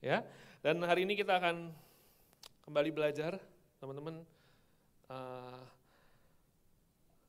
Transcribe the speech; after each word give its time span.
Ya, 0.00 0.24
dan 0.64 0.80
hari 0.80 1.04
ini 1.04 1.12
kita 1.12 1.36
akan 1.36 1.76
kembali 2.64 2.88
belajar, 2.88 3.36
teman-teman. 3.84 4.24
Uh, 5.12 5.60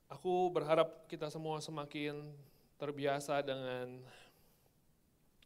aku 0.08 0.48
berharap 0.48 1.04
kita 1.04 1.28
semua 1.28 1.60
semakin 1.60 2.32
terbiasa 2.80 3.44
dengan 3.44 4.00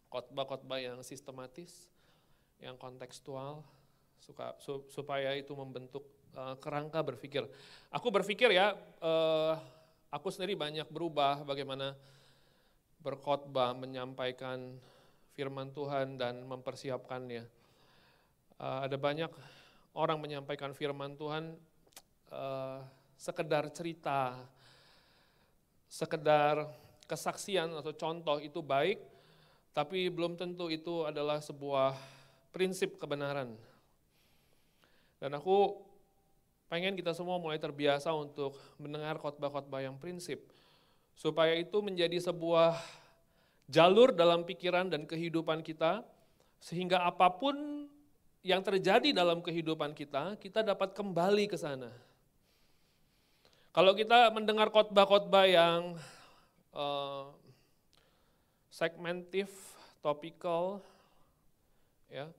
khotbah-khotbah 0.06 0.78
yang 0.78 1.02
sistematis, 1.02 1.90
yang 2.62 2.78
kontekstual, 2.78 3.66
suka, 4.22 4.54
su, 4.62 4.86
supaya 4.86 5.34
itu 5.34 5.50
membentuk 5.58 6.06
uh, 6.38 6.54
kerangka 6.62 7.02
berpikir. 7.02 7.42
Aku 7.90 8.14
berpikir 8.14 8.54
ya, 8.54 8.78
uh, 9.02 9.58
aku 10.14 10.30
sendiri 10.30 10.54
banyak 10.54 10.86
berubah 10.94 11.42
bagaimana 11.42 11.98
berkhotbah, 13.02 13.74
menyampaikan 13.74 14.78
firman 15.36 15.68
Tuhan 15.68 16.16
dan 16.16 16.40
mempersiapkannya. 16.48 17.44
Uh, 18.56 18.88
ada 18.88 18.96
banyak 18.96 19.28
orang 19.92 20.16
menyampaikan 20.16 20.72
firman 20.72 21.12
Tuhan 21.12 21.52
uh, 22.32 22.80
sekedar 23.20 23.68
cerita, 23.68 24.40
sekedar 25.92 26.72
kesaksian 27.04 27.68
atau 27.76 27.92
contoh 27.92 28.40
itu 28.40 28.64
baik, 28.64 28.96
tapi 29.76 30.08
belum 30.08 30.40
tentu 30.40 30.72
itu 30.72 31.04
adalah 31.04 31.44
sebuah 31.44 31.92
prinsip 32.48 32.96
kebenaran. 32.96 33.52
Dan 35.20 35.36
aku 35.36 35.84
pengen 36.72 36.96
kita 36.96 37.12
semua 37.12 37.36
mulai 37.36 37.60
terbiasa 37.60 38.08
untuk 38.16 38.56
mendengar 38.80 39.20
khotbah-khotbah 39.20 39.84
yang 39.84 40.00
prinsip, 40.00 40.48
supaya 41.12 41.52
itu 41.60 41.76
menjadi 41.84 42.16
sebuah 42.20 43.04
jalur 43.66 44.14
dalam 44.14 44.46
pikiran 44.46 44.86
dan 44.86 45.04
kehidupan 45.04 45.62
kita, 45.62 46.06
sehingga 46.62 47.02
apa 47.02 47.30
pun 47.34 47.86
yang 48.46 48.62
terjadi 48.62 49.10
dalam 49.10 49.42
kehidupan 49.42 49.90
kita, 49.90 50.38
kita 50.38 50.62
dapat 50.62 50.94
kembali 50.94 51.50
ke 51.50 51.58
sana. 51.58 51.90
Kalau 53.74 53.92
kita 53.92 54.30
mendengar 54.32 54.70
khotbah-khotbah 54.70 55.44
yang 55.50 55.98
uh, 56.72 57.28
segmentif, 58.70 59.50
topikal, 60.00 60.80
ya, 62.08 62.30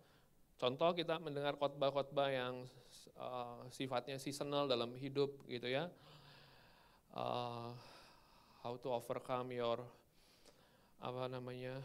contoh 0.58 0.96
kita 0.96 1.20
mendengar 1.20 1.60
khotbah-khotbah 1.60 2.32
yang 2.32 2.66
uh, 3.20 3.68
sifatnya 3.70 4.18
seasonal 4.18 4.66
dalam 4.66 4.96
hidup, 4.96 5.30
gitu 5.46 5.68
ya, 5.68 5.92
uh, 7.14 7.70
how 8.64 8.74
to 8.80 8.90
overcome 8.90 9.52
your 9.54 9.84
apa 10.98 11.30
namanya 11.30 11.78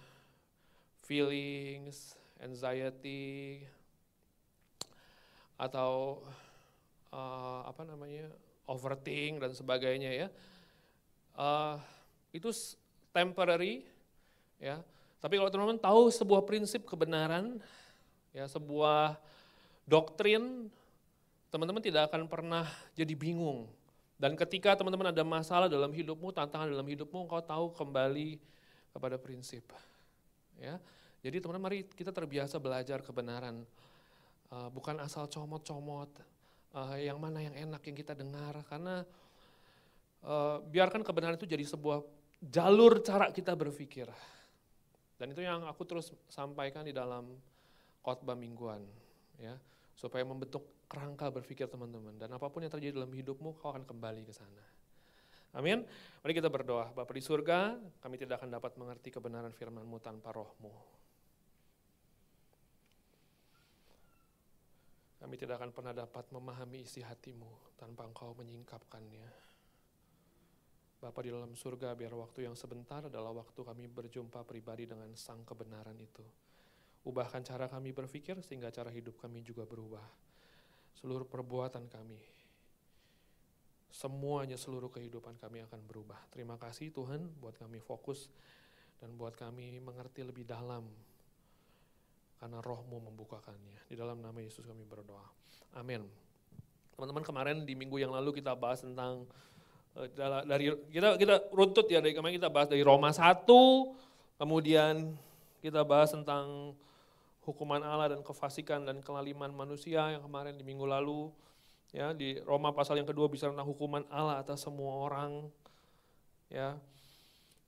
feelings, 1.04 2.16
anxiety, 2.40 3.62
atau 5.60 6.24
uh, 7.12 7.62
apa 7.68 7.84
namanya 7.84 8.26
overthink 8.66 9.38
dan 9.38 9.52
sebagainya 9.52 10.10
ya. 10.26 10.28
Uh, 11.36 11.76
itu 12.32 12.48
temporary 13.12 13.84
ya. 14.56 14.80
Tapi 15.22 15.38
kalau 15.38 15.50
teman-teman 15.52 15.78
tahu 15.78 16.10
sebuah 16.10 16.42
prinsip 16.42 16.82
kebenaran, 16.82 17.62
ya 18.34 18.48
sebuah 18.50 19.14
doktrin, 19.86 20.66
teman-teman 21.52 21.78
tidak 21.78 22.10
akan 22.10 22.26
pernah 22.26 22.66
jadi 22.98 23.14
bingung. 23.14 23.70
Dan 24.18 24.34
ketika 24.34 24.74
teman-teman 24.74 25.14
ada 25.14 25.22
masalah 25.22 25.70
dalam 25.70 25.94
hidupmu, 25.94 26.34
tantangan 26.34 26.70
dalam 26.70 26.86
hidupmu, 26.86 27.26
engkau 27.26 27.42
tahu 27.42 27.70
kembali 27.74 28.38
kepada 28.92 29.16
prinsip. 29.16 29.64
Ya, 30.60 30.76
jadi 31.24 31.40
teman-teman 31.40 31.72
mari 31.72 31.88
kita 31.88 32.12
terbiasa 32.12 32.60
belajar 32.60 33.00
kebenaran, 33.00 33.64
uh, 34.52 34.68
bukan 34.68 35.00
asal 35.00 35.26
comot-comot, 35.26 36.12
uh, 36.76 36.96
yang 37.00 37.16
mana 37.16 37.40
yang 37.40 37.56
enak 37.56 37.82
yang 37.88 37.96
kita 37.96 38.12
dengar, 38.12 38.60
karena 38.68 39.02
uh, 40.22 40.60
biarkan 40.62 41.00
kebenaran 41.00 41.40
itu 41.40 41.48
jadi 41.48 41.64
sebuah 41.64 42.04
jalur 42.42 43.00
cara 43.00 43.32
kita 43.32 43.56
berpikir. 43.56 44.06
Dan 45.16 45.30
itu 45.32 45.40
yang 45.40 45.64
aku 45.70 45.86
terus 45.86 46.10
sampaikan 46.26 46.82
di 46.82 46.92
dalam 46.92 47.32
khotbah 48.02 48.34
mingguan, 48.34 48.82
ya, 49.38 49.54
supaya 49.94 50.26
membentuk 50.26 50.84
kerangka 50.90 51.32
berpikir 51.32 51.70
teman-teman. 51.70 52.18
Dan 52.18 52.34
apa 52.34 52.50
pun 52.52 52.60
yang 52.60 52.74
terjadi 52.74 52.98
dalam 52.98 53.14
hidupmu, 53.14 53.56
kau 53.56 53.72
akan 53.72 53.86
kembali 53.86 54.26
ke 54.26 54.34
sana. 54.34 54.81
Amin. 55.52 55.84
Mari 56.24 56.32
kita 56.32 56.48
berdoa. 56.48 56.88
Bapak 56.96 57.12
di 57.12 57.20
surga, 57.20 57.76
kami 58.00 58.16
tidak 58.16 58.40
akan 58.40 58.56
dapat 58.56 58.72
mengerti 58.80 59.12
kebenaran 59.12 59.52
firman-Mu 59.52 59.98
tanpa 60.00 60.32
rohmu. 60.32 60.72
Kami 65.22 65.34
tidak 65.38 65.62
akan 65.62 65.70
pernah 65.70 65.94
dapat 65.94 66.24
memahami 66.34 66.82
isi 66.82 66.98
hatimu 67.04 67.78
tanpa 67.78 68.08
engkau 68.08 68.34
menyingkapkannya. 68.34 69.52
Bapak 70.98 71.22
di 71.26 71.30
dalam 71.30 71.54
surga, 71.54 71.94
biar 71.98 72.14
waktu 72.14 72.46
yang 72.46 72.54
sebentar 72.54 73.06
adalah 73.06 73.34
waktu 73.34 73.58
kami 73.62 73.86
berjumpa 73.90 74.42
pribadi 74.46 74.86
dengan 74.86 75.10
sang 75.18 75.42
kebenaran 75.46 75.98
itu. 75.98 76.22
Ubahkan 77.02 77.42
cara 77.42 77.66
kami 77.66 77.90
berpikir 77.90 78.38
sehingga 78.42 78.70
cara 78.70 78.90
hidup 78.90 79.18
kami 79.18 79.42
juga 79.42 79.66
berubah. 79.66 80.06
Seluruh 80.94 81.26
perbuatan 81.26 81.90
kami, 81.90 82.18
semuanya 83.92 84.56
seluruh 84.56 84.88
kehidupan 84.88 85.36
kami 85.36 85.60
akan 85.68 85.80
berubah. 85.84 86.16
Terima 86.32 86.56
kasih 86.56 86.88
Tuhan 86.96 87.28
buat 87.36 87.60
kami 87.60 87.76
fokus 87.76 88.32
dan 88.96 89.12
buat 89.20 89.36
kami 89.36 89.76
mengerti 89.84 90.24
lebih 90.24 90.48
dalam 90.48 90.88
karena 92.40 92.58
rohmu 92.64 92.98
membukakannya. 93.12 93.86
Di 93.86 93.94
dalam 93.94 94.24
nama 94.24 94.34
Yesus 94.40 94.64
kami 94.64 94.88
berdoa. 94.88 95.28
Amin. 95.76 96.08
Teman-teman 96.96 97.22
kemarin 97.22 97.56
di 97.68 97.76
minggu 97.76 98.00
yang 98.00 98.16
lalu 98.16 98.40
kita 98.40 98.56
bahas 98.56 98.80
tentang 98.80 99.28
eh, 100.00 100.08
dari 100.48 100.72
kita 100.88 101.20
kita 101.20 101.34
runtut 101.52 101.86
ya 101.92 102.00
dari 102.00 102.16
kemarin 102.16 102.40
kita 102.40 102.48
bahas 102.48 102.72
dari 102.72 102.80
Roma 102.80 103.12
1 103.12 103.44
kemudian 104.40 105.12
kita 105.60 105.84
bahas 105.84 106.10
tentang 106.10 106.74
hukuman 107.44 107.82
Allah 107.84 108.16
dan 108.16 108.20
kefasikan 108.24 108.86
dan 108.88 108.98
kelaliman 109.04 109.52
manusia 109.52 110.14
yang 110.16 110.22
kemarin 110.24 110.56
di 110.56 110.64
minggu 110.64 110.86
lalu 110.86 111.30
Ya, 111.92 112.16
di 112.16 112.40
Roma 112.48 112.72
pasal 112.72 112.96
yang 112.96 113.04
kedua 113.04 113.28
bisa 113.28 113.52
tentang 113.52 113.68
hukuman 113.68 114.00
Allah 114.08 114.40
atas 114.40 114.64
semua 114.64 114.96
orang. 114.96 115.52
Ya. 116.48 116.80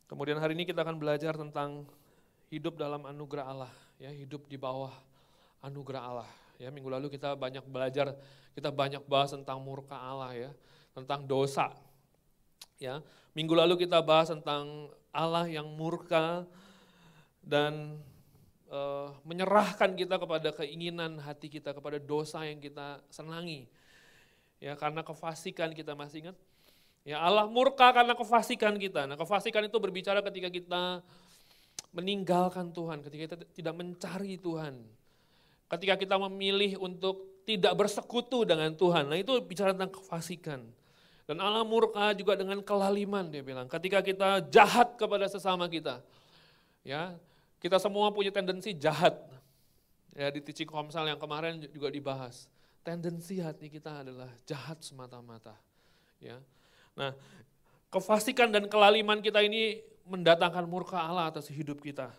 Kemudian 0.08 0.40
hari 0.40 0.56
ini 0.56 0.64
kita 0.64 0.80
akan 0.80 0.96
belajar 0.96 1.36
tentang 1.36 1.84
hidup 2.48 2.80
dalam 2.80 3.04
anugerah 3.04 3.44
Allah, 3.44 3.72
ya, 4.00 4.08
hidup 4.08 4.48
di 4.48 4.56
bawah 4.56 4.92
anugerah 5.60 6.00
Allah. 6.00 6.30
Ya, 6.56 6.72
minggu 6.72 6.88
lalu 6.88 7.12
kita 7.12 7.36
banyak 7.36 7.68
belajar, 7.68 8.16
kita 8.56 8.72
banyak 8.72 9.04
bahas 9.04 9.36
tentang 9.36 9.60
murka 9.60 9.96
Allah 10.00 10.32
ya, 10.32 10.50
tentang 10.96 11.28
dosa. 11.28 11.76
Ya, 12.80 13.04
minggu 13.36 13.52
lalu 13.52 13.76
kita 13.84 14.00
bahas 14.00 14.32
tentang 14.32 14.88
Allah 15.12 15.44
yang 15.52 15.68
murka 15.68 16.48
dan 17.44 18.00
uh, 18.72 19.12
menyerahkan 19.20 19.92
kita 19.92 20.16
kepada 20.16 20.48
keinginan 20.64 21.20
hati 21.20 21.52
kita, 21.52 21.76
kepada 21.76 22.00
dosa 22.00 22.40
yang 22.48 22.56
kita 22.56 23.04
senangi. 23.12 23.68
Ya, 24.64 24.72
karena 24.80 25.04
kefasikan 25.04 25.76
kita 25.76 25.92
masih 25.92 26.24
ingat? 26.24 26.36
Ya, 27.04 27.20
Allah 27.20 27.44
murka 27.44 27.84
karena 27.92 28.16
kefasikan 28.16 28.80
kita. 28.80 29.04
Nah, 29.04 29.12
kefasikan 29.12 29.60
itu 29.68 29.76
berbicara 29.76 30.24
ketika 30.24 30.48
kita 30.48 30.82
meninggalkan 31.92 32.72
Tuhan, 32.72 33.04
ketika 33.04 33.22
kita 33.28 33.36
tidak 33.52 33.74
mencari 33.76 34.40
Tuhan. 34.40 34.80
Ketika 35.68 36.00
kita 36.00 36.16
memilih 36.16 36.80
untuk 36.80 37.44
tidak 37.44 37.76
bersekutu 37.76 38.48
dengan 38.48 38.72
Tuhan. 38.72 39.04
Nah, 39.04 39.20
itu 39.20 39.36
bicara 39.44 39.76
tentang 39.76 39.92
kefasikan. 40.00 40.64
Dan 41.28 41.44
Allah 41.44 41.60
murka 41.60 42.16
juga 42.16 42.32
dengan 42.32 42.64
kelaliman 42.64 43.28
dia 43.28 43.44
bilang. 43.44 43.68
Ketika 43.68 44.00
kita 44.00 44.48
jahat 44.48 44.96
kepada 44.96 45.28
sesama 45.28 45.68
kita. 45.68 46.00
Ya, 46.80 47.12
kita 47.60 47.76
semua 47.76 48.08
punya 48.16 48.32
tendensi 48.32 48.72
jahat. 48.72 49.12
Ya, 50.16 50.32
di 50.32 50.40
teaching 50.40 50.72
komsel 50.72 51.04
yang 51.04 51.20
kemarin 51.20 51.60
juga 51.68 51.92
dibahas 51.92 52.48
tendensi 52.84 53.40
hati 53.40 53.72
kita 53.72 54.04
adalah 54.04 54.28
jahat 54.44 54.84
semata-mata. 54.84 55.56
Ya. 56.20 56.38
Nah, 56.92 57.16
kefasikan 57.88 58.52
dan 58.52 58.68
kelaliman 58.68 59.24
kita 59.24 59.40
ini 59.40 59.80
mendatangkan 60.04 60.68
murka 60.68 61.00
Allah 61.00 61.32
atas 61.32 61.48
hidup 61.48 61.80
kita. 61.80 62.12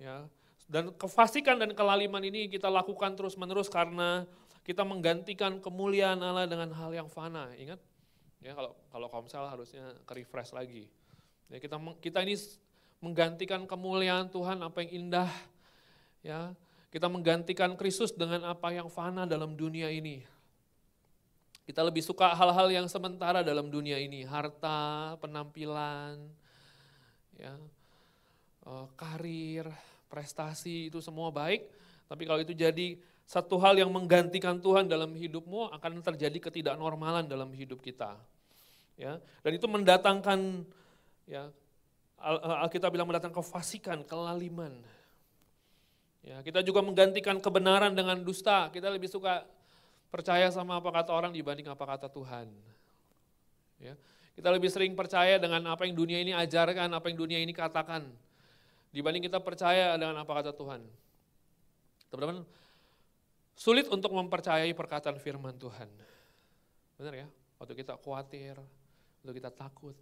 Ya. 0.00 0.24
Dan 0.64 0.96
kefasikan 0.96 1.60
dan 1.60 1.76
kelaliman 1.76 2.24
ini 2.24 2.48
kita 2.48 2.72
lakukan 2.72 3.12
terus-menerus 3.14 3.68
karena 3.68 4.24
kita 4.64 4.80
menggantikan 4.80 5.60
kemuliaan 5.60 6.24
Allah 6.24 6.48
dengan 6.48 6.72
hal 6.72 6.90
yang 6.96 7.12
fana. 7.12 7.52
Ingat? 7.60 7.78
Ya, 8.40 8.56
kalau 8.56 8.72
kalau 8.88 9.08
komsel 9.12 9.44
harusnya 9.44 9.92
ke 10.08 10.12
refresh 10.24 10.56
lagi. 10.56 10.88
Ya, 11.52 11.60
kita 11.60 11.76
kita 12.00 12.24
ini 12.24 12.40
menggantikan 13.04 13.68
kemuliaan 13.68 14.32
Tuhan 14.32 14.64
apa 14.64 14.80
yang 14.80 15.04
indah 15.04 15.28
ya 16.24 16.56
kita 16.94 17.10
menggantikan 17.10 17.74
Kristus 17.74 18.14
dengan 18.14 18.46
apa 18.46 18.70
yang 18.70 18.86
fana 18.86 19.26
dalam 19.26 19.58
dunia 19.58 19.90
ini. 19.90 20.22
Kita 21.66 21.82
lebih 21.82 22.06
suka 22.06 22.30
hal-hal 22.30 22.70
yang 22.70 22.86
sementara 22.86 23.42
dalam 23.42 23.66
dunia 23.66 23.98
ini, 23.98 24.22
harta, 24.22 25.18
penampilan, 25.18 26.22
ya, 27.34 27.58
eh, 28.62 28.86
karir, 28.94 29.66
prestasi 30.06 30.86
itu 30.86 31.02
semua 31.02 31.34
baik, 31.34 31.66
tapi 32.06 32.22
kalau 32.30 32.38
itu 32.38 32.54
jadi 32.54 32.94
satu 33.26 33.58
hal 33.58 33.74
yang 33.74 33.90
menggantikan 33.90 34.62
Tuhan 34.62 34.86
dalam 34.86 35.18
hidupmu 35.18 35.74
akan 35.74 35.98
terjadi 35.98 36.38
ketidaknormalan 36.38 37.26
dalam 37.26 37.50
hidup 37.58 37.82
kita. 37.82 38.14
Ya, 38.94 39.18
dan 39.42 39.50
itu 39.50 39.66
mendatangkan 39.66 40.62
ya 41.26 41.50
Alkitab 42.62 42.94
bilang 42.94 43.10
mendatangkan 43.10 43.42
kefasikan, 43.42 44.06
kelaliman. 44.06 44.78
Ya, 46.24 46.40
kita 46.40 46.64
juga 46.64 46.80
menggantikan 46.80 47.36
kebenaran 47.36 47.92
dengan 47.92 48.16
dusta. 48.24 48.72
Kita 48.72 48.88
lebih 48.88 49.12
suka 49.12 49.44
percaya 50.08 50.48
sama 50.48 50.80
apa 50.80 50.88
kata 50.88 51.12
orang 51.12 51.36
dibanding 51.36 51.68
apa 51.68 51.84
kata 51.84 52.08
Tuhan. 52.08 52.48
Ya, 53.76 53.92
kita 54.32 54.48
lebih 54.48 54.72
sering 54.72 54.96
percaya 54.96 55.36
dengan 55.36 55.60
apa 55.68 55.84
yang 55.84 55.92
dunia 55.92 56.24
ini 56.24 56.32
ajarkan, 56.32 56.88
apa 56.88 57.12
yang 57.12 57.18
dunia 57.20 57.38
ini 57.44 57.52
katakan, 57.52 58.08
dibanding 58.88 59.28
kita 59.28 59.36
percaya 59.44 59.92
dengan 60.00 60.16
apa 60.16 60.32
kata 60.40 60.56
Tuhan. 60.56 60.80
Teman-teman, 62.08 62.48
sulit 63.52 63.84
untuk 63.92 64.16
mempercayai 64.16 64.72
perkataan 64.72 65.20
firman 65.20 65.52
Tuhan. 65.60 65.92
Benar 66.96 67.14
ya? 67.20 67.28
Waktu 67.60 67.84
kita 67.84 68.00
khawatir, 68.00 68.56
waktu 69.20 69.32
kita 69.36 69.52
takut. 69.52 69.98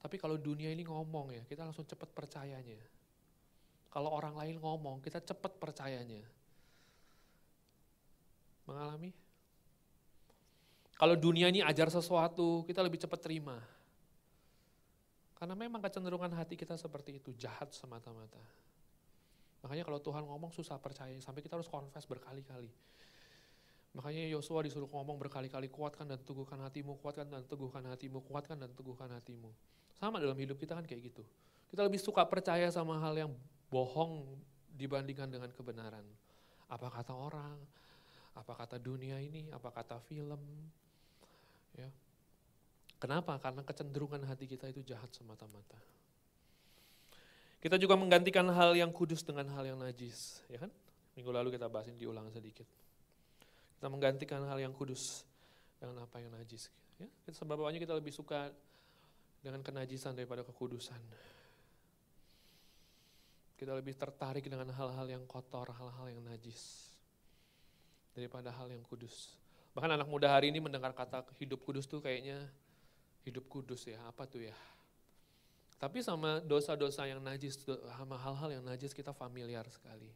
Tapi 0.00 0.16
kalau 0.16 0.40
dunia 0.40 0.72
ini 0.72 0.88
ngomong 0.88 1.36
ya, 1.36 1.42
kita 1.44 1.68
langsung 1.68 1.84
cepat 1.84 2.08
percayanya. 2.16 2.95
Kalau 3.96 4.12
orang 4.12 4.36
lain 4.36 4.60
ngomong, 4.60 5.00
kita 5.00 5.24
cepat 5.24 5.56
percayanya. 5.56 6.20
Mengalami? 8.68 9.16
Kalau 11.00 11.16
dunia 11.16 11.48
ini 11.48 11.64
ajar 11.64 11.88
sesuatu, 11.88 12.60
kita 12.68 12.84
lebih 12.84 13.00
cepat 13.00 13.24
terima. 13.24 13.56
Karena 15.40 15.56
memang 15.56 15.80
kecenderungan 15.80 16.28
hati 16.36 16.60
kita 16.60 16.76
seperti 16.76 17.24
itu, 17.24 17.32
jahat 17.40 17.72
semata-mata. 17.72 18.36
Makanya 19.64 19.88
kalau 19.88 19.96
Tuhan 20.04 20.28
ngomong 20.28 20.52
susah 20.52 20.76
percaya, 20.76 21.16
sampai 21.24 21.40
kita 21.40 21.56
harus 21.56 21.72
confess 21.72 22.04
berkali-kali. 22.04 22.68
Makanya 23.96 24.28
Yosua 24.28 24.60
disuruh 24.60 24.92
ngomong 24.92 25.16
berkali-kali, 25.16 25.72
kuatkan 25.72 26.04
dan 26.04 26.20
teguhkan 26.20 26.60
hatimu, 26.60 27.00
kuatkan 27.00 27.32
dan 27.32 27.48
teguhkan 27.48 27.88
hatimu, 27.88 28.20
kuatkan 28.28 28.60
dan 28.60 28.68
teguhkan 28.76 29.08
hatimu. 29.08 29.48
Sama 29.96 30.20
dalam 30.20 30.36
hidup 30.36 30.60
kita 30.60 30.76
kan 30.76 30.84
kayak 30.84 31.16
gitu. 31.16 31.24
Kita 31.72 31.80
lebih 31.80 31.96
suka 31.96 32.28
percaya 32.28 32.68
sama 32.68 33.00
hal 33.00 33.16
yang 33.16 33.32
bohong 33.72 34.24
dibandingkan 34.76 35.30
dengan 35.30 35.50
kebenaran. 35.50 36.04
Apa 36.68 36.90
kata 36.90 37.14
orang, 37.14 37.56
apa 38.36 38.52
kata 38.52 38.76
dunia 38.76 39.16
ini, 39.22 39.48
apa 39.50 39.72
kata 39.72 39.96
film. 40.04 40.40
Ya. 41.72 41.88
Kenapa? 43.00 43.36
Karena 43.40 43.64
kecenderungan 43.64 44.24
hati 44.24 44.48
kita 44.48 44.68
itu 44.72 44.84
jahat 44.84 45.08
semata-mata. 45.12 45.76
Kita 47.60 47.80
juga 47.80 47.96
menggantikan 47.98 48.46
hal 48.52 48.76
yang 48.76 48.92
kudus 48.92 49.24
dengan 49.24 49.48
hal 49.56 49.64
yang 49.66 49.78
najis, 49.80 50.44
ya 50.46 50.60
kan? 50.60 50.70
Minggu 51.16 51.32
lalu 51.32 51.56
kita 51.56 51.66
bahasin 51.66 51.96
diulang 51.96 52.28
sedikit. 52.28 52.68
Kita 53.76 53.88
menggantikan 53.88 54.44
hal 54.44 54.60
yang 54.60 54.72
kudus 54.76 55.24
dengan 55.80 56.04
apa 56.04 56.20
yang 56.20 56.32
najis. 56.32 56.68
Ya? 57.00 57.08
Sebabnya 57.32 57.80
kita 57.80 57.96
lebih 57.96 58.12
suka 58.12 58.52
dengan 59.40 59.60
kenajisan 59.64 60.12
daripada 60.16 60.44
kekudusan. 60.44 61.00
Kita 63.56 63.72
lebih 63.72 63.96
tertarik 63.96 64.44
dengan 64.44 64.68
hal-hal 64.68 65.08
yang 65.08 65.24
kotor, 65.24 65.72
hal-hal 65.72 66.12
yang 66.12 66.20
najis 66.28 66.92
daripada 68.12 68.52
hal 68.52 68.68
yang 68.68 68.84
kudus. 68.84 69.32
Bahkan 69.72 69.96
anak 69.96 70.08
muda 70.08 70.28
hari 70.28 70.52
ini 70.52 70.60
mendengar 70.60 70.92
kata 70.92 71.24
hidup 71.40 71.60
kudus 71.64 71.88
tuh 71.88 72.00
kayaknya 72.00 72.40
hidup 73.24 73.48
kudus 73.48 73.88
ya, 73.88 74.00
apa 74.04 74.24
tuh 74.28 74.44
ya? 74.48 74.56
Tapi 75.76 76.00
sama 76.00 76.40
dosa-dosa 76.40 77.04
yang 77.04 77.20
najis, 77.20 77.60
sama 77.96 78.16
hal-hal 78.16 78.60
yang 78.60 78.64
najis 78.64 78.96
kita 78.96 79.12
familiar 79.12 79.64
sekali. 79.68 80.08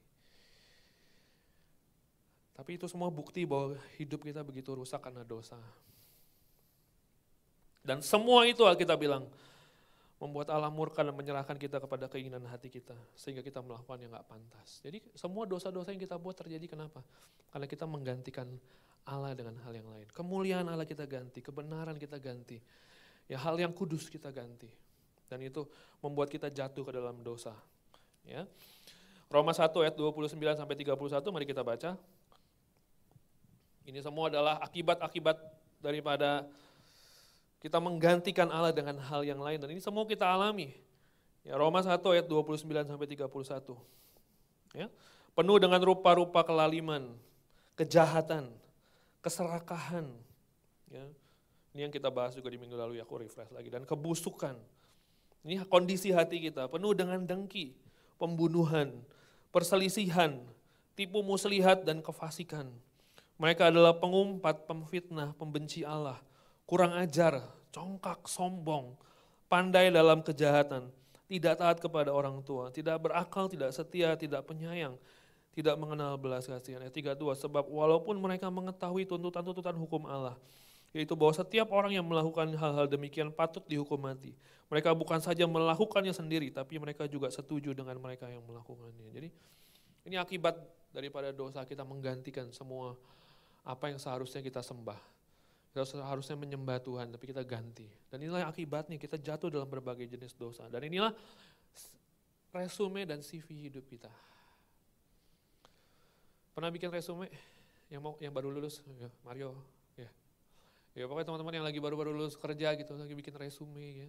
Tapi 2.57 2.77
itu 2.77 2.89
semua 2.89 3.09
bukti 3.09 3.45
bahwa 3.45 3.77
hidup 3.97 4.25
kita 4.25 4.41
begitu 4.41 4.73
rusak 4.73 5.01
karena 5.01 5.25
dosa. 5.25 5.61
Dan 7.81 8.05
semua 8.05 8.45
itu 8.45 8.65
kita 8.65 8.97
bilang, 8.97 9.29
membuat 10.21 10.53
Allah 10.53 10.69
murka 10.69 11.01
dan 11.01 11.17
menyerahkan 11.17 11.57
kita 11.57 11.81
kepada 11.81 12.05
keinginan 12.05 12.45
hati 12.45 12.69
kita 12.69 12.93
sehingga 13.17 13.41
kita 13.41 13.65
melakukan 13.65 13.97
yang 14.05 14.13
gak 14.13 14.29
pantas. 14.29 14.85
Jadi 14.85 15.01
semua 15.17 15.49
dosa-dosa 15.49 15.97
yang 15.97 16.03
kita 16.05 16.21
buat 16.21 16.37
terjadi 16.37 16.77
kenapa? 16.77 17.01
Karena 17.49 17.65
kita 17.65 17.89
menggantikan 17.89 18.47
Allah 19.09 19.33
dengan 19.33 19.57
hal 19.65 19.73
yang 19.73 19.89
lain. 19.89 20.05
Kemuliaan 20.13 20.69
Allah 20.69 20.85
kita 20.85 21.09
ganti, 21.09 21.41
kebenaran 21.41 21.97
kita 21.97 22.21
ganti. 22.21 22.61
Ya 23.33 23.41
hal 23.41 23.57
yang 23.57 23.73
kudus 23.73 24.13
kita 24.13 24.29
ganti. 24.29 24.69
Dan 25.25 25.41
itu 25.41 25.65
membuat 26.05 26.29
kita 26.29 26.53
jatuh 26.53 26.85
ke 26.85 26.93
dalam 26.93 27.25
dosa. 27.25 27.57
Ya. 28.29 28.45
Roma 29.33 29.57
1 29.57 29.73
ayat 29.73 29.95
29 29.97 30.37
sampai 30.37 30.77
31 30.77 31.33
mari 31.33 31.47
kita 31.49 31.65
baca. 31.65 31.97
Ini 33.89 34.05
semua 34.05 34.29
adalah 34.29 34.61
akibat-akibat 34.61 35.39
daripada 35.81 36.45
kita 37.61 37.77
menggantikan 37.77 38.49
Allah 38.49 38.73
dengan 38.73 38.97
hal 38.97 39.21
yang 39.21 39.39
lain 39.39 39.61
dan 39.61 39.69
ini 39.69 39.81
semua 39.85 40.09
kita 40.09 40.25
alami. 40.25 40.73
Ya, 41.45 41.57
Roma 41.57 41.81
1 41.81 42.01
ayat 42.01 42.27
29 42.29 42.65
sampai 42.65 43.09
31. 43.09 43.77
Ya. 44.77 44.89
Penuh 45.33 45.57
dengan 45.57 45.81
rupa-rupa 45.81 46.45
kelaliman, 46.45 47.17
kejahatan, 47.77 48.53
keserakahan. 49.25 50.09
Ya. 50.89 51.05
Ini 51.73 51.87
yang 51.89 51.93
kita 51.95 52.11
bahas 52.11 52.35
juga 52.35 52.51
di 52.51 52.59
minggu 52.59 52.75
lalu 52.75 52.99
ya, 52.99 53.07
aku 53.07 53.23
refresh 53.23 53.53
lagi. 53.55 53.71
Dan 53.71 53.87
kebusukan, 53.87 54.59
ini 55.47 55.61
kondisi 55.65 56.11
hati 56.11 56.43
kita, 56.43 56.67
penuh 56.67 56.93
dengan 56.93 57.23
dengki, 57.25 57.73
pembunuhan, 58.21 58.91
perselisihan, 59.55 60.43
tipu 60.99 61.23
muslihat, 61.23 61.87
dan 61.87 62.03
kefasikan. 62.05 62.69
Mereka 63.41 63.73
adalah 63.73 63.97
pengumpat, 63.97 64.69
pemfitnah, 64.69 65.33
pembenci 65.39 65.87
Allah, 65.87 66.21
kurang 66.71 66.95
ajar, 66.95 67.43
congkak, 67.75 68.31
sombong, 68.31 68.95
pandai 69.51 69.91
dalam 69.91 70.23
kejahatan, 70.23 70.87
tidak 71.27 71.59
taat 71.59 71.83
kepada 71.83 72.15
orang 72.15 72.39
tua, 72.47 72.71
tidak 72.71 73.03
berakal, 73.03 73.51
tidak 73.51 73.75
setia, 73.75 74.15
tidak 74.15 74.47
penyayang, 74.47 74.95
tidak 75.51 75.75
mengenal 75.75 76.15
belas 76.15 76.47
kasihan. 76.47 76.79
Ayat 76.79 76.95
32, 76.95 77.19
sebab 77.43 77.67
walaupun 77.67 78.15
mereka 78.23 78.47
mengetahui 78.47 79.03
tuntutan-tuntutan 79.03 79.75
hukum 79.75 80.07
Allah, 80.07 80.39
yaitu 80.95 81.19
bahwa 81.19 81.35
setiap 81.35 81.75
orang 81.75 81.91
yang 81.91 82.07
melakukan 82.07 82.55
hal-hal 82.55 82.87
demikian 82.87 83.35
patut 83.35 83.67
dihukum 83.67 83.99
mati. 83.99 84.31
Mereka 84.71 84.95
bukan 84.95 85.19
saja 85.19 85.51
melakukannya 85.51 86.15
sendiri, 86.15 86.55
tapi 86.55 86.79
mereka 86.79 87.11
juga 87.11 87.27
setuju 87.35 87.75
dengan 87.75 87.99
mereka 87.99 88.31
yang 88.31 88.47
melakukannya. 88.47 89.11
Jadi 89.11 89.29
ini 90.07 90.15
akibat 90.15 90.55
daripada 90.95 91.35
dosa 91.35 91.67
kita 91.67 91.83
menggantikan 91.83 92.47
semua 92.55 92.95
apa 93.67 93.91
yang 93.91 93.99
seharusnya 93.99 94.39
kita 94.39 94.63
sembah. 94.63 95.20
Kita 95.71 95.87
seharusnya 95.87 96.35
menyembah 96.35 96.83
Tuhan, 96.83 97.15
tapi 97.15 97.31
kita 97.31 97.47
ganti. 97.47 97.87
Dan 98.11 98.27
inilah 98.27 98.51
akibatnya 98.51 98.99
kita 98.99 99.15
jatuh 99.15 99.55
dalam 99.55 99.71
berbagai 99.71 100.07
jenis 100.11 100.35
dosa. 100.35 100.67
Dan 100.67 100.83
inilah 100.91 101.15
resume 102.51 103.07
dan 103.07 103.23
CV 103.23 103.71
hidup 103.71 103.87
kita. 103.87 104.11
Pernah 106.51 106.75
bikin 106.75 106.91
resume 106.91 107.31
yang 107.87 108.03
mau 108.03 108.19
yang 108.19 108.35
baru 108.35 108.51
lulus, 108.51 108.83
ya, 108.99 109.07
Mario, 109.23 109.55
Ya 110.91 111.07
pokoknya 111.07 111.31
teman-teman 111.31 111.55
yang 111.63 111.67
lagi 111.67 111.79
baru-baru 111.79 112.11
lulus 112.11 112.35
kerja 112.35 112.75
gitu, 112.75 112.99
lagi 112.99 113.15
bikin 113.15 113.35
resume 113.39 113.87
ya. 114.05 114.09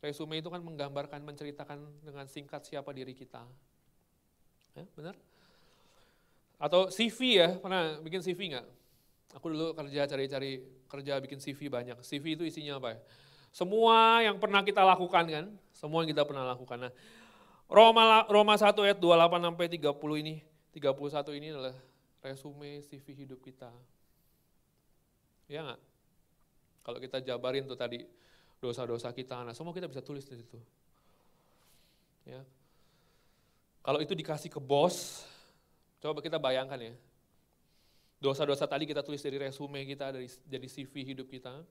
Resume 0.00 0.38
itu 0.38 0.48
kan 0.48 0.62
menggambarkan, 0.62 1.20
menceritakan 1.20 1.82
dengan 2.00 2.24
singkat 2.30 2.62
siapa 2.64 2.94
diri 2.94 3.12
kita. 3.12 3.42
Ya, 4.78 4.86
benar? 4.94 5.18
Atau 6.56 6.88
CV 6.88 7.42
ya, 7.42 7.48
pernah 7.58 7.98
bikin 8.00 8.22
CV 8.22 8.54
nggak? 8.54 8.66
Aku 9.38 9.46
dulu 9.50 9.72
kerja 9.78 10.10
cari-cari 10.10 10.62
kerja 10.90 11.22
bikin 11.22 11.38
CV 11.38 11.70
banyak. 11.70 11.98
CV 12.02 12.34
itu 12.34 12.42
isinya 12.42 12.82
apa 12.82 12.98
ya? 12.98 12.98
Semua 13.50 14.22
yang 14.22 14.38
pernah 14.38 14.62
kita 14.62 14.82
lakukan 14.82 15.24
kan, 15.26 15.46
semua 15.74 16.02
yang 16.02 16.10
kita 16.14 16.22
pernah 16.26 16.46
lakukan. 16.46 16.86
Nah, 16.86 16.92
Roma 17.70 18.26
Roma 18.26 18.54
1 18.58 18.74
ayat 18.82 18.98
28 18.98 19.46
sampai 19.46 19.66
30 19.70 20.22
ini, 20.22 20.34
31 20.74 21.38
ini 21.38 21.46
adalah 21.54 21.74
resume 22.22 22.82
CV 22.82 23.06
hidup 23.26 23.38
kita. 23.42 23.70
Ya 25.50 25.66
nggak? 25.66 25.80
Kalau 26.86 26.98
kita 26.98 27.18
jabarin 27.22 27.66
tuh 27.66 27.78
tadi 27.78 28.06
dosa-dosa 28.58 29.10
kita, 29.10 29.42
nah 29.46 29.54
semua 29.54 29.74
kita 29.74 29.86
bisa 29.86 30.02
tulis 30.02 30.26
di 30.26 30.34
situ. 30.38 30.58
Ya. 32.28 32.42
Kalau 33.80 33.98
itu 33.98 34.12
dikasih 34.12 34.52
ke 34.52 34.60
bos, 34.60 35.24
coba 35.98 36.20
kita 36.20 36.36
bayangkan 36.36 36.76
ya. 36.76 36.94
Dosa-dosa 38.20 38.68
tadi 38.68 38.84
kita 38.84 39.00
tulis 39.00 39.24
dari 39.24 39.40
resume 39.40 39.88
kita, 39.88 40.12
dari 40.12 40.28
jadi 40.28 40.68
CV 40.68 41.16
hidup 41.16 41.26
kita. 41.32 41.64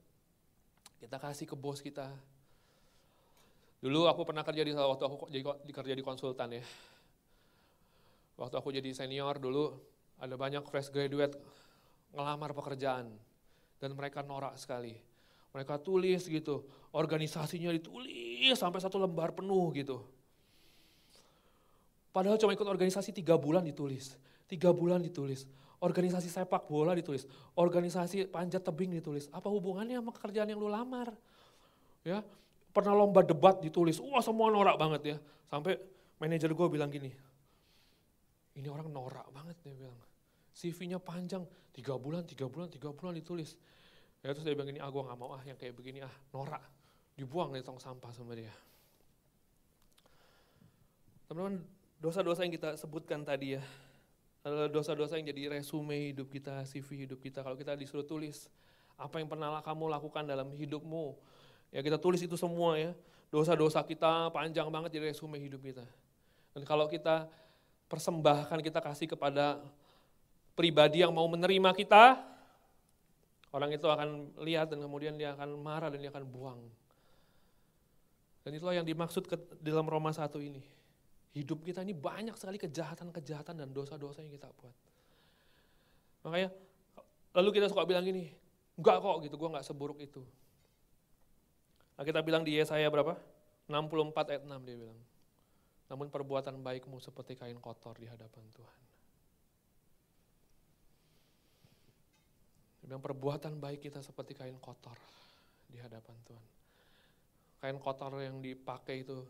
Kita 0.98 1.16
kasih 1.22 1.46
ke 1.46 1.54
bos 1.54 1.78
kita. 1.78 2.10
Dulu 3.80 4.10
aku 4.10 4.26
pernah 4.26 4.42
kerja 4.42 4.66
di 4.66 4.74
waktu 4.74 5.04
aku 5.06 5.30
jadi 5.30 5.42
kerja 5.72 5.94
di 5.94 6.02
konsultan 6.02 6.58
ya. 6.58 6.64
Waktu 8.36 8.54
aku 8.58 8.74
jadi 8.74 8.90
senior 8.92 9.38
dulu 9.38 9.78
ada 10.18 10.34
banyak 10.36 10.66
fresh 10.68 10.90
graduate 10.92 11.38
ngelamar 12.12 12.52
pekerjaan 12.52 13.08
dan 13.78 13.90
mereka 13.94 14.20
norak 14.26 14.58
sekali. 14.58 14.98
Mereka 15.54 15.80
tulis 15.80 16.26
gitu, 16.26 16.66
organisasinya 16.90 17.70
ditulis 17.72 18.58
sampai 18.58 18.82
satu 18.82 18.98
lembar 18.98 19.32
penuh 19.32 19.70
gitu. 19.72 20.02
Padahal 22.10 22.36
cuma 22.42 22.52
ikut 22.52 22.66
organisasi 22.66 23.14
tiga 23.14 23.38
bulan 23.38 23.62
ditulis. 23.62 24.18
Tiga 24.50 24.74
bulan 24.74 24.98
ditulis. 24.98 25.46
Organisasi 25.80 26.28
sepak 26.28 26.68
bola 26.68 26.92
ditulis. 26.92 27.24
Organisasi 27.56 28.28
panjat 28.28 28.60
tebing 28.60 29.00
ditulis. 29.00 29.32
Apa 29.32 29.48
hubungannya 29.48 29.96
sama 29.96 30.12
kerjaan 30.12 30.52
yang 30.52 30.60
lu 30.60 30.68
lamar? 30.68 31.16
Ya, 32.04 32.20
pernah 32.76 32.92
lomba 32.92 33.24
debat 33.24 33.56
ditulis. 33.64 33.96
Wah 34.00 34.20
semua 34.20 34.52
norak 34.52 34.76
banget 34.76 35.02
ya. 35.02 35.16
Sampai 35.48 35.80
manajer 36.20 36.52
gue 36.52 36.68
bilang 36.68 36.92
gini, 36.92 37.08
ini 38.60 38.68
orang 38.68 38.92
norak 38.92 39.26
banget 39.32 39.56
dia 39.64 39.72
bilang. 39.72 39.96
CV-nya 40.52 41.00
panjang, 41.00 41.46
tiga 41.72 41.96
bulan, 41.96 42.28
tiga 42.28 42.44
bulan, 42.44 42.68
tiga 42.68 42.92
bulan 42.92 43.16
ditulis. 43.16 43.56
Ya 44.20 44.36
terus 44.36 44.44
dia 44.44 44.52
bilang 44.52 44.68
gini, 44.68 44.84
ah 44.84 44.92
gue 44.92 45.00
gak 45.00 45.16
mau 45.16 45.32
ah 45.32 45.40
yang 45.48 45.56
kayak 45.56 45.72
begini 45.72 46.04
ah, 46.04 46.12
norak. 46.36 46.60
Dibuang 47.16 47.56
dari 47.56 47.64
tong 47.64 47.80
sampah 47.80 48.12
sama 48.12 48.36
dia. 48.36 48.52
Teman-teman, 51.24 51.64
dosa-dosa 52.02 52.44
yang 52.44 52.52
kita 52.52 52.76
sebutkan 52.76 53.24
tadi 53.24 53.56
ya, 53.56 53.62
dosa-dosa 54.72 55.20
yang 55.20 55.28
jadi 55.28 55.60
resume 55.60 56.16
hidup 56.16 56.32
kita, 56.32 56.64
CV 56.64 57.04
hidup 57.04 57.20
kita. 57.20 57.44
Kalau 57.44 57.56
kita 57.60 57.76
disuruh 57.76 58.06
tulis, 58.08 58.48
apa 58.96 59.20
yang 59.20 59.28
pernah 59.28 59.60
kamu 59.60 59.92
lakukan 59.92 60.24
dalam 60.24 60.48
hidupmu, 60.56 61.16
ya 61.72 61.84
kita 61.84 62.00
tulis 62.00 62.24
itu 62.24 62.40
semua 62.40 62.80
ya. 62.80 62.92
Dosa-dosa 63.28 63.84
kita 63.84 64.32
panjang 64.32 64.66
banget 64.72 64.96
jadi 64.96 65.12
resume 65.12 65.38
hidup 65.38 65.60
kita. 65.62 65.84
Dan 66.56 66.66
kalau 66.66 66.90
kita 66.90 67.30
persembahkan, 67.86 68.58
kita 68.64 68.80
kasih 68.82 69.06
kepada 69.06 69.60
pribadi 70.56 71.04
yang 71.04 71.14
mau 71.14 71.28
menerima 71.30 71.70
kita, 71.76 72.18
orang 73.54 73.70
itu 73.76 73.86
akan 73.86 74.34
lihat 74.42 74.72
dan 74.72 74.82
kemudian 74.82 75.14
dia 75.14 75.36
akan 75.36 75.56
marah 75.60 75.92
dan 75.92 76.02
dia 76.02 76.10
akan 76.10 76.26
buang. 76.26 76.60
Dan 78.40 78.56
itulah 78.56 78.72
yang 78.72 78.88
dimaksud 78.88 79.28
ke 79.28 79.36
dalam 79.60 79.84
Roma 79.84 80.10
1 80.10 80.26
ini. 80.40 80.79
Hidup 81.30 81.62
kita 81.62 81.86
ini 81.86 81.94
banyak 81.94 82.34
sekali 82.34 82.58
kejahatan-kejahatan 82.58 83.54
dan 83.62 83.68
dosa-dosa 83.70 84.18
yang 84.26 84.34
kita 84.34 84.50
buat. 84.50 84.74
Makanya 86.26 86.50
lalu 87.38 87.48
kita 87.54 87.70
suka 87.70 87.86
bilang 87.86 88.02
gini, 88.02 88.34
enggak 88.74 88.98
kok 88.98 89.16
gitu, 89.22 89.34
gue 89.38 89.48
enggak 89.54 89.66
seburuk 89.66 90.02
itu. 90.02 90.26
Nah 91.94 92.02
kita 92.02 92.18
bilang 92.26 92.42
di 92.42 92.58
Yesaya 92.58 92.90
berapa? 92.90 93.14
64 93.70 94.32
ayat 94.34 94.42
6 94.42 94.66
dia 94.66 94.76
bilang. 94.76 94.98
Namun 95.86 96.10
perbuatan 96.10 96.58
baikmu 96.58 96.98
seperti 96.98 97.38
kain 97.38 97.58
kotor 97.62 97.94
di 97.94 98.10
hadapan 98.10 98.42
Tuhan. 98.50 98.80
Dia 102.82 102.84
bilang 102.90 103.02
perbuatan 103.02 103.54
baik 103.62 103.86
kita 103.86 104.02
seperti 104.02 104.34
kain 104.34 104.58
kotor 104.58 104.98
di 105.70 105.78
hadapan 105.78 106.16
Tuhan. 106.26 106.48
Kain 107.62 107.78
kotor 107.78 108.18
yang 108.18 108.42
dipakai 108.42 109.06
itu 109.06 109.22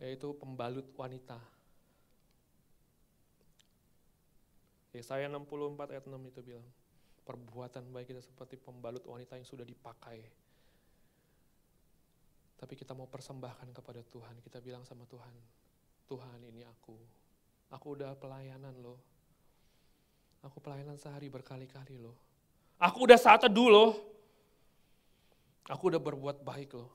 yaitu 0.00 0.32
pembalut 0.32 0.88
wanita. 0.96 1.36
Yesaya 4.96 5.30
64 5.30 5.94
ayat 5.94 6.04
6 6.08 6.18
itu 6.18 6.40
bilang, 6.42 6.66
perbuatan 7.22 7.84
baik 7.94 8.10
kita 8.10 8.22
seperti 8.24 8.58
pembalut 8.58 9.04
wanita 9.06 9.38
yang 9.38 9.46
sudah 9.46 9.62
dipakai. 9.62 10.18
Tapi 12.58 12.74
kita 12.74 12.96
mau 12.96 13.06
persembahkan 13.06 13.70
kepada 13.70 14.02
Tuhan, 14.02 14.40
kita 14.42 14.58
bilang 14.58 14.82
sama 14.82 15.06
Tuhan, 15.06 15.30
Tuhan 16.10 16.40
ini 16.42 16.66
aku, 16.66 16.96
aku 17.70 17.86
udah 17.94 18.18
pelayanan 18.18 18.74
loh. 18.82 18.98
Aku 20.40 20.56
pelayanan 20.58 20.96
sehari 20.96 21.28
berkali-kali 21.28 22.00
loh. 22.00 22.16
Aku 22.80 23.04
udah 23.04 23.20
saat 23.20 23.44
teduh 23.44 23.68
loh. 23.68 23.92
Aku 25.68 25.92
udah 25.92 26.00
berbuat 26.00 26.40
baik 26.40 26.72
loh. 26.74 26.88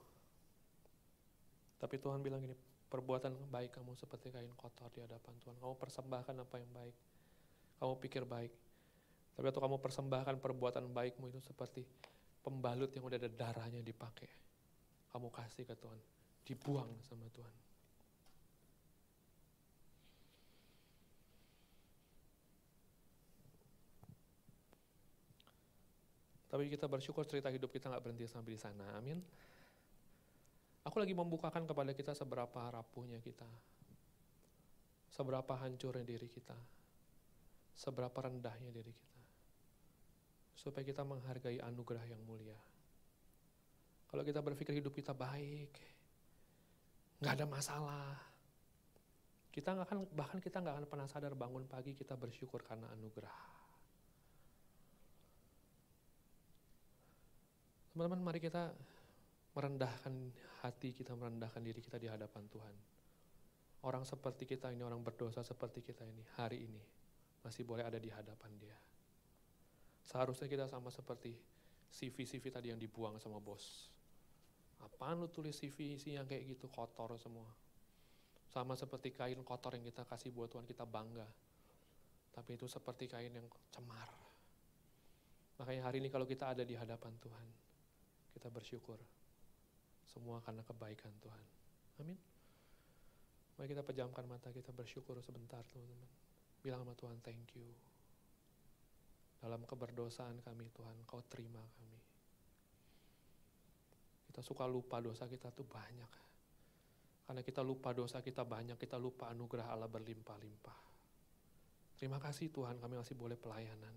Tapi 1.78 2.02
Tuhan 2.02 2.26
bilang 2.26 2.42
gini, 2.42 2.58
perbuatan 2.90 3.34
baik 3.50 3.76
kamu 3.76 3.98
seperti 3.98 4.32
kain 4.32 4.52
kotor 4.56 4.88
di 4.94 5.02
hadapan 5.02 5.34
Tuhan. 5.42 5.58
Kamu 5.58 5.76
persembahkan 5.76 6.36
apa 6.38 6.56
yang 6.62 6.72
baik. 6.72 6.96
Kamu 7.82 7.94
pikir 8.00 8.24
baik. 8.24 8.54
Tapi 9.36 9.44
waktu 9.52 9.62
kamu 9.62 9.78
persembahkan 9.84 10.40
perbuatan 10.40 10.88
baikmu 10.96 11.28
itu 11.28 11.44
seperti 11.44 11.84
pembalut 12.40 12.88
yang 12.96 13.04
udah 13.04 13.20
ada 13.20 13.28
darahnya 13.28 13.84
dipakai. 13.84 14.32
Kamu 15.12 15.28
kasih 15.28 15.68
ke 15.68 15.76
Tuhan. 15.76 16.00
Dibuang 16.46 16.92
sama 17.04 17.28
Tuhan. 17.34 17.56
Tapi 26.56 26.72
kita 26.72 26.88
bersyukur 26.88 27.28
cerita 27.28 27.52
hidup 27.52 27.68
kita 27.68 27.92
nggak 27.92 28.00
berhenti 28.00 28.24
sampai 28.32 28.56
di 28.56 28.60
sana. 28.62 28.96
Amin. 28.96 29.20
Aku 30.86 31.02
lagi 31.02 31.18
membukakan 31.18 31.66
kepada 31.66 31.92
kita 31.98 32.14
seberapa 32.14 32.62
rapuhnya 32.70 33.18
kita. 33.18 33.50
Seberapa 35.10 35.58
hancurnya 35.58 36.06
diri 36.06 36.30
kita. 36.30 36.54
Seberapa 37.74 38.14
rendahnya 38.22 38.70
diri 38.70 38.94
kita. 38.94 39.22
Supaya 40.54 40.86
kita 40.86 41.02
menghargai 41.02 41.58
anugerah 41.58 42.06
yang 42.06 42.22
mulia. 42.22 42.58
Kalau 44.06 44.22
kita 44.22 44.40
berpikir 44.46 44.78
hidup 44.78 44.94
kita 44.94 45.12
baik, 45.18 45.74
nggak 47.20 47.34
ada 47.34 47.46
masalah. 47.50 48.16
Kita 49.50 49.74
nggak 49.74 49.88
akan 49.90 50.00
bahkan 50.14 50.40
kita 50.40 50.62
nggak 50.62 50.76
akan 50.78 50.86
pernah 50.86 51.08
sadar 51.10 51.34
bangun 51.34 51.66
pagi 51.66 51.98
kita 51.98 52.14
bersyukur 52.14 52.62
karena 52.62 52.86
anugerah. 52.94 53.40
Teman-teman, 57.96 58.22
mari 58.22 58.44
kita 58.44 58.76
merendahkan 59.56 60.14
hati 60.62 60.92
kita, 60.92 61.16
merendahkan 61.16 61.64
diri 61.64 61.80
kita 61.80 61.96
di 61.96 62.12
hadapan 62.12 62.44
Tuhan. 62.52 62.76
Orang 63.88 64.04
seperti 64.04 64.44
kita 64.44 64.68
ini, 64.76 64.84
orang 64.84 65.00
berdosa 65.00 65.42
seperti 65.42 65.80
kita 65.80 66.04
ini, 66.04 66.24
hari 66.36 66.68
ini 66.68 66.84
masih 67.42 67.64
boleh 67.64 67.88
ada 67.88 67.96
di 67.96 68.12
hadapan 68.12 68.52
dia. 68.60 68.76
Seharusnya 70.04 70.52
kita 70.52 70.68
sama 70.68 70.92
seperti 70.92 71.34
CV-CV 71.90 72.52
tadi 72.52 72.68
yang 72.76 72.82
dibuang 72.82 73.16
sama 73.22 73.40
bos. 73.40 73.88
Apaan 74.84 75.24
lu 75.24 75.32
tulis 75.32 75.56
CV 75.56 75.96
sih 75.96 76.20
yang 76.20 76.28
kayak 76.28 76.58
gitu, 76.58 76.68
kotor 76.68 77.16
semua. 77.16 77.48
Sama 78.52 78.76
seperti 78.76 79.16
kain 79.16 79.40
kotor 79.42 79.80
yang 79.80 79.86
kita 79.88 80.04
kasih 80.04 80.36
buat 80.36 80.52
Tuhan, 80.52 80.68
kita 80.68 80.84
bangga. 80.84 81.26
Tapi 82.36 82.60
itu 82.60 82.68
seperti 82.68 83.08
kain 83.08 83.32
yang 83.32 83.48
cemar. 83.72 84.10
Makanya 85.64 85.88
hari 85.88 86.04
ini 86.04 86.12
kalau 86.12 86.28
kita 86.28 86.52
ada 86.52 86.68
di 86.68 86.76
hadapan 86.76 87.16
Tuhan, 87.24 87.48
kita 88.36 88.52
bersyukur 88.52 89.00
semua 90.10 90.42
karena 90.42 90.62
kebaikan 90.66 91.14
Tuhan. 91.22 91.46
Amin. 92.02 92.20
Mari 93.56 93.68
kita 93.72 93.84
pejamkan 93.88 94.28
mata 94.28 94.52
kita 94.52 94.76
bersyukur 94.76 95.16
sebentar 95.24 95.64
teman-teman. 95.72 96.12
Bilang 96.60 96.84
sama 96.84 96.94
Tuhan 96.98 97.18
thank 97.24 97.56
you. 97.56 97.70
Dalam 99.40 99.64
keberdosaan 99.64 100.42
kami 100.42 100.68
Tuhan, 100.74 101.06
kau 101.06 101.22
terima 101.30 101.62
kami. 101.62 102.00
Kita 104.32 104.42
suka 104.42 104.66
lupa 104.68 105.00
dosa 105.00 105.30
kita 105.30 105.54
tuh 105.54 105.64
banyak. 105.64 106.12
Karena 107.26 107.42
kita 107.42 107.62
lupa 107.64 107.94
dosa 107.96 108.20
kita 108.20 108.44
banyak, 108.44 108.76
kita 108.76 109.00
lupa 109.00 109.32
anugerah 109.32 109.72
Allah 109.72 109.90
berlimpah-limpah. 109.90 110.80
Terima 111.96 112.20
kasih 112.20 112.52
Tuhan 112.52 112.82
kami 112.82 113.00
masih 113.00 113.16
boleh 113.16 113.40
pelayanan. 113.40 113.96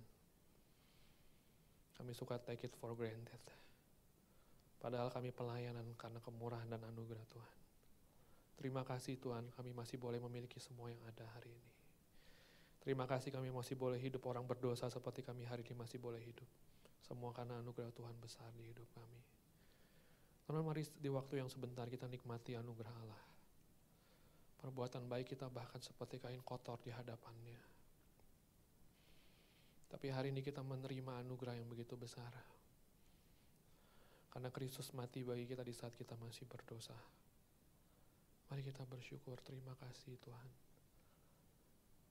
Kami 1.98 2.14
suka 2.14 2.38
take 2.38 2.70
it 2.70 2.74
for 2.78 2.94
granted. 2.94 3.42
Padahal 4.78 5.10
kami 5.10 5.34
pelayanan 5.34 5.86
karena 5.98 6.22
kemurahan 6.22 6.70
dan 6.70 6.82
anugerah 6.86 7.26
Tuhan. 7.26 7.58
Terima 8.58 8.82
kasih 8.82 9.18
Tuhan 9.22 9.50
kami 9.54 9.70
masih 9.70 9.98
boleh 10.02 10.18
memiliki 10.18 10.58
semua 10.58 10.90
yang 10.90 11.02
ada 11.06 11.26
hari 11.34 11.50
ini. 11.50 11.72
Terima 12.82 13.06
kasih 13.06 13.34
kami 13.34 13.50
masih 13.50 13.74
boleh 13.74 13.98
hidup 13.98 14.22
orang 14.26 14.46
berdosa 14.46 14.86
seperti 14.90 15.22
kami 15.22 15.46
hari 15.46 15.66
ini 15.66 15.78
masih 15.78 15.98
boleh 15.98 16.22
hidup. 16.22 16.46
Semua 17.02 17.30
karena 17.30 17.58
anugerah 17.62 17.90
Tuhan 17.94 18.14
besar 18.18 18.50
di 18.54 18.66
hidup 18.66 18.86
kami. 18.94 19.20
Teman 20.48 20.64
mari 20.64 20.86
di 20.96 21.10
waktu 21.12 21.44
yang 21.44 21.50
sebentar 21.52 21.84
kita 21.86 22.08
nikmati 22.08 22.56
anugerah 22.56 22.94
Allah. 23.04 23.22
Perbuatan 24.58 25.06
baik 25.06 25.36
kita 25.36 25.46
bahkan 25.52 25.78
seperti 25.78 26.18
kain 26.18 26.42
kotor 26.42 26.80
di 26.82 26.90
hadapannya. 26.90 27.60
Tapi 29.88 30.06
hari 30.10 30.34
ini 30.34 30.42
kita 30.42 30.64
menerima 30.64 31.22
anugerah 31.22 31.54
yang 31.56 31.68
begitu 31.68 31.94
besar. 31.94 32.57
Karena 34.28 34.48
Kristus 34.52 34.92
mati 34.92 35.24
bagi 35.24 35.48
kita 35.48 35.64
di 35.64 35.72
saat 35.72 35.96
kita 35.96 36.14
masih 36.20 36.44
berdosa. 36.44 36.94
Mari 38.48 38.64
kita 38.64 38.84
bersyukur, 38.88 39.36
terima 39.44 39.76
kasih 39.76 40.16
Tuhan. 40.24 40.50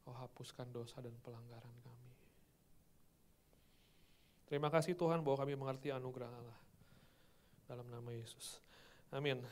Kau 0.06 0.14
hapuskan 0.14 0.70
dosa 0.70 1.02
dan 1.02 1.14
pelanggaran 1.20 1.76
kami. 1.84 2.12
Terima 4.48 4.72
kasih 4.72 4.96
Tuhan 4.96 5.20
bahwa 5.26 5.38
kami 5.44 5.60
mengerti 5.60 5.92
anugerah 5.92 6.32
Allah. 6.32 6.60
Dalam 7.68 7.84
nama 7.92 8.10
Yesus. 8.16 8.64
Amin. 9.12 9.44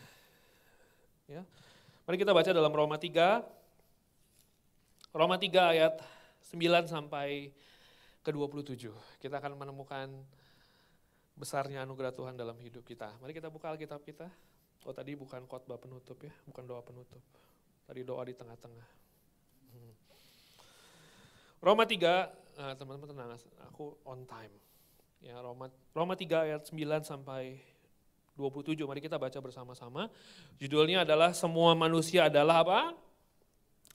Ya. 1.28 1.44
Mari 2.08 2.16
kita 2.22 2.32
baca 2.32 2.48
dalam 2.54 2.72
Roma 2.72 2.96
3. 2.96 3.44
Roma 5.12 5.36
3 5.36 5.74
ayat 5.76 6.00
9 6.54 6.88
sampai 6.88 7.52
ke 8.24 8.30
27. 8.32 8.94
Kita 9.20 9.42
akan 9.42 9.58
menemukan 9.58 10.08
besarnya 11.36 11.84
anugerah 11.84 12.16
Tuhan 12.16 12.40
dalam 12.40 12.56
hidup 12.64 12.88
kita. 12.88 13.12
Mari 13.20 13.36
kita 13.36 13.52
buka 13.52 13.72
Alkitab 13.76 14.02
kita. 14.08 14.28
Oh 14.88 14.94
tadi 14.96 15.14
bukan 15.20 15.44
khotbah 15.46 15.76
penutup 15.76 16.18
ya, 16.24 16.32
bukan 16.48 16.64
doa 16.64 16.82
penutup. 16.82 17.22
Tadi 17.86 18.02
doa 18.02 18.24
di 18.26 18.34
tengah-tengah. 18.34 18.88
Roma 21.66 21.82
3, 21.82 22.30
nah, 22.62 22.78
teman-teman 22.78 23.10
tenang, 23.10 23.30
aku 23.66 23.98
on 24.06 24.22
time. 24.30 24.54
Ya, 25.18 25.42
Roma 25.42 25.74
Roma 25.98 26.14
3 26.14 26.46
ayat 26.46 26.62
9 26.70 27.02
sampai 27.02 27.58
27. 28.38 28.86
Mari 28.86 29.02
kita 29.02 29.18
baca 29.18 29.40
bersama-sama. 29.42 30.12
Judulnya 30.62 31.02
adalah 31.02 31.34
semua 31.34 31.74
manusia 31.74 32.30
adalah 32.30 32.62
apa? 32.62 32.94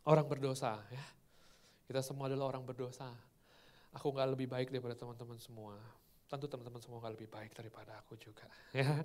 Orang 0.02 0.26
berdosa, 0.26 0.82
ya. 0.90 1.04
Kita 1.86 2.02
semua 2.02 2.26
adalah 2.26 2.50
orang 2.50 2.66
berdosa. 2.66 3.06
Aku 3.94 4.10
nggak 4.10 4.34
lebih 4.34 4.50
baik 4.50 4.74
daripada 4.74 4.98
teman-teman 4.98 5.38
semua. 5.38 5.78
Tentu 6.30 6.46
teman-teman 6.46 6.78
semua 6.78 7.02
lebih 7.10 7.26
baik 7.26 7.50
daripada 7.58 7.98
aku 7.98 8.14
juga. 8.14 8.46
Ya. 8.70 9.02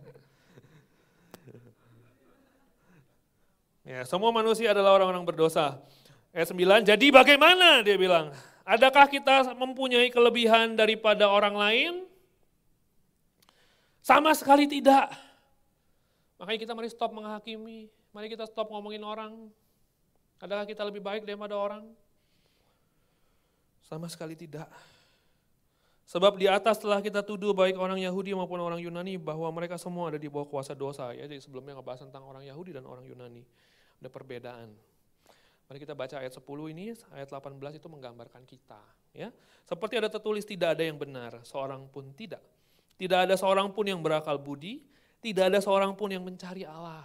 ya, 3.98 4.06
semua 4.06 4.30
manusia 4.30 4.70
adalah 4.70 4.94
orang-orang 4.94 5.26
berdosa. 5.26 5.82
Ayat 6.30 6.54
9, 6.54 6.86
jadi 6.86 7.08
bagaimana 7.10 7.82
dia 7.82 7.98
bilang? 7.98 8.30
Adakah 8.62 9.10
kita 9.10 9.58
mempunyai 9.58 10.14
kelebihan 10.14 10.78
daripada 10.78 11.26
orang 11.26 11.58
lain? 11.58 11.94
Sama 14.06 14.30
sekali 14.38 14.70
tidak. 14.70 15.10
Makanya 16.38 16.60
kita 16.62 16.74
mari 16.78 16.94
stop 16.94 17.10
menghakimi, 17.10 17.90
mari 18.14 18.30
kita 18.30 18.46
stop 18.46 18.70
ngomongin 18.70 19.02
orang. 19.02 19.50
Adakah 20.38 20.70
kita 20.70 20.86
lebih 20.86 21.02
baik 21.02 21.26
daripada 21.26 21.58
orang? 21.58 21.90
Sama 23.82 24.06
sekali 24.14 24.38
tidak. 24.38 24.70
Sebab 26.06 26.38
di 26.38 26.46
atas 26.46 26.78
telah 26.78 27.02
kita 27.02 27.26
tuduh 27.26 27.58
baik 27.58 27.82
orang 27.82 27.98
Yahudi 27.98 28.38
maupun 28.38 28.62
orang 28.62 28.78
Yunani 28.78 29.18
bahwa 29.18 29.50
mereka 29.50 29.82
semua 29.82 30.14
ada 30.14 30.22
di 30.22 30.30
bawah 30.30 30.46
kuasa 30.46 30.78
dosa. 30.78 31.10
Ya, 31.18 31.26
jadi 31.26 31.42
sebelumnya 31.42 31.74
ngebahas 31.82 32.06
tentang 32.06 32.30
orang 32.30 32.46
Yahudi 32.46 32.78
dan 32.78 32.86
orang 32.86 33.10
Yunani. 33.10 33.42
Ada 33.98 34.10
perbedaan. 34.14 34.70
Mari 35.66 35.82
kita 35.82 35.98
baca 35.98 36.22
ayat 36.22 36.30
10 36.30 36.46
ini, 36.78 36.94
ayat 37.10 37.26
18 37.34 37.58
itu 37.82 37.90
menggambarkan 37.90 38.46
kita. 38.46 38.78
Ya, 39.18 39.34
Seperti 39.66 39.98
ada 39.98 40.14
tertulis 40.14 40.46
tidak 40.46 40.78
ada 40.78 40.86
yang 40.86 41.02
benar, 41.02 41.42
seorang 41.42 41.90
pun 41.90 42.14
tidak. 42.14 42.44
Tidak 43.02 43.26
ada 43.26 43.34
seorang 43.34 43.74
pun 43.74 43.90
yang 43.90 43.98
berakal 43.98 44.38
budi, 44.38 44.86
tidak 45.26 45.50
ada 45.50 45.58
seorang 45.58 45.98
pun 45.98 46.14
yang 46.14 46.22
mencari 46.22 46.70
Allah. 46.70 47.02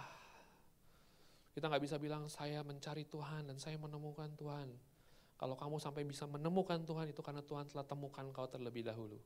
Kita 1.57 1.67
nggak 1.67 1.83
bisa 1.83 1.97
bilang 1.97 2.29
saya 2.29 2.61
mencari 2.61 3.03
Tuhan 3.09 3.49
dan 3.49 3.57
saya 3.57 3.81
menemukan 3.81 4.29
Tuhan. 4.37 4.71
Kalau 5.41 5.57
kamu 5.57 5.81
sampai 5.81 6.05
bisa 6.05 6.29
menemukan 6.29 6.77
Tuhan 6.85 7.09
itu 7.09 7.17
karena 7.25 7.41
Tuhan 7.41 7.65
telah 7.65 7.81
temukan 7.81 8.29
kau 8.29 8.45
terlebih 8.45 8.85
dahulu. 8.85 9.17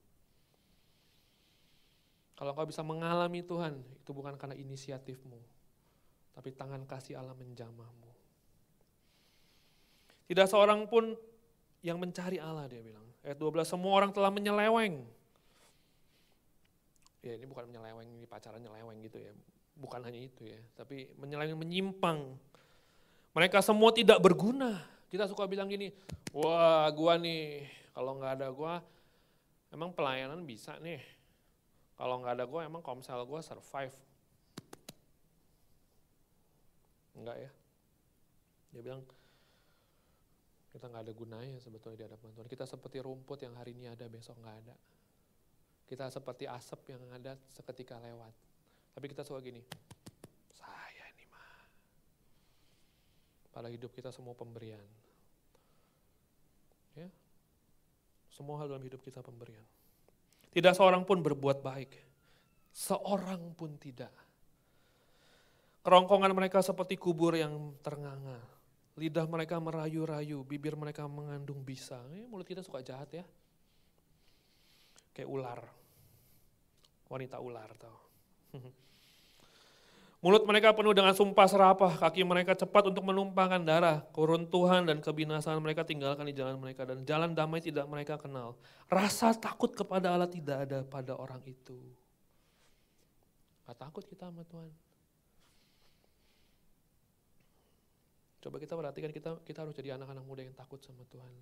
Kalau 2.39 2.55
kau 2.55 2.63
bisa 2.63 2.79
mengalami 2.87 3.43
Tuhan, 3.43 3.83
itu 3.83 4.11
bukan 4.15 4.39
karena 4.39 4.55
inisiatifmu, 4.55 5.35
tapi 6.31 6.55
tangan 6.55 6.87
kasih 6.87 7.19
Allah 7.19 7.35
menjamahmu. 7.35 8.11
Tidak 10.31 10.47
seorang 10.47 10.87
pun 10.87 11.19
yang 11.83 11.99
mencari 11.99 12.39
Allah, 12.39 12.63
dia 12.71 12.79
bilang. 12.79 13.03
Ayat 13.19 13.35
12, 13.35 13.67
semua 13.67 13.91
orang 13.99 14.15
telah 14.15 14.31
menyeleweng. 14.31 15.03
Ya 17.27 17.35
ini 17.35 17.43
bukan 17.43 17.67
menyeleweng, 17.67 18.07
ini 18.07 18.23
pacaran 18.23 18.63
nyeleweng 18.63 19.03
gitu 19.03 19.19
ya. 19.19 19.35
Bukan 19.75 19.99
hanya 19.99 20.23
itu 20.23 20.47
ya, 20.47 20.59
tapi 20.79 21.11
menyeleweng 21.19 21.59
menyimpang. 21.59 22.39
Mereka 23.35 23.59
semua 23.59 23.91
tidak 23.91 24.23
berguna 24.23 24.94
kita 25.09 25.29
suka 25.29 25.45
bilang 25.45 25.69
gini, 25.69 25.93
wah 26.35 26.89
gua 26.91 27.15
nih 27.19 27.65
kalau 27.95 28.17
nggak 28.19 28.33
ada 28.41 28.47
gua 28.51 28.83
emang 29.71 29.93
pelayanan 29.95 30.43
bisa 30.43 30.75
nih. 30.81 31.01
Kalau 31.95 32.19
nggak 32.19 32.41
ada 32.41 32.45
gua 32.45 32.67
emang 32.67 32.83
komsel 32.83 33.23
gua 33.23 33.39
survive. 33.39 33.95
Enggak 37.15 37.37
ya. 37.39 37.51
Dia 38.75 38.81
bilang 38.83 39.01
kita 40.75 40.91
nggak 40.91 41.07
ada 41.07 41.13
gunanya 41.15 41.55
sebetulnya 41.63 42.03
di 42.03 42.05
hadapan 42.11 42.35
Tuhan. 42.35 42.47
Kita 42.51 42.67
seperti 42.67 42.99
rumput 42.99 43.39
yang 43.39 43.55
hari 43.55 43.71
ini 43.71 43.87
ada 43.87 44.03
besok 44.11 44.35
nggak 44.43 44.57
ada. 44.67 44.75
Kita 45.87 46.11
seperti 46.11 46.43
asap 46.51 46.91
yang 46.91 46.99
ada 47.15 47.39
seketika 47.47 47.95
lewat. 48.03 48.35
Tapi 48.91 49.05
kita 49.07 49.23
suka 49.23 49.39
gini, 49.39 49.63
pada 53.55 53.71
hidup 53.71 53.95
kita 53.95 54.11
semua 54.11 54.35
pemberian. 54.35 54.83
Ya. 56.99 57.07
Semua 58.27 58.59
hal 58.59 58.67
dalam 58.67 58.83
hidup 58.83 58.99
kita 58.99 59.23
pemberian. 59.23 59.63
Tidak 60.51 60.75
seorang 60.75 61.07
pun 61.07 61.23
berbuat 61.23 61.63
baik. 61.63 61.91
Seorang 62.75 63.55
pun 63.55 63.79
tidak. 63.79 64.11
Kerongkongan 65.87 66.35
mereka 66.35 66.59
seperti 66.59 66.99
kubur 66.99 67.31
yang 67.39 67.79
ternganga. 67.79 68.43
Lidah 68.99 69.23
mereka 69.23 69.59
merayu-rayu, 69.63 70.43
bibir 70.43 70.75
mereka 70.75 71.07
mengandung 71.07 71.63
bisa. 71.63 72.03
Eh, 72.11 72.27
mulut 72.27 72.43
kita 72.43 72.59
suka 72.59 72.83
jahat 72.83 73.07
ya. 73.23 73.25
Kayak 75.15 75.31
ular. 75.31 75.59
Wanita 77.07 77.39
ular 77.39 77.71
tau. 77.79 77.99
Mulut 80.25 80.41
mereka 80.41 80.73
penuh 80.73 80.89
dengan 80.89 81.13
sumpah 81.13 81.45
serapah, 81.45 82.01
kaki 82.01 82.25
mereka 82.25 82.57
cepat 82.57 82.89
untuk 82.89 83.05
menumpahkan 83.05 83.61
darah, 83.61 84.01
keruntuhan 84.09 84.81
dan 84.81 84.97
kebinasaan 84.97 85.61
mereka 85.61 85.85
tinggalkan 85.85 86.25
di 86.25 86.33
jalan 86.33 86.57
mereka, 86.57 86.81
dan 86.81 87.05
jalan 87.05 87.37
damai 87.37 87.61
tidak 87.61 87.85
mereka 87.85 88.17
kenal. 88.17 88.57
Rasa 88.89 89.37
takut 89.37 89.69
kepada 89.77 90.09
Allah 90.09 90.25
tidak 90.25 90.65
ada 90.65 90.81
pada 90.81 91.13
orang 91.13 91.45
itu. 91.45 91.77
Gak 93.69 93.77
takut 93.77 94.01
kita 94.01 94.33
sama 94.33 94.41
Tuhan. 94.49 94.73
Coba 98.41 98.57
kita 98.57 98.73
perhatikan, 98.73 99.13
kita, 99.13 99.29
kita 99.45 99.61
harus 99.61 99.77
jadi 99.77 99.93
anak-anak 99.93 100.25
muda 100.25 100.41
yang 100.41 100.57
takut 100.57 100.81
sama 100.81 101.05
Tuhan. 101.05 101.33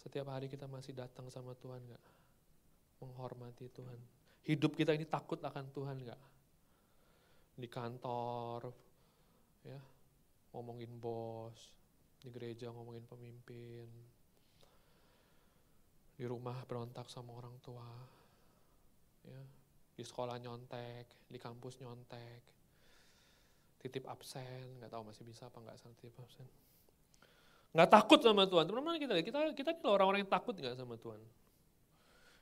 Setiap 0.00 0.24
hari 0.32 0.48
kita 0.48 0.64
masih 0.64 0.96
datang 0.96 1.28
sama 1.28 1.52
Tuhan 1.60 1.84
gak? 1.84 2.04
Menghormati 3.04 3.68
Tuhan 3.76 4.19
hidup 4.44 4.72
kita 4.76 4.96
ini 4.96 5.04
takut 5.04 5.40
akan 5.40 5.68
Tuhan 5.72 5.96
enggak? 6.00 6.20
Di 7.60 7.68
kantor, 7.68 8.72
ya, 9.66 9.80
ngomongin 10.56 10.92
bos, 10.96 11.58
di 12.20 12.28
gereja 12.32 12.72
ngomongin 12.72 13.04
pemimpin, 13.04 13.88
di 16.16 16.24
rumah 16.24 16.56
berontak 16.64 17.08
sama 17.08 17.36
orang 17.36 17.56
tua, 17.60 17.88
ya, 19.24 19.42
di 19.96 20.04
sekolah 20.04 20.36
nyontek, 20.40 21.28
di 21.28 21.36
kampus 21.36 21.80
nyontek, 21.80 22.40
titip 23.80 24.04
absen, 24.08 24.80
nggak 24.80 24.92
tahu 24.92 25.08
masih 25.08 25.24
bisa 25.24 25.48
apa 25.48 25.60
nggak 25.60 25.76
titip 26.00 26.16
absen. 26.20 26.48
Nggak 27.70 27.90
takut 27.92 28.20
sama 28.20 28.44
Tuhan, 28.44 28.66
teman-teman 28.66 28.98
kita, 29.00 29.14
kita 29.22 29.38
kita 29.54 29.70
orang-orang 29.86 30.26
yang 30.26 30.32
takut 30.32 30.56
nggak 30.56 30.76
sama 30.76 30.96
Tuhan. 30.96 31.20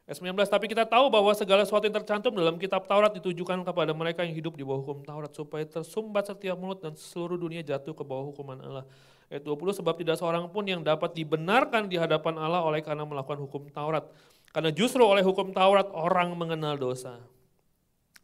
Ayat 0.09 0.25
19, 0.25 0.49
tapi 0.49 0.73
kita 0.73 0.89
tahu 0.89 1.13
bahwa 1.13 1.29
segala 1.37 1.69
sesuatu 1.69 1.85
yang 1.85 2.01
tercantum 2.01 2.33
dalam 2.33 2.57
kitab 2.57 2.89
Taurat 2.89 3.13
ditujukan 3.13 3.61
kepada 3.61 3.93
mereka 3.93 4.25
yang 4.25 4.33
hidup 4.33 4.57
di 4.57 4.65
bawah 4.65 4.81
hukum 4.81 5.05
Taurat, 5.05 5.29
supaya 5.37 5.69
tersumbat 5.69 6.33
setiap 6.33 6.57
mulut 6.57 6.81
dan 6.81 6.97
seluruh 6.97 7.37
dunia 7.37 7.61
jatuh 7.61 7.93
ke 7.93 8.01
bawah 8.09 8.33
hukuman 8.33 8.57
Allah. 8.65 8.89
Ayat 9.29 9.45
20, 9.45 9.85
sebab 9.85 9.93
tidak 10.01 10.17
seorang 10.17 10.49
pun 10.49 10.65
yang 10.65 10.81
dapat 10.81 11.13
dibenarkan 11.13 11.93
di 11.93 12.01
hadapan 12.01 12.41
Allah 12.41 12.65
oleh 12.65 12.81
karena 12.81 13.05
melakukan 13.05 13.37
hukum 13.37 13.69
Taurat. 13.69 14.09
Karena 14.49 14.73
justru 14.73 15.05
oleh 15.05 15.21
hukum 15.21 15.53
Taurat 15.53 15.93
orang 15.93 16.33
mengenal 16.33 16.81
dosa. 16.81 17.21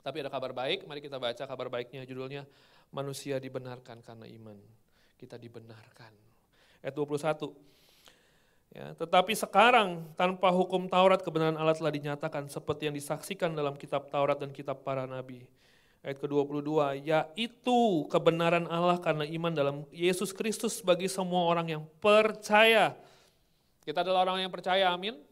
Tapi 0.00 0.24
ada 0.24 0.32
kabar 0.32 0.56
baik, 0.56 0.88
mari 0.88 1.04
kita 1.04 1.20
baca 1.20 1.44
kabar 1.44 1.68
baiknya, 1.68 2.08
judulnya 2.08 2.48
manusia 2.96 3.36
dibenarkan 3.36 4.00
karena 4.00 4.24
iman. 4.24 4.56
Kita 5.20 5.36
dibenarkan. 5.36 6.16
Ayat 6.80 6.96
21, 6.96 7.52
Ya, 8.74 8.90
tetapi 8.98 9.38
sekarang 9.38 10.02
tanpa 10.18 10.50
hukum 10.50 10.90
Taurat 10.90 11.22
kebenaran 11.22 11.54
Allah 11.54 11.78
telah 11.78 11.94
dinyatakan 11.94 12.50
seperti 12.50 12.90
yang 12.90 12.96
disaksikan 12.98 13.54
dalam 13.54 13.78
kitab 13.78 14.10
Taurat 14.10 14.34
dan 14.34 14.50
kitab 14.50 14.82
para 14.82 15.06
nabi. 15.06 15.46
Ayat 16.02 16.18
ke-22, 16.18 17.00
yaitu 17.06 17.80
kebenaran 18.10 18.66
Allah 18.66 18.98
karena 18.98 19.24
iman 19.24 19.54
dalam 19.54 19.76
Yesus 19.94 20.34
Kristus 20.34 20.82
bagi 20.82 21.06
semua 21.06 21.46
orang 21.46 21.70
yang 21.70 21.82
percaya. 22.02 22.98
Kita 23.86 24.02
adalah 24.02 24.26
orang 24.26 24.42
yang 24.42 24.52
percaya, 24.52 24.90
amin. 24.90 25.22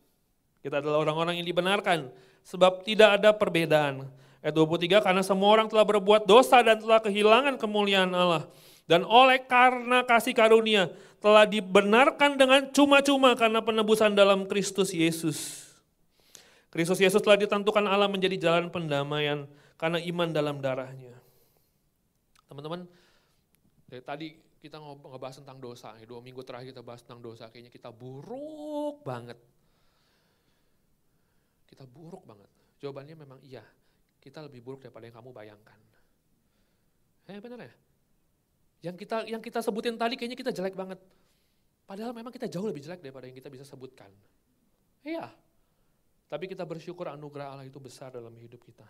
Kita 0.62 0.78
adalah 0.78 1.02
orang-orang 1.02 1.42
yang 1.42 1.44
dibenarkan, 1.50 2.14
sebab 2.46 2.86
tidak 2.86 3.20
ada 3.20 3.34
perbedaan. 3.34 4.06
Ayat 4.38 4.54
23, 4.54 5.02
karena 5.02 5.22
semua 5.26 5.50
orang 5.50 5.66
telah 5.66 5.82
berbuat 5.82 6.30
dosa 6.30 6.62
dan 6.62 6.78
telah 6.78 7.02
kehilangan 7.02 7.58
kemuliaan 7.58 8.14
Allah. 8.14 8.46
Dan 8.92 9.08
oleh 9.08 9.40
karena 9.48 10.04
kasih 10.04 10.36
karunia, 10.36 10.92
telah 11.16 11.48
dibenarkan 11.48 12.36
dengan 12.36 12.68
cuma-cuma 12.76 13.32
karena 13.32 13.64
penebusan 13.64 14.12
dalam 14.12 14.44
Kristus 14.44 14.92
Yesus. 14.92 15.64
Kristus 16.68 17.00
Yesus 17.00 17.24
telah 17.24 17.40
ditentukan 17.40 17.88
Allah 17.88 18.04
menjadi 18.04 18.36
jalan 18.36 18.68
pendamaian 18.68 19.48
karena 19.80 19.96
iman 19.96 20.28
dalam 20.28 20.60
darahnya. 20.60 21.16
Teman-teman, 22.52 22.84
dari 23.88 24.04
tadi 24.04 24.28
kita 24.60 24.76
ngebahas 24.76 25.40
tentang 25.40 25.56
dosa, 25.56 25.96
ya, 25.96 26.04
dua 26.04 26.20
minggu 26.20 26.44
terakhir 26.44 26.76
kita 26.76 26.84
bahas 26.84 27.00
tentang 27.00 27.24
dosa, 27.24 27.48
kayaknya 27.48 27.72
kita 27.72 27.88
buruk 27.88 29.00
banget. 29.08 29.40
Kita 31.64 31.88
buruk 31.88 32.28
banget. 32.28 32.52
Jawabannya 32.76 33.16
memang 33.16 33.40
iya, 33.40 33.64
kita 34.20 34.44
lebih 34.44 34.60
buruk 34.60 34.84
daripada 34.84 35.08
yang 35.08 35.16
kamu 35.16 35.32
bayangkan. 35.32 35.80
Eh 37.32 37.40
benar 37.40 37.64
ya? 37.64 37.72
Yang 38.82 39.06
kita 39.06 39.16
yang 39.30 39.38
kita 39.38 39.62
sebutin 39.62 39.94
tadi 39.94 40.18
kayaknya 40.18 40.38
kita 40.38 40.50
jelek 40.50 40.74
banget. 40.74 40.98
Padahal 41.86 42.10
memang 42.10 42.34
kita 42.34 42.50
jauh 42.50 42.66
lebih 42.66 42.82
jelek 42.82 42.98
daripada 42.98 43.30
yang 43.30 43.36
kita 43.38 43.46
bisa 43.46 43.62
sebutkan. 43.62 44.10
Iya. 45.06 45.30
Tapi 46.26 46.50
kita 46.50 46.66
bersyukur 46.66 47.06
anugerah 47.06 47.54
Allah 47.54 47.66
itu 47.68 47.78
besar 47.78 48.10
dalam 48.10 48.32
hidup 48.34 48.58
kita. 48.64 48.86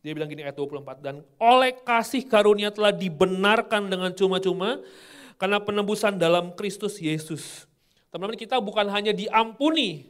Dia 0.00 0.16
bilang 0.16 0.32
gini 0.32 0.40
ayat 0.40 0.56
24, 0.56 1.04
dan 1.04 1.20
oleh 1.36 1.76
kasih 1.84 2.24
karunia 2.24 2.72
telah 2.72 2.88
dibenarkan 2.88 3.84
dengan 3.84 4.08
cuma-cuma 4.16 4.80
karena 5.36 5.60
penebusan 5.60 6.16
dalam 6.16 6.56
Kristus 6.56 6.96
Yesus. 6.96 7.68
Teman-teman 8.08 8.40
kita 8.40 8.56
bukan 8.64 8.88
hanya 8.88 9.12
diampuni, 9.12 10.08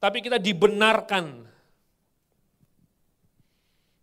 tapi 0.00 0.24
kita 0.24 0.40
dibenarkan. 0.40 1.44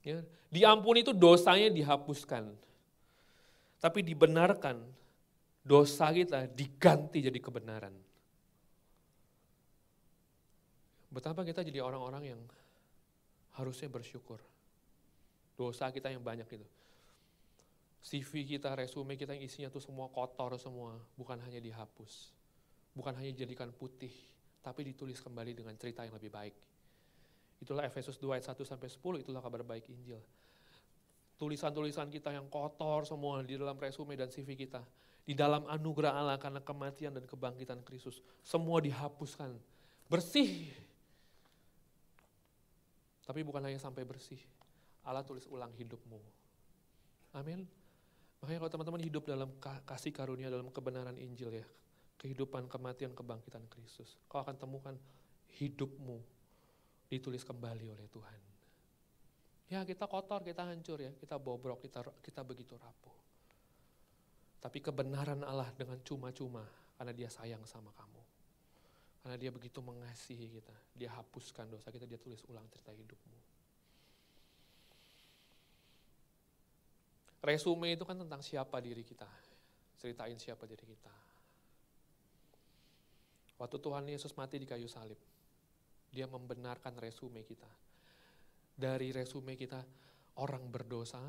Ya, 0.06 0.22
diampuni 0.54 1.02
itu 1.02 1.18
dosanya 1.18 1.74
dihapuskan. 1.74 2.54
Tapi 3.80 4.00
dibenarkan, 4.02 4.82
dosa 5.62 6.10
kita 6.14 6.46
diganti 6.50 7.26
jadi 7.26 7.40
kebenaran. 7.42 7.94
Betapa 11.12 11.48
kita 11.48 11.64
jadi 11.64 11.80
orang-orang 11.80 12.36
yang 12.36 12.42
harusnya 13.56 13.88
bersyukur. 13.88 14.44
Dosa 15.56 15.88
kita 15.88 16.12
yang 16.12 16.20
banyak 16.20 16.48
itu. 16.52 16.68
CV 18.06 18.46
kita, 18.46 18.76
resume 18.78 19.18
kita 19.18 19.34
yang 19.34 19.48
isinya 19.48 19.70
tuh 19.72 19.82
semua 19.82 20.12
kotor 20.12 20.54
semua, 20.62 20.94
bukan 21.18 21.40
hanya 21.42 21.58
dihapus. 21.58 22.36
Bukan 22.94 23.18
hanya 23.18 23.34
dijadikan 23.34 23.74
putih, 23.74 24.14
tapi 24.62 24.86
ditulis 24.86 25.18
kembali 25.24 25.58
dengan 25.58 25.74
cerita 25.80 26.06
yang 26.06 26.14
lebih 26.14 26.30
baik. 26.30 26.56
Itulah 27.64 27.88
Efesus 27.88 28.20
2 28.22 28.38
ayat 28.38 28.46
1 28.46 28.62
sampai 28.62 28.92
10, 28.92 29.24
itulah 29.26 29.42
kabar 29.42 29.66
baik 29.66 29.90
Injil. 29.90 30.22
Tulisan-tulisan 31.36 32.08
kita 32.08 32.32
yang 32.32 32.48
kotor 32.48 33.04
semua 33.04 33.44
di 33.44 33.60
dalam 33.60 33.76
resume 33.76 34.16
dan 34.16 34.32
CV 34.32 34.56
kita. 34.56 34.80
Di 35.26 35.34
dalam 35.36 35.68
anugerah 35.68 36.16
Allah 36.16 36.38
karena 36.40 36.62
kematian 36.64 37.12
dan 37.12 37.28
kebangkitan 37.28 37.84
Kristus. 37.84 38.24
Semua 38.46 38.80
dihapuskan. 38.80 39.52
Bersih. 40.08 40.72
Tapi 43.26 43.42
bukan 43.42 43.66
hanya 43.66 43.82
sampai 43.82 44.06
bersih. 44.06 44.40
Allah 45.04 45.26
tulis 45.26 45.44
ulang 45.50 45.74
hidupmu. 45.76 46.22
Amin. 47.36 47.68
Makanya 48.40 48.62
kalau 48.62 48.72
teman-teman 48.78 49.02
hidup 49.02 49.26
dalam 49.26 49.50
kasih 49.60 50.14
karunia, 50.14 50.48
dalam 50.48 50.70
kebenaran 50.70 51.18
Injil 51.18 51.52
ya. 51.52 51.68
Kehidupan, 52.22 52.72
kematian, 52.72 53.12
kebangkitan 53.12 53.66
Kristus. 53.68 54.16
Kau 54.30 54.40
akan 54.40 54.56
temukan 54.56 54.96
hidupmu 55.60 56.22
ditulis 57.10 57.44
kembali 57.44 57.92
oleh 57.92 58.08
Tuhan. 58.08 58.55
Ya 59.66 59.82
kita 59.82 60.06
kotor, 60.06 60.46
kita 60.46 60.62
hancur 60.62 61.02
ya, 61.02 61.10
kita 61.18 61.42
bobrok, 61.42 61.82
kita 61.82 62.06
kita 62.22 62.46
begitu 62.46 62.78
rapuh. 62.78 63.18
Tapi 64.62 64.78
kebenaran 64.82 65.42
Allah 65.42 65.70
dengan 65.74 65.98
cuma-cuma 66.06 66.62
karena 66.98 67.14
dia 67.14 67.30
sayang 67.30 67.66
sama 67.66 67.90
kamu. 67.98 68.22
Karena 69.26 69.38
dia 69.42 69.50
begitu 69.50 69.82
mengasihi 69.82 70.54
kita. 70.62 70.76
Dia 70.94 71.10
hapuskan 71.18 71.66
dosa 71.66 71.90
kita, 71.90 72.06
dia 72.06 72.22
tulis 72.22 72.46
ulang 72.46 72.66
cerita 72.70 72.94
hidupmu. 72.94 73.38
Resume 77.42 77.94
itu 77.94 78.06
kan 78.06 78.18
tentang 78.22 78.42
siapa 78.46 78.78
diri 78.82 79.02
kita. 79.02 79.30
Ceritain 79.98 80.38
siapa 80.38 80.70
diri 80.70 80.86
kita. 80.86 81.14
Waktu 83.58 83.78
Tuhan 83.82 84.06
Yesus 84.06 84.34
mati 84.38 84.62
di 84.62 84.70
kayu 84.70 84.86
salib, 84.86 85.18
dia 86.14 86.30
membenarkan 86.30 86.94
resume 87.02 87.42
kita 87.42 87.70
dari 88.76 89.16
resume 89.16 89.56
kita 89.56 89.80
orang 90.44 90.68
berdosa, 90.68 91.24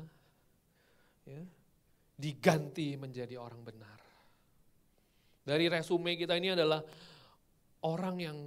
ya, 1.23 1.41
diganti 2.19 2.99
menjadi 2.99 3.39
orang 3.39 3.63
benar. 3.63 3.99
Dari 5.47 5.71
resume 5.71 6.19
kita 6.19 6.35
ini 6.35 6.51
adalah 6.51 6.83
orang 7.87 8.15
yang 8.19 8.37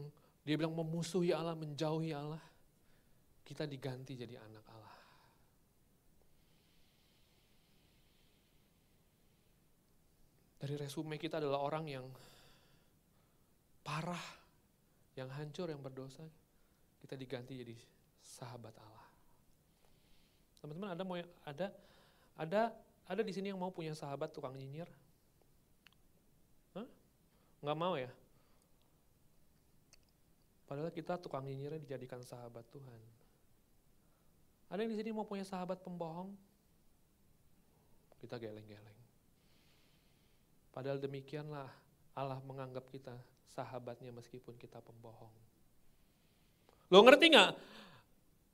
dia 0.45 0.57
bilang 0.61 0.77
memusuhi 0.77 1.33
Allah, 1.33 1.57
menjauhi 1.57 2.13
Allah, 2.13 2.45
kita 3.41 3.65
diganti 3.65 4.21
jadi 4.21 4.37
anak 4.37 4.65
Allah. 4.69 4.97
Dari 10.61 10.77
resume 10.77 11.17
kita 11.17 11.41
adalah 11.41 11.65
orang 11.65 11.89
yang 11.89 12.05
parah, 13.81 14.27
yang 15.17 15.33
hancur, 15.33 15.73
yang 15.73 15.81
berdosa, 15.81 16.21
kita 17.01 17.17
diganti 17.17 17.57
jadi 17.57 17.77
sahabat 18.23 18.75
Allah. 18.77 19.07
Teman-teman 20.61 20.91
ada 20.93 21.03
mau 21.03 21.17
ada 21.45 21.67
ada 22.37 22.61
ada 23.09 23.23
di 23.25 23.33
sini 23.33 23.53
yang 23.53 23.61
mau 23.61 23.73
punya 23.73 23.97
sahabat 23.97 24.31
tukang 24.31 24.55
nyinyir? 24.55 24.89
Nggak 27.61 27.77
mau 27.77 27.95
ya? 27.97 28.09
Padahal 30.65 30.89
kita 30.95 31.21
tukang 31.21 31.45
nyinyirnya 31.45 31.81
dijadikan 31.83 32.25
sahabat 32.25 32.65
Tuhan. 32.73 33.01
Ada 34.71 34.87
yang 34.87 34.93
di 34.95 34.99
sini 35.03 35.11
mau 35.13 35.27
punya 35.27 35.45
sahabat 35.45 35.83
pembohong? 35.83 36.33
Kita 38.23 38.39
geleng-geleng. 38.39 39.01
Padahal 40.71 41.03
demikianlah 41.03 41.69
Allah 42.15 42.39
menganggap 42.47 42.87
kita 42.89 43.13
sahabatnya 43.51 44.15
meskipun 44.15 44.55
kita 44.57 44.79
pembohong. 44.79 45.35
Lo 46.89 47.03
ngerti 47.03 47.35
nggak? 47.35 47.51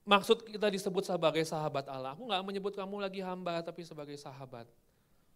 Maksud 0.07 0.47
kita 0.47 0.71
disebut 0.71 1.03
sebagai 1.03 1.43
sahabat 1.43 1.91
Allah. 1.91 2.15
Aku 2.15 2.31
nggak 2.31 2.43
menyebut 2.47 2.79
kamu 2.79 3.03
lagi 3.03 3.19
hamba, 3.27 3.59
tapi 3.59 3.83
sebagai 3.83 4.15
sahabat. 4.15 4.71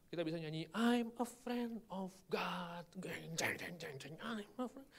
Kita 0.07 0.23
bisa 0.23 0.39
nyanyi, 0.39 0.71
I'm 0.71 1.11
a 1.19 1.27
friend 1.43 1.83
of 1.91 2.15
God. 2.31 2.87
I'm 3.03 3.35
a 3.35 4.67
friend. 4.71 4.91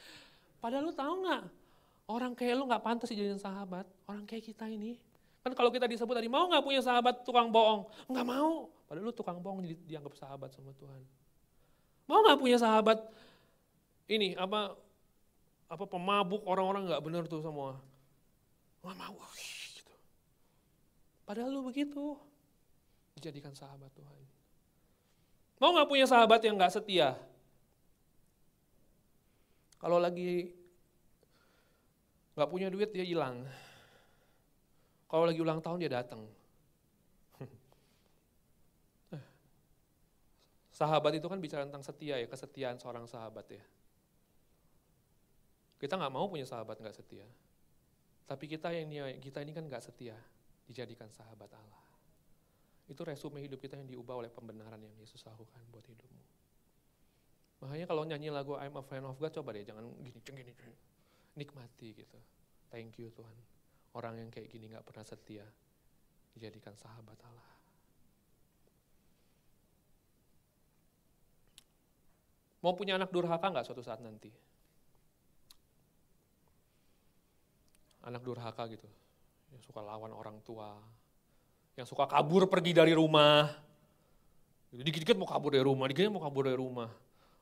Padahal 0.60 0.84
lu 0.88 0.94
tahu 0.96 1.24
nggak, 1.24 1.44
orang 2.12 2.32
kayak 2.36 2.60
lu 2.60 2.68
nggak 2.68 2.84
pantas 2.84 3.16
dijadiin 3.16 3.40
sahabat. 3.40 3.88
Orang 4.12 4.28
kayak 4.28 4.44
kita 4.52 4.68
ini. 4.68 5.00
Kan 5.40 5.56
kalau 5.56 5.72
kita 5.72 5.88
disebut 5.88 6.20
tadi, 6.20 6.28
mau 6.28 6.52
nggak 6.52 6.68
punya 6.68 6.84
sahabat 6.84 7.24
tukang 7.24 7.48
bohong? 7.48 7.88
Nggak 8.12 8.28
mau. 8.28 8.68
Padahal 8.92 9.08
lu 9.08 9.16
tukang 9.16 9.40
bohong 9.40 9.64
di, 9.64 9.80
dianggap 9.88 10.20
sahabat 10.20 10.52
sama 10.52 10.76
Tuhan. 10.76 11.00
Mau 12.12 12.20
nggak 12.28 12.40
punya 12.44 12.60
sahabat 12.60 13.00
ini 14.12 14.36
apa 14.36 14.76
apa 15.72 15.86
pemabuk 15.88 16.44
orang-orang 16.44 16.92
nggak 16.92 17.04
benar 17.08 17.24
tuh 17.32 17.40
semua. 17.40 17.80
Nggak 18.84 18.96
mau. 19.00 19.16
Padahal 21.32 21.48
lu 21.48 21.64
begitu. 21.64 22.20
Dijadikan 23.16 23.56
sahabat 23.56 23.88
Tuhan. 23.96 24.20
Mau 25.64 25.72
gak 25.80 25.88
punya 25.88 26.04
sahabat 26.04 26.44
yang 26.44 26.60
gak 26.60 26.76
setia? 26.76 27.16
Kalau 29.80 29.96
lagi 29.96 30.52
gak 32.36 32.52
punya 32.52 32.68
duit 32.68 32.92
dia 32.92 33.08
hilang. 33.08 33.48
Kalau 35.08 35.24
lagi 35.24 35.40
ulang 35.40 35.64
tahun 35.64 35.80
dia 35.80 36.04
datang. 36.04 36.28
Sahabat 40.84 41.16
itu 41.16 41.32
kan 41.32 41.40
bicara 41.40 41.64
tentang 41.64 41.88
setia 41.88 42.20
ya, 42.20 42.28
kesetiaan 42.28 42.76
seorang 42.76 43.08
sahabat 43.08 43.48
ya. 43.56 43.64
Kita 45.80 45.96
nggak 45.96 46.12
mau 46.12 46.28
punya 46.28 46.44
sahabat 46.44 46.76
nggak 46.76 46.96
setia. 46.96 47.24
Tapi 48.28 48.52
kita 48.52 48.76
yang 48.76 48.92
kita 49.24 49.40
ini 49.40 49.56
kan 49.56 49.64
nggak 49.64 49.84
setia 49.84 50.20
dijadikan 50.68 51.10
sahabat 51.10 51.50
Allah. 51.52 51.86
Itu 52.92 53.08
resume 53.08 53.40
hidup 53.40 53.62
kita 53.64 53.80
yang 53.80 53.88
diubah 53.88 54.20
oleh 54.20 54.28
pembenaran 54.28 54.80
yang 54.82 54.96
Yesus 55.00 55.24
lakukan 55.24 55.64
buat 55.72 55.86
hidupmu. 55.88 56.24
Makanya 57.64 57.86
kalau 57.86 58.04
nyanyi 58.04 58.34
lagu 58.34 58.58
I'm 58.58 58.74
a 58.76 58.84
friend 58.84 59.06
of 59.06 59.16
God, 59.22 59.32
coba 59.32 59.54
deh 59.54 59.64
jangan 59.64 59.86
gini, 60.02 60.20
gini, 60.20 60.42
gini. 60.52 60.76
Nikmati 61.38 61.88
gitu. 61.94 62.20
Thank 62.74 63.00
you 63.00 63.14
Tuhan. 63.14 63.38
Orang 63.96 64.18
yang 64.18 64.28
kayak 64.28 64.50
gini 64.52 64.72
gak 64.72 64.88
pernah 64.88 65.06
setia, 65.06 65.46
dijadikan 66.36 66.76
sahabat 66.76 67.20
Allah. 67.28 67.52
Mau 72.62 72.78
punya 72.78 72.94
anak 72.94 73.10
durhaka 73.10 73.50
nggak 73.50 73.66
suatu 73.66 73.82
saat 73.82 74.00
nanti? 74.06 74.30
Anak 78.06 78.22
durhaka 78.22 78.70
gitu 78.70 78.86
yang 79.52 79.62
suka 79.62 79.84
lawan 79.84 80.16
orang 80.16 80.40
tua, 80.42 80.80
yang 81.76 81.88
suka 81.88 82.08
kabur 82.08 82.48
pergi 82.48 82.72
dari 82.72 82.96
rumah. 82.96 83.52
Dikit-dikit 84.72 85.20
mau 85.20 85.28
kabur 85.28 85.52
dari 85.52 85.68
rumah, 85.68 85.86
dikit 85.92 86.08
mau 86.08 86.24
kabur 86.24 86.48
dari 86.48 86.56
rumah. 86.56 86.88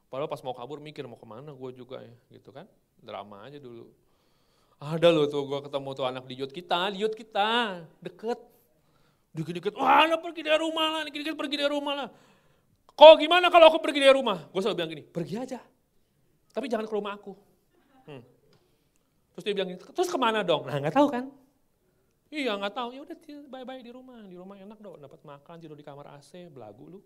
Padahal 0.09 0.25
pas 0.25 0.41
mau 0.41 0.57
kabur 0.57 0.81
mikir 0.81 1.05
mau 1.05 1.21
ke 1.21 1.27
mana 1.29 1.53
gue 1.53 1.69
juga 1.77 2.01
ya, 2.01 2.15
gitu 2.33 2.49
kan. 2.49 2.65
Drama 2.97 3.45
aja 3.45 3.61
dulu. 3.61 3.85
Ada 4.81 5.13
loh 5.13 5.29
tuh 5.29 5.45
gue 5.45 5.59
ketemu 5.69 5.89
tuh 5.93 6.05
anak 6.09 6.23
di 6.25 6.35
kita, 6.41 6.89
di 6.89 6.97
kita, 7.05 7.49
deket. 8.01 8.39
Dikit-dikit, 9.29 9.77
wah 9.77 10.09
anak 10.09 10.25
pergi 10.25 10.41
dari 10.41 10.57
rumah 10.57 10.87
lah, 10.89 11.01
dikit-dikit 11.05 11.37
pergi 11.37 11.55
dari 11.61 11.69
rumah 11.69 11.93
lah. 11.93 12.09
Kok 12.97 13.13
gimana 13.21 13.53
kalau 13.53 13.69
aku 13.69 13.77
pergi 13.77 14.01
dari 14.01 14.17
rumah? 14.17 14.49
Gue 14.49 14.59
selalu 14.65 14.75
bilang 14.81 14.91
gini, 14.91 15.03
pergi 15.05 15.35
aja. 15.37 15.61
Tapi 16.49 16.65
jangan 16.65 16.89
ke 16.89 16.93
rumah 16.97 17.13
aku. 17.13 17.37
Hmm. 18.09 18.25
Terus 19.37 19.43
dia 19.45 19.53
bilang, 19.53 19.77
terus 19.77 20.09
ke 20.09 20.17
mana 20.17 20.41
dong? 20.41 20.65
Nah 20.65 20.81
nggak 20.81 20.97
tahu 20.97 21.07
kan. 21.13 21.29
Iya 22.29 22.53
nggak 22.61 22.73
tahu. 22.77 22.89
Ya 22.93 23.01
udah 23.01 23.17
bye-bye 23.49 23.81
di 23.81 23.91
rumah. 23.93 24.21
Di 24.25 24.37
rumah 24.37 24.57
enak 24.57 24.77
dong. 24.77 25.01
Dapat 25.01 25.21
makan, 25.25 25.55
tidur 25.57 25.77
di 25.77 25.85
kamar 25.85 26.13
AC, 26.17 26.49
belagu 26.53 26.85
lu. 26.85 27.01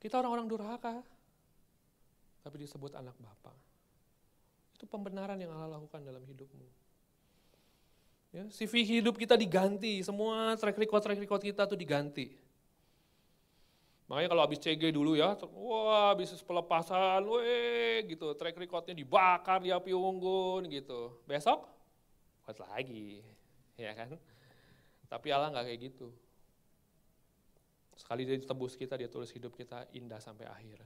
Kita 0.00 0.16
orang-orang 0.16 0.48
durhaka, 0.48 1.04
tapi 2.40 2.56
disebut 2.64 2.96
anak 2.96 3.12
bapa 3.20 3.52
Itu 4.72 4.88
pembenaran 4.88 5.36
yang 5.36 5.52
Allah 5.52 5.76
lakukan 5.76 6.00
dalam 6.00 6.24
hidupmu. 6.24 6.66
Ya, 8.32 8.48
CV 8.48 8.80
hidup 8.86 9.20
kita 9.20 9.36
diganti, 9.36 10.00
semua 10.00 10.56
track 10.56 10.78
record 10.80 11.02
track 11.04 11.20
record 11.20 11.42
kita 11.44 11.68
tuh 11.68 11.76
diganti. 11.76 12.32
Makanya 14.10 14.26
kalau 14.34 14.42
habis 14.42 14.58
CG 14.58 14.90
dulu 14.90 15.14
ya, 15.14 15.38
wah 15.54 16.10
bisnis 16.18 16.42
pelepasan, 16.42 17.22
weh 17.30 18.02
gitu, 18.10 18.34
track 18.34 18.58
recordnya 18.58 18.90
dibakar 18.90 19.62
di 19.62 19.70
api 19.70 19.94
unggun 19.94 20.66
gitu. 20.66 21.22
Besok, 21.30 21.62
buat 22.42 22.58
lagi, 22.58 23.22
ya 23.78 23.94
kan? 23.94 24.18
Tapi 25.06 25.30
Allah 25.30 25.54
nggak 25.54 25.62
kayak 25.62 25.80
gitu. 25.94 26.10
Sekali 27.94 28.26
dia 28.26 28.34
tebus 28.42 28.74
kita, 28.74 28.98
dia 28.98 29.06
tulis 29.06 29.30
hidup 29.30 29.54
kita 29.54 29.86
indah 29.94 30.18
sampai 30.18 30.50
akhir. 30.50 30.82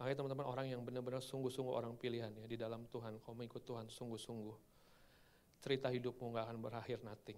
Makanya 0.00 0.24
teman-teman 0.24 0.48
orang 0.48 0.66
yang 0.72 0.80
benar-benar 0.80 1.20
sungguh-sungguh 1.20 1.74
orang 1.76 2.00
pilihan 2.00 2.32
ya 2.32 2.48
di 2.48 2.56
dalam 2.56 2.88
Tuhan, 2.88 3.20
kau 3.20 3.36
mengikut 3.36 3.60
Tuhan 3.60 3.92
sungguh-sungguh. 3.92 4.56
Cerita 5.60 5.92
hidupmu 5.92 6.32
nggak 6.32 6.44
akan 6.48 6.58
berakhir 6.64 6.98
nothing. 7.04 7.36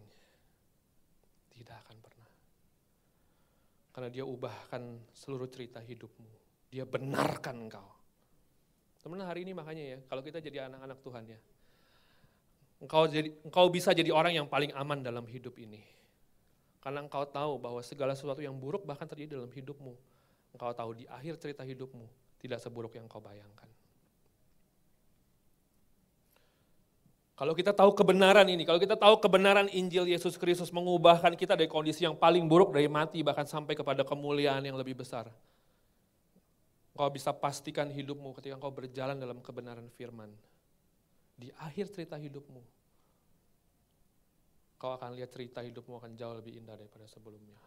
Tidak 1.51 1.77
akan 1.83 1.99
pernah. 1.99 2.24
Karena 3.95 4.11
dia 4.11 4.27
ubahkan 4.27 4.99
seluruh 5.15 5.47
cerita 5.47 5.79
hidupmu. 5.79 6.27
Dia 6.75 6.83
benarkan 6.83 7.71
engkau. 7.71 7.87
Teman 8.99 9.23
hari 9.23 9.47
ini 9.47 9.53
makanya 9.55 9.85
ya, 9.85 9.99
kalau 10.09 10.25
kita 10.25 10.41
jadi 10.41 10.67
anak-anak 10.67 10.99
Tuhan 11.05 11.25
ya, 11.29 11.39
engkau 12.81 13.05
jadi 13.05 13.31
engkau 13.45 13.69
bisa 13.69 13.93
jadi 13.93 14.11
orang 14.11 14.33
yang 14.33 14.49
paling 14.49 14.73
aman 14.75 15.05
dalam 15.05 15.29
hidup 15.29 15.55
ini. 15.61 15.85
Karena 16.81 17.05
engkau 17.05 17.23
tahu 17.29 17.61
bahwa 17.61 17.85
segala 17.85 18.17
sesuatu 18.17 18.41
yang 18.41 18.57
buruk 18.57 18.83
bahkan 18.89 19.07
terjadi 19.07 19.39
dalam 19.39 19.53
hidupmu. 19.53 19.95
Engkau 20.57 20.73
tahu 20.73 20.91
di 20.99 21.05
akhir 21.07 21.37
cerita 21.37 21.63
hidupmu 21.63 22.09
tidak 22.41 22.61
seburuk 22.61 22.93
yang 22.97 23.09
engkau 23.09 23.21
bayangkan. 23.21 23.69
Kalau 27.35 27.51
kita 27.51 27.75
tahu 27.75 27.91
kebenaran 27.99 28.47
ini, 28.47 28.63
kalau 28.63 28.79
kita 28.79 28.95
tahu 28.95 29.19
kebenaran 29.19 29.67
Injil 29.75 30.07
Yesus 30.07 30.39
Kristus 30.39 30.71
mengubahkan 30.71 31.35
kita 31.35 31.59
dari 31.59 31.67
kondisi 31.67 32.07
yang 32.07 32.15
paling 32.15 32.47
buruk, 32.47 32.71
dari 32.71 32.87
mati 32.87 33.27
bahkan 33.27 33.43
sampai 33.43 33.75
kepada 33.75 34.07
kemuliaan 34.07 34.63
yang 34.63 34.79
lebih 34.79 34.95
besar. 34.95 35.27
Kau 36.95 37.11
bisa 37.11 37.35
pastikan 37.35 37.91
hidupmu 37.91 38.39
ketika 38.39 38.55
kau 38.55 38.71
berjalan 38.71 39.19
dalam 39.19 39.43
kebenaran 39.43 39.91
firman. 39.99 40.31
Di 41.35 41.51
akhir 41.59 41.91
cerita 41.91 42.15
hidupmu, 42.15 42.63
kau 44.79 44.95
akan 44.95 45.19
lihat 45.19 45.35
cerita 45.35 45.59
hidupmu 45.59 45.99
akan 45.99 46.15
jauh 46.15 46.39
lebih 46.39 46.55
indah 46.55 46.79
daripada 46.79 47.11
sebelumnya. 47.11 47.59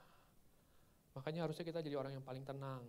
Makanya 1.12 1.44
harusnya 1.44 1.68
kita 1.68 1.84
jadi 1.84 2.00
orang 2.00 2.16
yang 2.16 2.24
paling 2.24 2.48
tenang. 2.48 2.88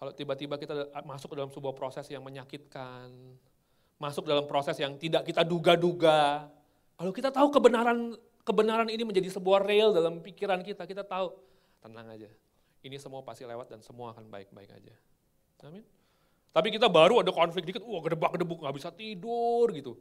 Kalau 0.00 0.16
tiba-tiba 0.16 0.56
kita 0.56 0.88
masuk 1.04 1.36
ke 1.36 1.36
dalam 1.36 1.52
sebuah 1.52 1.76
proses 1.76 2.08
yang 2.08 2.24
menyakitkan, 2.24 3.12
masuk 4.02 4.26
dalam 4.26 4.50
proses 4.50 4.74
yang 4.82 4.98
tidak 4.98 5.22
kita 5.22 5.46
duga-duga. 5.46 6.50
Kalau 6.98 7.14
kita 7.14 7.30
tahu 7.30 7.54
kebenaran 7.54 8.18
kebenaran 8.42 8.90
ini 8.90 9.06
menjadi 9.06 9.30
sebuah 9.30 9.62
real 9.62 9.94
dalam 9.94 10.18
pikiran 10.18 10.58
kita, 10.66 10.82
kita 10.82 11.06
tahu 11.06 11.30
tenang 11.78 12.10
aja. 12.10 12.26
Ini 12.82 12.98
semua 12.98 13.22
pasti 13.22 13.46
lewat 13.46 13.70
dan 13.70 13.78
semua 13.78 14.10
akan 14.10 14.26
baik-baik 14.26 14.74
aja. 14.74 14.94
Amin. 15.62 15.86
Tapi 16.50 16.74
kita 16.74 16.90
baru 16.90 17.22
ada 17.22 17.30
konflik 17.30 17.62
dikit, 17.62 17.86
wah 17.86 18.02
gedebak-gedebuk, 18.02 18.66
gak 18.66 18.74
bisa 18.74 18.90
tidur 18.90 19.70
gitu. 19.70 19.94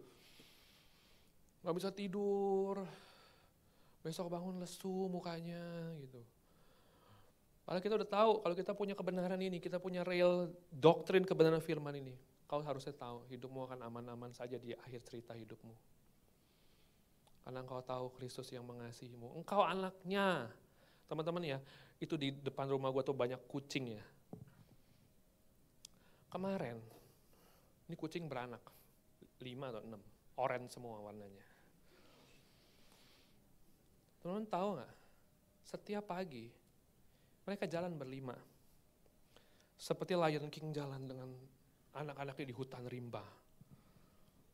Gak 1.62 1.76
bisa 1.78 1.94
tidur, 1.94 2.82
besok 4.02 4.34
bangun 4.34 4.58
lesu 4.58 5.06
mukanya 5.14 5.94
gitu. 6.02 6.18
Padahal 7.62 7.86
kita 7.86 7.96
udah 8.02 8.10
tahu 8.10 8.32
kalau 8.42 8.56
kita 8.58 8.74
punya 8.74 8.98
kebenaran 8.98 9.38
ini, 9.38 9.62
kita 9.62 9.78
punya 9.78 10.02
real 10.02 10.50
doktrin 10.74 11.22
kebenaran 11.22 11.62
firman 11.62 11.94
ini 12.02 12.31
kau 12.52 12.60
harusnya 12.60 12.92
tahu 12.92 13.24
hidupmu 13.32 13.64
akan 13.64 13.80
aman-aman 13.88 14.36
saja 14.36 14.60
di 14.60 14.76
akhir 14.76 15.08
cerita 15.08 15.32
hidupmu. 15.32 15.72
Karena 17.48 17.64
engkau 17.64 17.80
tahu 17.80 18.12
Kristus 18.20 18.52
yang 18.52 18.68
mengasihimu. 18.68 19.40
Engkau 19.40 19.64
anaknya. 19.64 20.52
Teman-teman 21.08 21.48
ya, 21.48 21.64
itu 22.04 22.20
di 22.20 22.36
depan 22.36 22.68
rumah 22.68 22.92
gue 22.92 23.08
tuh 23.08 23.16
banyak 23.16 23.40
kucing 23.48 23.96
ya. 23.96 24.04
Kemarin, 26.28 26.76
ini 27.88 27.96
kucing 27.96 28.28
beranak. 28.28 28.60
Lima 29.40 29.72
atau 29.72 29.88
enam. 29.88 30.04
Orange 30.36 30.76
semua 30.76 31.00
warnanya. 31.00 31.48
Teman-teman 34.20 34.48
tahu 34.52 34.70
nggak? 34.76 34.94
Setiap 35.72 36.04
pagi, 36.04 36.52
mereka 37.48 37.64
jalan 37.64 37.96
berlima. 37.96 38.36
Seperti 39.80 40.20
Lion 40.20 40.52
King 40.52 40.76
jalan 40.76 41.08
dengan 41.08 41.32
anak-anaknya 41.96 42.46
di 42.48 42.56
hutan 42.56 42.84
rimba. 42.88 43.24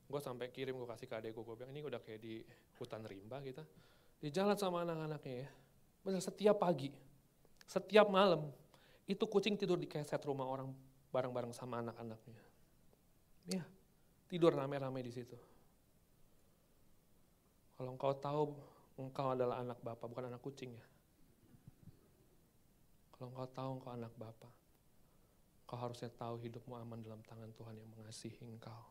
Gue 0.08 0.22
sampai 0.24 0.50
kirim, 0.50 0.80
gue 0.80 0.88
kasih 0.88 1.08
ke 1.08 1.16
adekku, 1.20 1.44
gue 1.44 1.56
bilang 1.60 1.72
ini 1.76 1.84
udah 1.84 2.00
kayak 2.00 2.22
di 2.24 2.40
hutan 2.80 3.04
rimba 3.04 3.44
kita. 3.44 3.64
Di 4.18 4.32
jalan 4.32 4.56
sama 4.56 4.88
anak-anaknya 4.88 5.36
ya. 5.46 5.50
Benar 6.02 6.24
setiap 6.24 6.64
pagi, 6.64 6.90
setiap 7.68 8.08
malam, 8.08 8.48
itu 9.04 9.24
kucing 9.28 9.60
tidur 9.60 9.76
di 9.76 9.86
keset 9.86 10.24
rumah 10.24 10.48
orang 10.48 10.72
bareng-bareng 11.12 11.52
sama 11.52 11.84
anak-anaknya. 11.84 12.40
Ya, 13.48 13.64
tidur 14.32 14.56
rame-rame 14.56 15.04
di 15.04 15.12
situ. 15.12 15.36
Kalau 17.78 17.94
engkau 17.94 18.16
tahu 18.18 18.44
engkau 18.98 19.28
adalah 19.36 19.62
anak 19.62 19.78
bapak, 19.84 20.08
bukan 20.10 20.34
anak 20.34 20.42
kucing 20.42 20.74
ya. 20.74 20.86
Kalau 23.14 23.30
engkau 23.30 23.48
tahu 23.52 23.70
engkau 23.78 23.92
anak 23.94 24.14
bapak, 24.18 24.54
Kau 25.68 25.76
harusnya 25.76 26.08
tahu 26.08 26.40
hidupmu 26.40 26.80
aman 26.80 27.04
dalam 27.04 27.20
tangan 27.28 27.52
Tuhan 27.52 27.76
yang 27.76 27.92
mengasihi 27.92 28.40
engkau. 28.48 28.84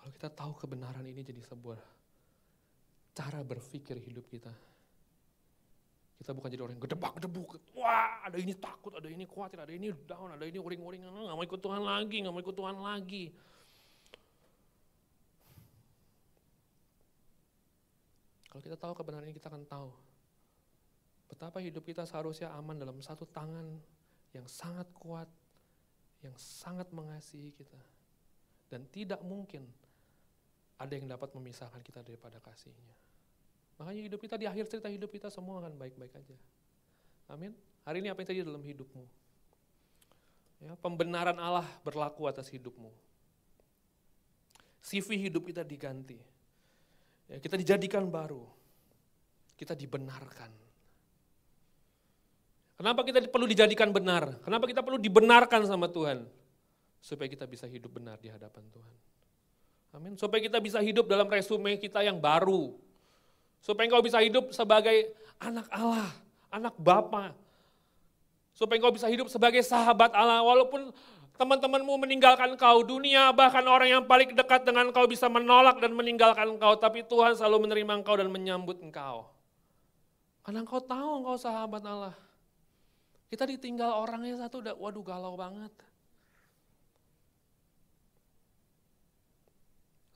Kalau 0.00 0.12
kita 0.16 0.32
tahu 0.32 0.56
kebenaran 0.56 1.04
ini 1.04 1.20
jadi 1.20 1.44
sebuah 1.44 1.76
cara 3.12 3.44
berpikir 3.44 4.00
hidup 4.00 4.24
kita. 4.32 4.48
Kita 6.16 6.32
bukan 6.32 6.48
jadi 6.48 6.64
orang 6.64 6.80
yang 6.80 6.84
gedebak-gedebuk. 6.88 7.60
Wah, 7.76 8.24
ada 8.24 8.40
ini 8.40 8.56
takut, 8.56 8.96
ada 8.96 9.04
ini 9.08 9.28
khawatir, 9.28 9.60
ada 9.60 9.72
ini 9.72 9.92
down, 10.08 10.32
ada 10.32 10.44
ini 10.48 10.56
uring-uring. 10.56 11.04
Nggak 11.04 11.36
mau 11.36 11.44
ikut 11.44 11.60
Tuhan 11.60 11.82
lagi, 11.84 12.16
nggak 12.24 12.32
mau 12.32 12.40
ikut 12.40 12.56
Tuhan 12.56 12.76
lagi. 12.80 13.24
Kalau 18.48 18.62
kita 18.64 18.76
tahu 18.80 18.92
kebenaran 18.96 19.28
ini, 19.28 19.36
kita 19.36 19.52
akan 19.52 19.64
tahu 19.68 19.92
betapa 21.28 21.62
hidup 21.62 21.84
kita 21.86 22.08
seharusnya 22.08 22.50
aman 22.56 22.76
dalam 22.80 22.98
satu 22.98 23.22
tangan 23.28 23.78
yang 24.36 24.46
sangat 24.46 24.86
kuat, 24.94 25.26
yang 26.22 26.34
sangat 26.38 26.86
mengasihi 26.94 27.50
kita. 27.54 27.80
Dan 28.70 28.86
tidak 28.86 29.18
mungkin 29.26 29.66
ada 30.78 30.94
yang 30.94 31.10
dapat 31.10 31.34
memisahkan 31.34 31.82
kita 31.82 32.00
daripada 32.06 32.38
kasihnya. 32.38 32.94
Makanya 33.80 34.02
hidup 34.06 34.20
kita 34.20 34.36
di 34.36 34.46
akhir 34.46 34.68
cerita 34.68 34.88
hidup 34.92 35.10
kita 35.10 35.32
semua 35.32 35.64
akan 35.64 35.74
baik-baik 35.74 36.12
aja. 36.14 36.36
Amin. 37.32 37.56
Hari 37.82 38.04
ini 38.04 38.08
apa 38.12 38.20
yang 38.22 38.28
terjadi 38.28 38.46
dalam 38.46 38.62
hidupmu? 38.62 39.04
Ya, 40.60 40.76
pembenaran 40.76 41.40
Allah 41.40 41.64
berlaku 41.80 42.28
atas 42.28 42.52
hidupmu. 42.52 42.92
CV 44.84 45.28
hidup 45.28 45.48
kita 45.48 45.64
diganti. 45.64 46.20
Ya, 47.28 47.40
kita 47.40 47.56
dijadikan 47.56 48.04
baru. 48.08 48.44
Kita 49.56 49.72
dibenarkan. 49.72 50.52
Kenapa 52.80 53.04
kita 53.04 53.20
perlu 53.28 53.44
dijadikan 53.44 53.92
benar? 53.92 54.40
Kenapa 54.40 54.64
kita 54.64 54.80
perlu 54.80 54.96
dibenarkan 54.96 55.68
sama 55.68 55.84
Tuhan? 55.92 56.24
Supaya 56.96 57.28
kita 57.28 57.44
bisa 57.44 57.68
hidup 57.68 57.92
benar 57.92 58.16
di 58.16 58.32
hadapan 58.32 58.64
Tuhan. 58.72 58.96
Amin. 59.92 60.16
Supaya 60.16 60.40
kita 60.40 60.56
bisa 60.64 60.80
hidup 60.80 61.04
dalam 61.04 61.28
resume 61.28 61.76
kita 61.76 62.00
yang 62.00 62.16
baru. 62.16 62.72
Supaya 63.60 63.84
engkau 63.84 64.00
bisa 64.00 64.16
hidup 64.24 64.48
sebagai 64.56 65.12
anak 65.36 65.68
Allah, 65.68 66.08
anak 66.48 66.72
Bapa. 66.80 67.36
Supaya 68.56 68.80
engkau 68.80 68.96
bisa 68.96 69.12
hidup 69.12 69.28
sebagai 69.28 69.60
sahabat 69.60 70.16
Allah. 70.16 70.40
Walaupun 70.40 70.88
teman-temanmu 71.36 72.00
meninggalkan 72.00 72.56
kau, 72.56 72.80
dunia 72.80 73.28
bahkan 73.36 73.68
orang 73.68 74.00
yang 74.00 74.04
paling 74.08 74.32
dekat 74.32 74.64
dengan 74.64 74.88
kau 74.88 75.04
bisa 75.04 75.28
menolak 75.28 75.84
dan 75.84 75.92
meninggalkan 75.92 76.56
kau. 76.56 76.80
Tapi 76.80 77.04
Tuhan 77.04 77.36
selalu 77.36 77.68
menerima 77.68 77.92
engkau 78.00 78.16
dan 78.16 78.32
menyambut 78.32 78.80
engkau. 78.80 79.28
Karena 80.40 80.64
engkau 80.64 80.80
tahu 80.80 81.20
engkau 81.20 81.36
sahabat 81.36 81.84
Allah. 81.84 82.29
Kita 83.30 83.46
ditinggal 83.46 83.94
orangnya 83.94 84.34
satu 84.42 84.58
udah 84.58 84.74
waduh 84.74 85.06
galau 85.06 85.38
banget. 85.38 85.70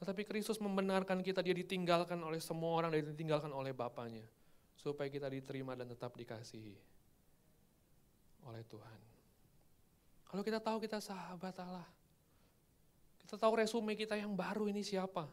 Tetapi 0.02 0.26
Kristus 0.26 0.58
membenarkan 0.58 1.22
kita, 1.22 1.40
dia 1.40 1.54
ditinggalkan 1.54 2.18
oleh 2.20 2.42
semua 2.42 2.74
orang, 2.74 2.90
dan 2.90 3.06
ditinggalkan 3.14 3.54
oleh 3.54 3.70
Bapaknya. 3.70 4.26
Supaya 4.74 5.06
kita 5.08 5.30
diterima 5.30 5.78
dan 5.78 5.88
tetap 5.88 6.12
dikasihi 6.12 6.76
oleh 8.44 8.60
Tuhan. 8.68 9.00
Kalau 10.28 10.42
kita 10.42 10.58
tahu 10.58 10.82
kita 10.82 10.98
sahabat 10.98 11.54
Allah, 11.62 11.86
kita 13.24 13.38
tahu 13.38 13.62
resume 13.62 13.96
kita 13.96 14.18
yang 14.18 14.34
baru 14.34 14.68
ini 14.68 14.84
siapa. 14.84 15.24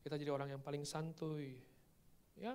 Kita 0.00 0.14
jadi 0.16 0.30
orang 0.32 0.56
yang 0.56 0.62
paling 0.62 0.86
santuy. 0.86 1.58
Ya, 2.38 2.54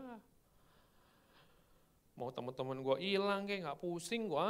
Mau 2.17 2.33
teman-teman 2.33 2.81
gue 2.81 2.97
hilang 2.97 3.45
kayak 3.45 3.61
nggak 3.61 3.79
pusing 3.79 4.25
gue, 4.25 4.47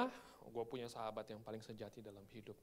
gue 0.48 0.64
punya 0.66 0.88
sahabat 0.88 1.28
yang 1.28 1.44
paling 1.44 1.60
sejati 1.60 2.00
dalam 2.00 2.24
hidup. 2.32 2.56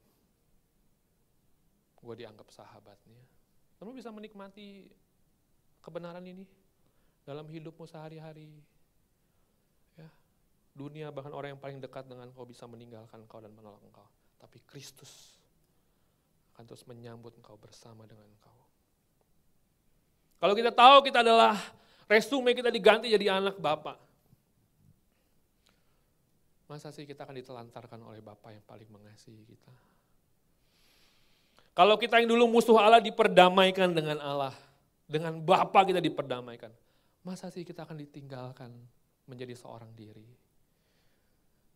Gue 2.01 2.13
dianggap 2.17 2.49
sahabatnya. 2.49 3.21
Kamu 3.77 3.93
bisa 3.93 4.09
menikmati 4.09 4.89
kebenaran 5.85 6.25
ini 6.25 6.49
dalam 7.21 7.45
hidupmu 7.45 7.85
sehari-hari. 7.85 8.49
Ya, 9.93 10.09
dunia 10.73 11.13
bahkan 11.13 11.33
orang 11.37 11.53
yang 11.53 11.61
paling 11.61 11.77
dekat 11.77 12.09
dengan 12.09 12.29
kau 12.33 12.49
bisa 12.49 12.65
meninggalkan 12.65 13.21
kau 13.29 13.37
dan 13.37 13.53
menolak 13.53 13.81
engkau. 13.85 14.05
Tapi 14.41 14.57
Kristus 14.65 15.37
akan 16.57 16.65
terus 16.65 16.81
menyambut 16.89 17.37
engkau 17.37 17.61
bersama 17.61 18.09
dengan 18.09 18.25
engkau. 18.25 18.57
Kalau 20.41 20.53
kita 20.57 20.71
tahu 20.73 21.05
kita 21.05 21.19
adalah 21.25 21.57
resume 22.09 22.53
kita 22.53 22.73
diganti 22.73 23.09
jadi 23.09 23.37
anak 23.37 23.57
Bapak. 23.61 24.04
Masa 26.65 26.89
sih 26.89 27.05
kita 27.05 27.29
akan 27.29 27.37
ditelantarkan 27.37 28.01
oleh 28.01 28.25
Bapak 28.25 28.49
yang 28.53 28.65
paling 28.65 28.89
mengasihi 28.89 29.45
kita? 29.45 29.73
Kalau 31.75 31.99
kita 31.99 32.23
yang 32.23 32.31
dulu 32.31 32.47
musuh 32.47 32.79
Allah 32.79 33.03
diperdamaikan 33.03 33.91
dengan 33.91 34.17
Allah, 34.23 34.55
dengan 35.05 35.37
Bapa 35.43 35.83
kita 35.83 35.99
diperdamaikan, 35.99 36.71
masa 37.21 37.51
sih 37.51 37.67
kita 37.67 37.83
akan 37.83 37.99
ditinggalkan 37.99 38.71
menjadi 39.27 39.53
seorang 39.53 39.91
diri? 39.93 40.25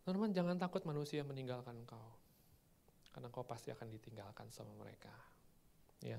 Teman-teman 0.07 0.31
jangan 0.31 0.55
takut 0.55 0.87
manusia 0.87 1.21
meninggalkan 1.21 1.75
engkau, 1.75 2.07
karena 3.11 3.27
kau 3.29 3.43
pasti 3.43 3.75
akan 3.75 3.91
ditinggalkan 3.91 4.47
sama 4.49 4.71
mereka. 4.79 5.11
Ya, 5.99 6.17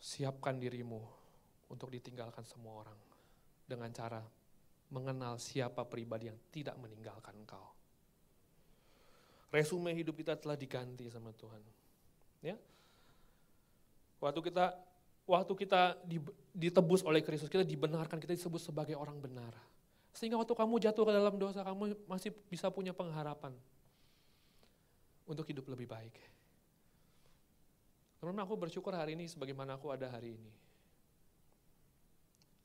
siapkan 0.00 0.56
dirimu 0.56 1.04
untuk 1.68 1.92
ditinggalkan 1.92 2.44
semua 2.48 2.88
orang 2.88 2.98
dengan 3.68 3.92
cara 3.92 4.24
mengenal 4.92 5.40
siapa 5.40 5.84
pribadi 5.86 6.28
yang 6.28 6.38
tidak 6.52 6.76
meninggalkan 6.80 7.34
engkau. 7.36 7.64
Resume 9.54 9.94
hidup 9.94 10.18
kita 10.18 10.34
telah 10.34 10.58
diganti 10.58 11.06
sama 11.08 11.30
Tuhan. 11.30 11.62
Ya. 12.42 12.58
Waktu 14.18 14.40
kita 14.50 14.74
waktu 15.24 15.52
kita 15.56 15.96
ditebus 16.52 17.06
oleh 17.06 17.24
Kristus, 17.24 17.48
kita 17.48 17.64
dibenarkan, 17.64 18.20
kita 18.20 18.34
disebut 18.36 18.60
sebagai 18.60 18.98
orang 18.98 19.16
benar. 19.22 19.54
Sehingga 20.14 20.38
waktu 20.38 20.54
kamu 20.54 20.74
jatuh 20.78 21.04
ke 21.06 21.12
dalam 21.12 21.34
dosa, 21.38 21.62
kamu 21.62 21.96
masih 22.06 22.30
bisa 22.46 22.70
punya 22.70 22.94
pengharapan 22.94 23.54
untuk 25.26 25.48
hidup 25.48 25.66
lebih 25.70 25.88
baik. 25.90 26.14
Teman-teman 28.20 28.46
aku 28.46 28.54
bersyukur 28.56 28.94
hari 28.96 29.18
ini 29.18 29.28
sebagaimana 29.28 29.76
aku 29.76 29.92
ada 29.92 30.08
hari 30.08 30.38
ini. 30.38 30.63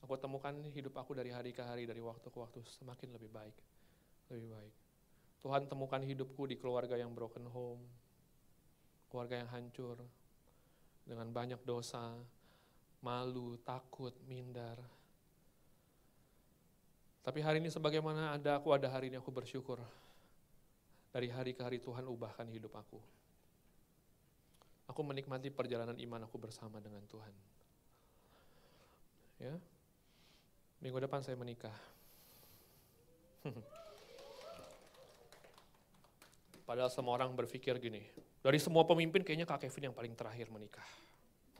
Aku 0.00 0.16
temukan 0.16 0.52
hidup 0.72 0.96
aku 0.96 1.12
dari 1.12 1.28
hari 1.28 1.52
ke 1.52 1.60
hari, 1.60 1.84
dari 1.84 2.00
waktu 2.00 2.26
ke 2.32 2.38
waktu 2.40 2.64
semakin 2.80 3.12
lebih 3.16 3.28
baik. 3.28 3.56
Lebih 4.32 4.48
baik. 4.48 4.74
Tuhan 5.40 5.68
temukan 5.68 6.00
hidupku 6.00 6.44
di 6.48 6.56
keluarga 6.60 6.96
yang 6.96 7.12
broken 7.12 7.48
home, 7.48 7.80
keluarga 9.08 9.40
yang 9.40 9.48
hancur, 9.48 9.96
dengan 11.04 11.28
banyak 11.32 11.60
dosa, 11.64 12.16
malu, 13.00 13.56
takut, 13.64 14.12
minder. 14.28 14.76
Tapi 17.20 17.40
hari 17.44 17.60
ini 17.60 17.68
sebagaimana 17.68 18.36
ada 18.36 18.60
aku 18.60 18.72
ada 18.72 18.88
hari 18.88 19.12
ini 19.12 19.20
aku 19.20 19.32
bersyukur. 19.32 19.80
Dari 21.10 21.26
hari 21.26 21.52
ke 21.52 21.60
hari 21.66 21.82
Tuhan 21.82 22.06
ubahkan 22.06 22.46
hidup 22.48 22.70
aku. 22.76 23.00
Aku 24.88 25.00
menikmati 25.02 25.50
perjalanan 25.50 25.98
iman 25.98 26.22
aku 26.26 26.36
bersama 26.38 26.78
dengan 26.78 27.02
Tuhan. 27.10 27.34
Ya, 29.40 29.56
Minggu 30.80 30.96
depan 30.96 31.20
saya 31.20 31.36
menikah. 31.36 31.76
Padahal 36.68 36.88
semua 36.88 37.20
orang 37.20 37.36
berpikir 37.36 37.76
gini, 37.76 38.00
dari 38.40 38.56
semua 38.56 38.88
pemimpin 38.88 39.20
kayaknya 39.20 39.44
Kak 39.44 39.60
Kevin 39.68 39.92
yang 39.92 39.96
paling 39.96 40.16
terakhir 40.16 40.48
menikah. 40.48 40.88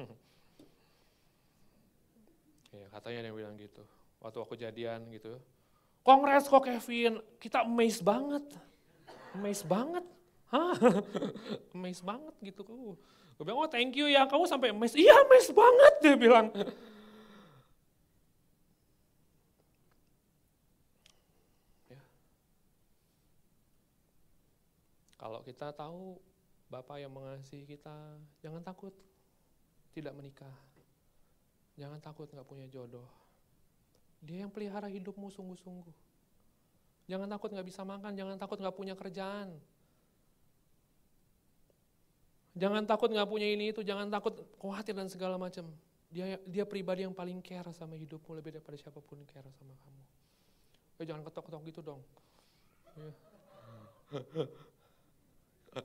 ya, 2.81 2.89
katanya 2.97 3.29
yang 3.29 3.37
bilang 3.37 3.61
gitu. 3.61 3.85
Waktu 4.25 4.39
aku 4.41 4.57
jadian 4.57 5.05
gitu. 5.13 5.37
Kongres 6.01 6.49
kok 6.49 6.65
Kevin, 6.65 7.21
kita 7.37 7.69
amazed 7.69 8.01
banget. 8.01 8.45
Amazed 9.37 9.69
banget. 9.69 10.05
Hah? 10.49 10.73
amazed 11.77 12.05
banget 12.09 12.33
gitu. 12.41 12.65
Gue 13.37 13.45
bilang, 13.45 13.61
oh 13.65 13.69
thank 13.69 13.93
you 13.97 14.09
ya, 14.09 14.25
kamu 14.25 14.49
sampai 14.49 14.73
amazed. 14.73 14.97
Iya 14.97 15.29
amazed 15.29 15.53
banget 15.53 15.95
dia 16.01 16.17
bilang. 16.17 16.49
Kalau 25.21 25.45
kita 25.45 25.69
tahu 25.77 26.17
Bapak 26.73 26.97
yang 26.97 27.13
mengasihi 27.13 27.69
kita, 27.69 27.93
jangan 28.41 28.65
takut 28.65 28.95
tidak 29.93 30.17
menikah. 30.17 30.55
Jangan 31.77 32.01
takut 32.01 32.25
nggak 32.31 32.49
punya 32.49 32.65
jodoh. 32.73 33.05
Dia 34.25 34.47
yang 34.47 34.53
pelihara 34.55 34.89
hidupmu 34.89 35.29
sungguh-sungguh. 35.29 35.93
Jangan 37.11 37.27
takut 37.27 37.53
nggak 37.53 37.69
bisa 37.69 37.83
makan, 37.85 38.17
jangan 38.17 38.39
takut 38.39 38.57
nggak 38.63 38.73
punya 38.73 38.95
kerjaan. 38.97 39.61
Jangan 42.55 42.87
takut 42.87 43.11
nggak 43.13 43.29
punya 43.29 43.51
ini 43.51 43.75
itu, 43.75 43.85
jangan 43.85 44.09
takut 44.09 44.41
khawatir 44.57 44.95
dan 44.95 45.11
segala 45.11 45.37
macam. 45.37 45.69
Dia 46.09 46.39
dia 46.49 46.65
pribadi 46.65 47.05
yang 47.05 47.13
paling 47.13 47.43
care 47.45 47.69
sama 47.77 47.99
hidupmu 47.99 48.31
lebih 48.41 48.57
daripada 48.57 48.79
siapa 48.79 49.03
pun 49.03 49.21
care 49.27 49.51
sama 49.53 49.75
kamu. 49.75 50.03
Eh, 51.03 51.05
jangan 51.05 51.23
ketok-ketok 51.29 51.63
gitu 51.67 51.81
dong. 51.83 52.01
Ya. 52.97 53.13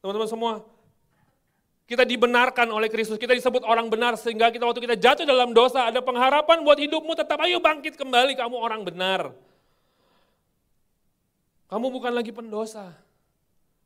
Teman-teman 0.00 0.28
semua, 0.28 0.52
kita 1.84 2.02
dibenarkan 2.08 2.72
oleh 2.72 2.88
Kristus, 2.88 3.20
kita 3.20 3.36
disebut 3.36 3.60
orang 3.68 3.92
benar 3.92 4.16
sehingga 4.16 4.48
kita 4.48 4.64
waktu 4.64 4.80
kita 4.80 4.96
jatuh 4.96 5.28
dalam 5.28 5.52
dosa 5.52 5.92
ada 5.92 6.00
pengharapan 6.00 6.64
buat 6.64 6.80
hidupmu 6.80 7.12
tetap 7.12 7.36
ayo 7.44 7.60
bangkit 7.60 8.00
kembali 8.00 8.32
kamu 8.32 8.56
orang 8.56 8.80
benar. 8.88 9.36
Kamu 11.68 11.92
bukan 11.92 12.12
lagi 12.12 12.32
pendosa, 12.32 12.92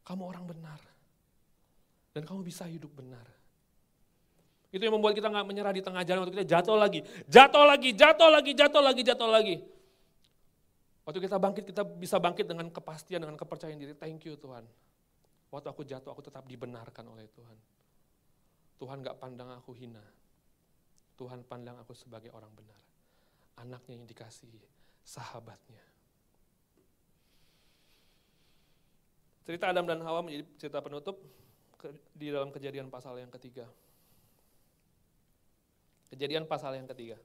kamu 0.06 0.22
orang 0.30 0.44
benar. 0.46 0.78
Dan 2.14 2.22
kamu 2.26 2.46
bisa 2.46 2.66
hidup 2.66 2.90
benar. 2.94 3.22
Itu 4.68 4.84
yang 4.84 5.00
membuat 5.00 5.16
kita 5.16 5.32
nggak 5.32 5.46
menyerah 5.48 5.72
di 5.72 5.80
tengah 5.80 6.02
jalan 6.04 6.26
waktu 6.26 6.34
kita 6.38 6.46
jatuh 6.46 6.76
lagi, 6.76 7.00
jatuh 7.24 7.64
lagi, 7.64 7.90
jatuh 7.96 8.28
lagi, 8.28 8.52
jatuh 8.52 8.82
lagi, 8.84 9.02
jatuh 9.02 9.30
lagi. 9.30 9.54
Waktu 11.08 11.24
kita 11.24 11.40
bangkit, 11.40 11.64
kita 11.72 11.88
bisa 11.88 12.20
bangkit 12.20 12.44
dengan 12.44 12.68
kepastian, 12.68 13.24
dengan 13.24 13.32
kepercayaan 13.40 13.80
diri. 13.80 13.96
Thank 13.96 14.28
you 14.28 14.36
Tuhan. 14.36 14.60
Waktu 15.48 15.72
aku 15.72 15.80
jatuh, 15.80 16.12
aku 16.12 16.20
tetap 16.20 16.44
dibenarkan 16.44 17.08
oleh 17.08 17.24
Tuhan. 17.32 17.56
Tuhan 18.76 19.00
gak 19.00 19.16
pandang 19.16 19.48
aku 19.56 19.72
hina. 19.72 20.04
Tuhan 21.16 21.48
pandang 21.48 21.80
aku 21.80 21.96
sebagai 21.96 22.28
orang 22.36 22.52
benar. 22.52 22.76
Anaknya 23.56 23.96
yang 23.96 24.04
dikasihi, 24.04 24.60
sahabatnya. 25.00 25.80
Cerita 29.48 29.72
Adam 29.72 29.88
dan 29.88 30.04
Hawa 30.04 30.20
menjadi 30.20 30.44
cerita 30.60 30.84
penutup 30.84 31.24
di 32.12 32.28
dalam 32.28 32.52
kejadian 32.52 32.92
pasal 32.92 33.16
yang 33.16 33.32
ketiga. 33.32 33.64
Kejadian 36.12 36.44
pasal 36.44 36.76
yang 36.76 36.84
ketiga. 36.84 37.16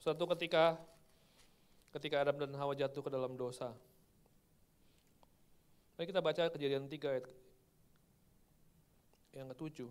Suatu 0.00 0.24
ketika 0.32 0.80
ketika 1.92 2.24
Adam 2.24 2.40
dan 2.40 2.50
Hawa 2.56 2.72
jatuh 2.72 3.04
ke 3.04 3.10
dalam 3.12 3.36
dosa. 3.36 3.76
Mari 6.00 6.08
kita 6.08 6.24
baca 6.24 6.48
kejadian 6.48 6.88
3 6.88 7.12
ayat 7.12 7.26
yang 9.36 9.52
ketujuh. 9.52 9.90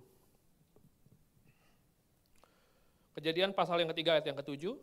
Kejadian 3.14 3.54
pasal 3.54 3.78
yang 3.78 3.92
ketiga 3.94 4.18
ayat 4.18 4.26
yang 4.26 4.40
ketujuh. 4.42 4.74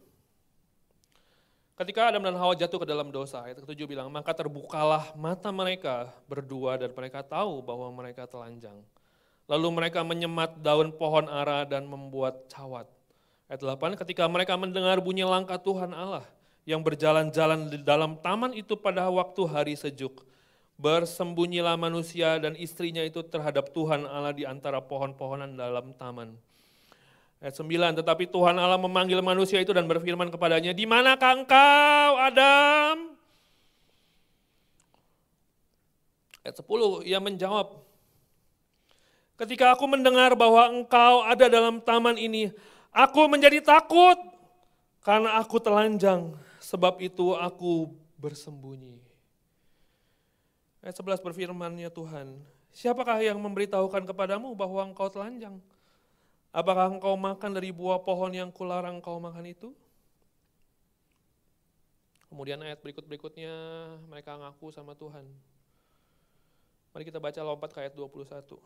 Ketika 1.77 2.09
Adam 2.09 2.25
dan 2.25 2.39
Hawa 2.39 2.57
jatuh 2.57 2.81
ke 2.81 2.89
dalam 2.89 3.13
dosa, 3.13 3.45
ayat 3.45 3.61
ketujuh 3.61 3.85
bilang, 3.85 4.09
maka 4.09 4.33
terbukalah 4.33 5.13
mata 5.13 5.53
mereka 5.53 6.09
berdua 6.25 6.81
dan 6.81 6.89
mereka 6.95 7.21
tahu 7.21 7.61
bahwa 7.61 7.93
mereka 7.93 8.25
telanjang. 8.25 8.81
Lalu 9.45 9.69
mereka 9.77 10.01
menyemat 10.01 10.57
daun 10.63 10.89
pohon 10.95 11.29
ara 11.29 11.69
dan 11.69 11.85
membuat 11.85 12.49
cawat. 12.49 12.89
Ayat 13.47 13.63
8, 13.63 13.95
ketika 14.03 14.27
mereka 14.27 14.59
mendengar 14.59 14.99
bunyi 14.99 15.23
langkah 15.23 15.55
Tuhan 15.55 15.95
Allah 15.95 16.27
yang 16.67 16.83
berjalan-jalan 16.83 17.71
di 17.71 17.79
dalam 17.79 18.19
taman 18.19 18.51
itu 18.51 18.75
pada 18.75 19.07
waktu 19.07 19.43
hari 19.47 19.79
sejuk, 19.79 20.27
bersembunyilah 20.83 21.79
manusia 21.79 22.43
dan 22.43 22.59
istrinya 22.59 23.07
itu 23.07 23.23
terhadap 23.23 23.71
Tuhan 23.71 24.03
Allah 24.03 24.35
di 24.35 24.43
antara 24.43 24.83
pohon-pohonan 24.83 25.55
dalam 25.55 25.95
taman. 25.95 26.35
Ayat 27.39 27.55
9, 27.55 28.03
tetapi 28.03 28.27
Tuhan 28.35 28.59
Allah 28.59 28.83
memanggil 28.83 29.23
manusia 29.23 29.63
itu 29.63 29.71
dan 29.71 29.87
berfirman 29.87 30.27
kepadanya, 30.27 30.75
di 30.75 30.83
manakah 30.83 31.39
engkau 31.39 32.11
Adam? 32.19 33.15
Ayat 36.43 36.59
10, 36.59 37.07
ia 37.07 37.23
menjawab, 37.23 37.87
Ketika 39.37 39.77
aku 39.77 39.85
mendengar 39.85 40.33
bahwa 40.33 40.65
engkau 40.73 41.21
ada 41.21 41.45
dalam 41.53 41.77
taman 41.85 42.17
ini, 42.17 42.49
aku 42.97 43.29
menjadi 43.29 43.61
takut 43.61 44.17
karena 45.05 45.37
aku 45.37 45.61
telanjang, 45.61 46.33
sebab 46.57 46.97
itu 47.05 47.37
aku 47.37 47.93
bersembunyi. 48.17 48.97
Ayat 50.81 50.97
11 50.97 51.21
berfirmannya 51.21 51.93
Tuhan, 51.93 52.41
siapakah 52.73 53.21
yang 53.21 53.37
memberitahukan 53.37 54.09
kepadamu 54.09 54.57
bahwa 54.57 54.81
engkau 54.89 55.13
telanjang? 55.13 55.61
Apakah 56.57 56.89
engkau 56.89 57.13
makan 57.21 57.53
dari 57.53 57.69
buah 57.69 58.01
pohon 58.01 58.33
yang 58.33 58.49
kularang 58.49 58.97
engkau 58.99 59.21
makan 59.21 59.45
itu? 59.45 59.77
Kemudian 62.33 62.59
ayat 62.65 62.81
berikut-berikutnya 62.81 63.53
mereka 64.09 64.35
ngaku 64.41 64.73
sama 64.73 64.97
Tuhan. 64.97 65.29
Mari 66.97 67.05
kita 67.05 67.21
baca 67.21 67.41
lompat 67.45 67.71
ke 67.77 67.79
ayat 67.85 67.93
21. 67.93 68.57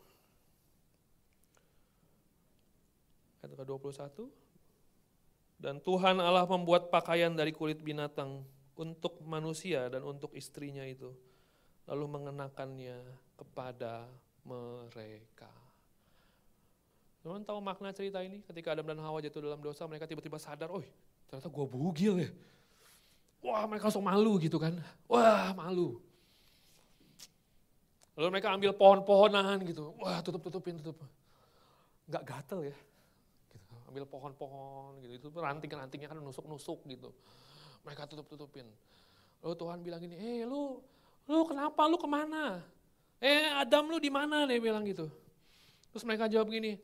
Ayat 3.40 3.56
ke-21. 3.56 4.28
Dan 5.60 5.76
Tuhan 5.80 6.16
Allah 6.20 6.48
membuat 6.48 6.88
pakaian 6.88 7.32
dari 7.32 7.52
kulit 7.52 7.80
binatang 7.84 8.44
untuk 8.76 9.20
manusia 9.24 9.92
dan 9.92 10.00
untuk 10.04 10.32
istrinya 10.32 10.84
itu. 10.84 11.12
Lalu 11.84 12.04
mengenakannya 12.20 12.96
kepada 13.36 14.08
mereka. 14.44 15.52
Teman 17.20 17.44
tahu 17.44 17.60
makna 17.60 17.92
cerita 17.92 18.24
ini? 18.24 18.40
Ketika 18.40 18.72
Adam 18.72 18.88
dan 18.88 19.04
Hawa 19.04 19.20
jatuh 19.20 19.44
dalam 19.44 19.60
dosa, 19.60 19.84
mereka 19.84 20.08
tiba-tiba 20.08 20.40
sadar, 20.40 20.72
oh 20.72 20.80
ternyata 21.28 21.52
gue 21.52 21.66
bugil 21.68 22.14
ya. 22.24 22.30
Wah 23.44 23.68
mereka 23.68 23.92
langsung 23.92 24.04
malu 24.04 24.40
gitu 24.40 24.56
kan. 24.56 24.80
Wah 25.04 25.52
malu. 25.52 26.00
Lalu 28.16 28.28
mereka 28.36 28.52
ambil 28.52 28.72
pohon-pohonan 28.72 29.60
gitu. 29.64 29.92
Wah 30.00 30.24
tutup-tutupin, 30.24 30.80
tutup. 30.80 31.00
Gak 32.08 32.24
gatel 32.24 32.72
ya. 32.72 32.76
Ambil 33.90 34.06
pohon-pohon 34.06 35.02
gitu. 35.02 35.12
Itu 35.18 35.28
ranting-rantingnya 35.34 36.08
kan 36.14 36.18
nusuk-nusuk 36.22 36.86
gitu. 36.86 37.10
Mereka 37.82 38.06
tutup-tutupin. 38.06 38.70
Lalu 39.42 39.54
Tuhan 39.58 39.78
bilang 39.82 40.00
gini, 40.00 40.14
eh 40.14 40.40
lu, 40.46 40.78
lu 41.26 41.42
kenapa, 41.44 41.90
lu 41.90 41.98
ke 41.98 42.06
mana? 42.06 42.62
Eh 43.18 43.50
Adam 43.58 43.90
lu 43.90 43.98
di 43.98 44.08
mana? 44.08 44.46
Dia 44.46 44.62
bilang 44.62 44.86
gitu. 44.86 45.10
Terus 45.90 46.06
mereka 46.06 46.30
jawab 46.30 46.54
gini, 46.54 46.78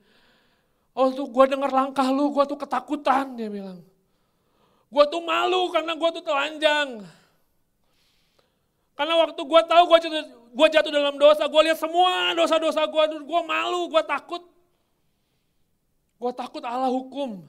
Oh 0.97 1.13
tuh 1.13 1.29
gue 1.29 1.45
denger 1.45 1.69
langkah 1.77 2.09
lu, 2.09 2.33
gue 2.33 2.45
tuh 2.49 2.57
ketakutan 2.57 3.37
dia 3.37 3.53
bilang. 3.53 3.85
Gue 4.89 5.05
tuh 5.13 5.21
malu 5.21 5.69
karena 5.69 5.93
gue 5.93 6.09
tuh 6.09 6.25
telanjang. 6.25 7.05
Karena 8.97 9.15
waktu 9.21 9.37
gue 9.37 9.61
tahu 9.69 9.83
gue 9.93 9.99
jatuh, 10.09 10.25
gue 10.57 10.67
jatuh 10.73 10.89
dalam 10.89 11.21
dosa, 11.21 11.45
gue 11.53 11.63
lihat 11.69 11.77
semua 11.77 12.33
dosa-dosa 12.33 12.89
gue, 12.89 13.05
gue 13.29 13.41
malu, 13.45 13.93
gue 13.93 14.03
takut. 14.09 14.41
Gue 16.17 16.33
takut 16.33 16.65
Allah 16.65 16.89
hukum. 16.89 17.45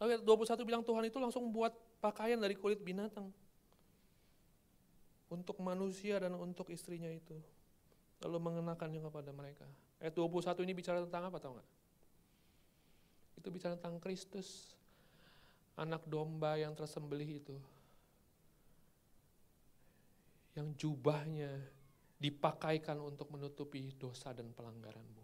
Lalu 0.00 0.20
21 0.20 0.68
bilang 0.68 0.84
Tuhan 0.84 1.04
itu 1.08 1.16
langsung 1.16 1.48
buat 1.48 1.72
pakaian 2.04 2.36
dari 2.36 2.52
kulit 2.52 2.84
binatang. 2.84 3.32
Untuk 5.32 5.56
manusia 5.64 6.20
dan 6.20 6.36
untuk 6.36 6.68
istrinya 6.68 7.08
itu. 7.08 7.34
Lalu 8.20 8.36
mengenakannya 8.36 9.00
kepada 9.00 9.32
mereka. 9.32 9.64
Ayat 9.96 10.12
21 10.12 10.68
ini 10.68 10.72
bicara 10.76 11.00
tentang 11.00 11.32
apa 11.32 11.40
tahu 11.40 11.56
nggak? 11.56 11.70
Itu 13.40 13.48
bicara 13.48 13.72
tentang 13.80 13.96
Kristus, 13.96 14.76
anak 15.80 16.04
domba 16.04 16.60
yang 16.60 16.76
tersembelih 16.76 17.40
itu. 17.40 17.56
Yang 20.52 20.68
jubahnya 20.84 21.50
dipakaikan 22.20 23.00
untuk 23.00 23.32
menutupi 23.32 23.90
dosa 23.96 24.36
dan 24.36 24.52
pelanggaranmu. 24.52 25.23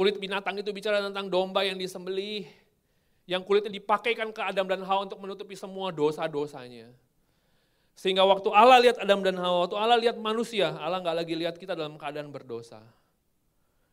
Kulit 0.00 0.16
binatang 0.16 0.56
itu 0.56 0.72
bicara 0.72 1.04
tentang 1.04 1.28
domba 1.28 1.60
yang 1.60 1.76
disembelih, 1.76 2.48
yang 3.28 3.44
kulitnya 3.44 3.68
dipakaikan 3.68 4.32
ke 4.32 4.40
Adam 4.40 4.64
dan 4.64 4.80
Hawa 4.80 5.04
untuk 5.04 5.20
menutupi 5.20 5.52
semua 5.52 5.92
dosa-dosanya. 5.92 6.88
Sehingga 7.92 8.24
waktu 8.24 8.48
Allah 8.48 8.80
lihat 8.80 8.96
Adam 8.96 9.20
dan 9.20 9.36
Hawa, 9.36 9.68
waktu 9.68 9.76
Allah 9.76 10.00
lihat 10.00 10.16
manusia, 10.16 10.72
Allah 10.80 11.04
nggak 11.04 11.16
lagi 11.20 11.36
lihat 11.36 11.60
kita 11.60 11.76
dalam 11.76 12.00
keadaan 12.00 12.32
berdosa. 12.32 12.80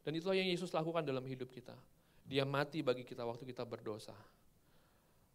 Dan 0.07 0.15
itulah 0.15 0.39
yang 0.39 0.47
Yesus 0.47 0.71
lakukan 0.71 1.03
dalam 1.03 1.27
hidup 1.27 1.51
kita. 1.51 1.75
Dia 2.23 2.47
mati 2.47 2.79
bagi 2.79 3.03
kita 3.03 3.27
waktu 3.27 3.43
kita 3.43 3.67
berdosa. 3.67 4.15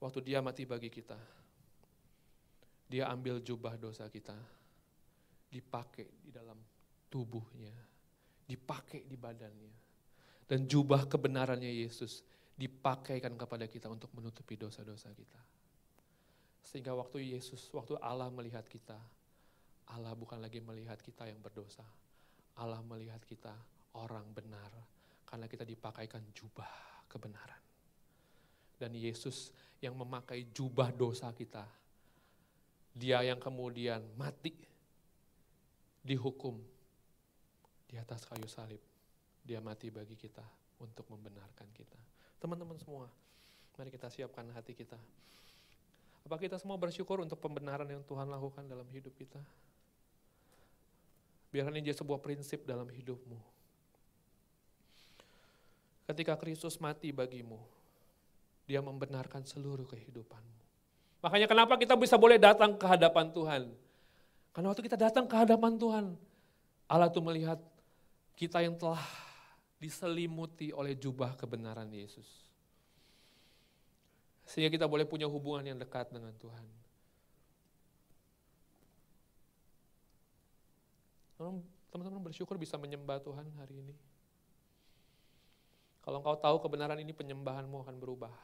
Waktu 0.01 0.25
dia 0.25 0.41
mati 0.41 0.65
bagi 0.65 0.89
kita. 0.89 1.21
Dia 2.89 3.13
ambil 3.13 3.45
jubah 3.45 3.77
dosa 3.77 4.09
kita. 4.09 4.41
Dipakai 5.53 6.09
di 6.25 6.33
dalam 6.33 6.57
tubuhnya. 7.13 7.77
Dipakai 8.49 9.05
di 9.05 9.21
badannya. 9.21 9.82
Dan 10.49 10.69
jubah 10.69 11.07
kebenarannya 11.09 11.71
Yesus 11.71 12.27
dipakaikan 12.59 13.35
kepada 13.35 13.65
kita 13.67 13.89
untuk 13.89 14.13
menutupi 14.13 14.55
dosa-dosa 14.61 15.11
kita. 15.17 15.41
Sehingga 16.63 16.95
waktu 16.95 17.35
Yesus, 17.35 17.73
waktu 17.75 17.99
Allah 17.99 18.31
melihat 18.31 18.65
kita, 18.69 18.97
Allah 19.93 20.15
bukan 20.15 20.39
lagi 20.39 20.63
melihat 20.63 21.01
kita 21.01 21.27
yang 21.27 21.41
berdosa. 21.43 21.85
Allah 22.61 22.81
melihat 22.85 23.21
kita 23.25 23.53
orang 23.97 24.29
benar 24.33 24.71
karena 25.25 25.49
kita 25.49 25.65
dipakaikan 25.65 26.21
jubah 26.37 26.69
kebenaran. 27.09 27.61
Dan 28.77 28.93
Yesus 28.93 29.53
yang 29.81 29.97
memakai 29.97 30.53
jubah 30.53 30.93
dosa 30.93 31.33
kita, 31.33 31.65
dia 32.93 33.25
yang 33.25 33.41
kemudian 33.41 34.05
mati, 34.21 34.53
dihukum 36.05 36.61
di 37.89 37.97
atas 37.97 38.29
kayu 38.29 38.49
salib. 38.49 38.92
Dia 39.43 39.59
mati 39.59 39.91
bagi 39.91 40.15
kita 40.15 40.43
untuk 40.79 41.07
membenarkan 41.11 41.67
kita. 41.75 41.99
Teman-teman 42.39 42.79
semua, 42.79 43.07
mari 43.79 43.91
kita 43.91 44.11
siapkan 44.11 44.47
hati 44.55 44.75
kita. 44.75 44.99
Apa 46.23 46.39
kita 46.39 46.59
semua 46.59 46.79
bersyukur 46.79 47.19
untuk 47.19 47.43
pembenaran 47.43 47.87
yang 47.91 48.03
Tuhan 48.07 48.31
lakukan 48.31 48.63
dalam 48.71 48.87
hidup 48.95 49.11
kita? 49.19 49.43
Biarkan 51.51 51.75
ini 51.77 51.91
jadi 51.91 51.99
sebuah 51.99 52.23
prinsip 52.23 52.65
dalam 52.65 52.87
hidupmu. 52.87 53.37
Ketika 56.09 56.39
Kristus 56.39 56.79
mati 56.79 57.11
bagimu, 57.11 57.59
dia 58.67 58.81
membenarkan 58.81 59.43
seluruh 59.45 59.85
kehidupanmu. 59.85 60.59
Makanya 61.23 61.47
kenapa 61.47 61.79
kita 61.79 61.95
bisa 61.95 62.19
boleh 62.19 62.39
datang 62.39 62.75
ke 62.75 62.87
hadapan 62.87 63.31
Tuhan? 63.31 63.63
Karena 64.51 64.67
waktu 64.75 64.83
kita 64.83 64.99
datang 64.99 65.25
ke 65.31 65.35
hadapan 65.39 65.79
Tuhan, 65.79 66.05
Allah 66.91 67.09
tuh 67.09 67.23
melihat 67.23 67.59
kita 68.35 68.59
yang 68.65 68.75
telah 68.75 69.01
diselimuti 69.83 70.71
oleh 70.71 70.95
jubah 70.95 71.35
kebenaran 71.35 71.91
Yesus. 71.91 72.47
Sehingga 74.47 74.71
kita 74.71 74.87
boleh 74.87 75.03
punya 75.03 75.27
hubungan 75.27 75.75
yang 75.75 75.79
dekat 75.83 76.15
dengan 76.15 76.31
Tuhan. 76.39 76.67
Teman-teman 81.91 82.23
bersyukur 82.31 82.55
bisa 82.55 82.79
menyembah 82.79 83.19
Tuhan 83.19 83.51
hari 83.59 83.83
ini. 83.83 83.95
Kalau 86.07 86.23
engkau 86.23 86.39
tahu 86.39 86.63
kebenaran 86.63 87.03
ini 87.03 87.11
penyembahanmu 87.11 87.83
akan 87.83 87.97
berubah. 87.99 88.35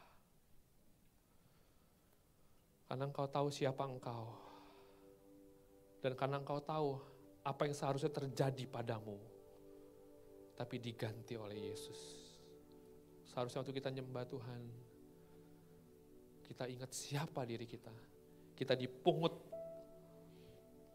Karena 2.91 3.07
engkau 3.07 3.31
tahu 3.31 3.55
siapa 3.55 3.87
engkau. 3.87 4.35
Dan 6.03 6.19
karena 6.19 6.43
engkau 6.43 6.59
tahu 6.59 6.99
apa 7.47 7.67
yang 7.67 7.75
seharusnya 7.75 8.11
terjadi 8.11 8.67
padamu. 8.67 9.38
Tapi 10.59 10.83
diganti 10.83 11.39
oleh 11.39 11.71
Yesus. 11.71 12.01
Seharusnya 13.31 13.63
waktu 13.63 13.79
kita 13.79 13.95
nyembah 13.95 14.27
Tuhan, 14.27 14.63
kita 16.43 16.67
ingat 16.67 16.91
siapa 16.91 17.47
diri 17.47 17.63
kita. 17.63 17.95
Kita 18.59 18.75
dipungut 18.75 19.39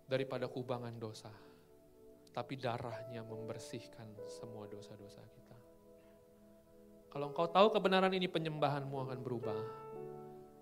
daripada 0.04 0.52
kubangan 0.52 0.92
dosa. 1.00 1.32
Tapi 2.34 2.60
darahnya 2.60 3.24
membersihkan 3.24 4.20
semua 4.28 4.68
dosa-dosa 4.68 5.24
kita. 5.32 5.58
Kalau 7.14 7.30
engkau 7.30 7.46
tahu 7.46 7.72
kebenaran 7.72 8.10
ini 8.12 8.26
penyembahanmu 8.26 8.98
akan 9.06 9.20
berubah. 9.22 9.60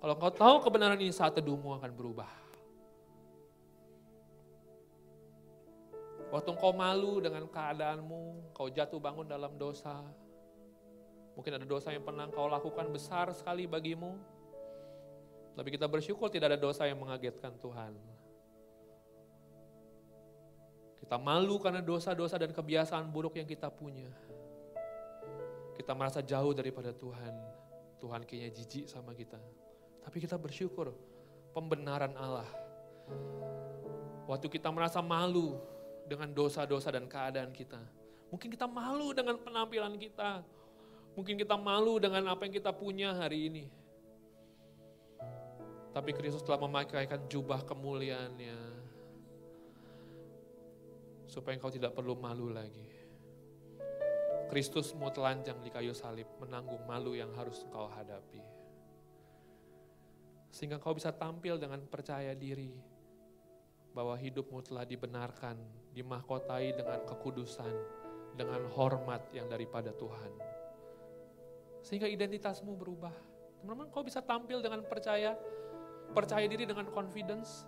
Kalau 0.04 0.14
engkau 0.20 0.34
tahu 0.36 0.56
kebenaran 0.68 0.99
ini 0.99 1.16
saat 1.16 1.34
teduhmu 1.34 1.74
akan 1.80 1.89
berubah. 1.95 2.28
Waktu 6.32 6.50
engkau 6.56 6.72
malu 6.72 7.20
dengan 7.20 7.44
keadaanmu, 7.44 8.56
kau 8.56 8.72
jatuh 8.72 9.04
bangun 9.04 9.28
dalam 9.28 9.52
dosa. 9.60 10.00
Mungkin 11.36 11.60
ada 11.60 11.68
dosa 11.68 11.92
yang 11.92 12.08
pernah 12.08 12.24
engkau 12.24 12.48
lakukan 12.48 12.88
besar 12.88 13.28
sekali 13.36 13.68
bagimu. 13.68 14.16
Tapi 15.60 15.68
kita 15.76 15.92
bersyukur 15.92 16.32
tidak 16.32 16.56
ada 16.56 16.60
dosa 16.60 16.88
yang 16.88 17.04
mengagetkan 17.04 17.52
Tuhan. 17.60 18.00
Kita 21.04 21.20
malu 21.20 21.60
karena 21.60 21.84
dosa-dosa 21.84 22.40
dan 22.40 22.56
kebiasaan 22.56 23.12
buruk 23.12 23.36
yang 23.36 23.44
kita 23.44 23.68
punya. 23.68 24.08
Kita 25.76 25.92
merasa 25.92 26.24
jauh 26.24 26.56
daripada 26.56 26.96
Tuhan. 26.96 27.36
Tuhan 28.00 28.24
kayaknya 28.24 28.56
jijik 28.56 28.88
sama 28.88 29.12
kita. 29.12 29.36
Tapi 30.00 30.18
kita 30.24 30.40
bersyukur 30.40 30.96
pembenaran 31.52 32.16
Allah. 32.16 32.48
Waktu 34.32 34.48
kita 34.48 34.72
merasa 34.72 35.04
malu 35.04 35.60
dengan 36.12 36.28
dosa-dosa 36.36 36.91
dan 36.91 37.07
keadaan 37.07 37.55
kita. 37.55 37.80
Mungkin 38.28 38.51
kita 38.51 38.68
malu 38.68 39.16
dengan 39.16 39.39
penampilan 39.39 39.95
kita. 39.95 40.43
Mungkin 41.16 41.39
kita 41.39 41.55
malu 41.55 42.03
dengan 42.03 42.28
apa 42.28 42.43
yang 42.43 42.55
kita 42.59 42.76
punya 42.76 43.16
hari 43.16 43.47
ini. 43.47 43.66
Tapi 45.95 46.12
Kristus 46.12 46.43
telah 46.43 46.59
memakaikan 46.59 47.32
jubah 47.32 47.64
kemuliaannya. 47.64 48.59
Supaya 51.32 51.55
engkau 51.55 51.72
tidak 51.72 51.95
perlu 51.95 52.20
malu 52.20 52.51
lagi. 52.51 52.91
Kristus 54.51 54.91
mau 54.99 55.07
telanjang 55.16 55.64
di 55.64 55.72
kayu 55.72 55.95
salib, 55.95 56.28
menanggung 56.43 56.84
malu 56.84 57.16
yang 57.16 57.32
harus 57.39 57.64
engkau 57.64 57.88
hadapi. 57.88 58.43
Sehingga 60.51 60.76
engkau 60.76 60.91
bisa 60.91 61.16
tampil 61.16 61.55
dengan 61.55 61.80
percaya 61.88 62.36
diri 62.36 62.91
bahwa 63.92 64.16
hidupmu 64.16 64.64
telah 64.64 64.88
dibenarkan, 64.88 65.60
dimahkotai 65.92 66.76
dengan 66.76 67.00
kekudusan, 67.04 67.74
dengan 68.36 68.64
hormat 68.72 69.28
yang 69.36 69.52
daripada 69.52 69.92
Tuhan. 69.92 70.32
Sehingga 71.84 72.08
identitasmu 72.08 72.72
berubah. 72.80 73.12
Teman-teman, 73.60 73.92
kau 73.92 74.02
bisa 74.02 74.24
tampil 74.24 74.64
dengan 74.64 74.82
percaya, 74.88 75.36
percaya 76.16 76.48
diri 76.48 76.64
dengan 76.64 76.88
confidence, 76.89 77.68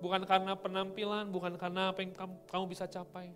bukan 0.00 0.24
karena 0.24 0.56
penampilan, 0.56 1.28
bukan 1.28 1.58
karena 1.60 1.92
apa 1.92 2.00
yang 2.00 2.12
kamu 2.48 2.64
bisa 2.70 2.88
capai, 2.88 3.34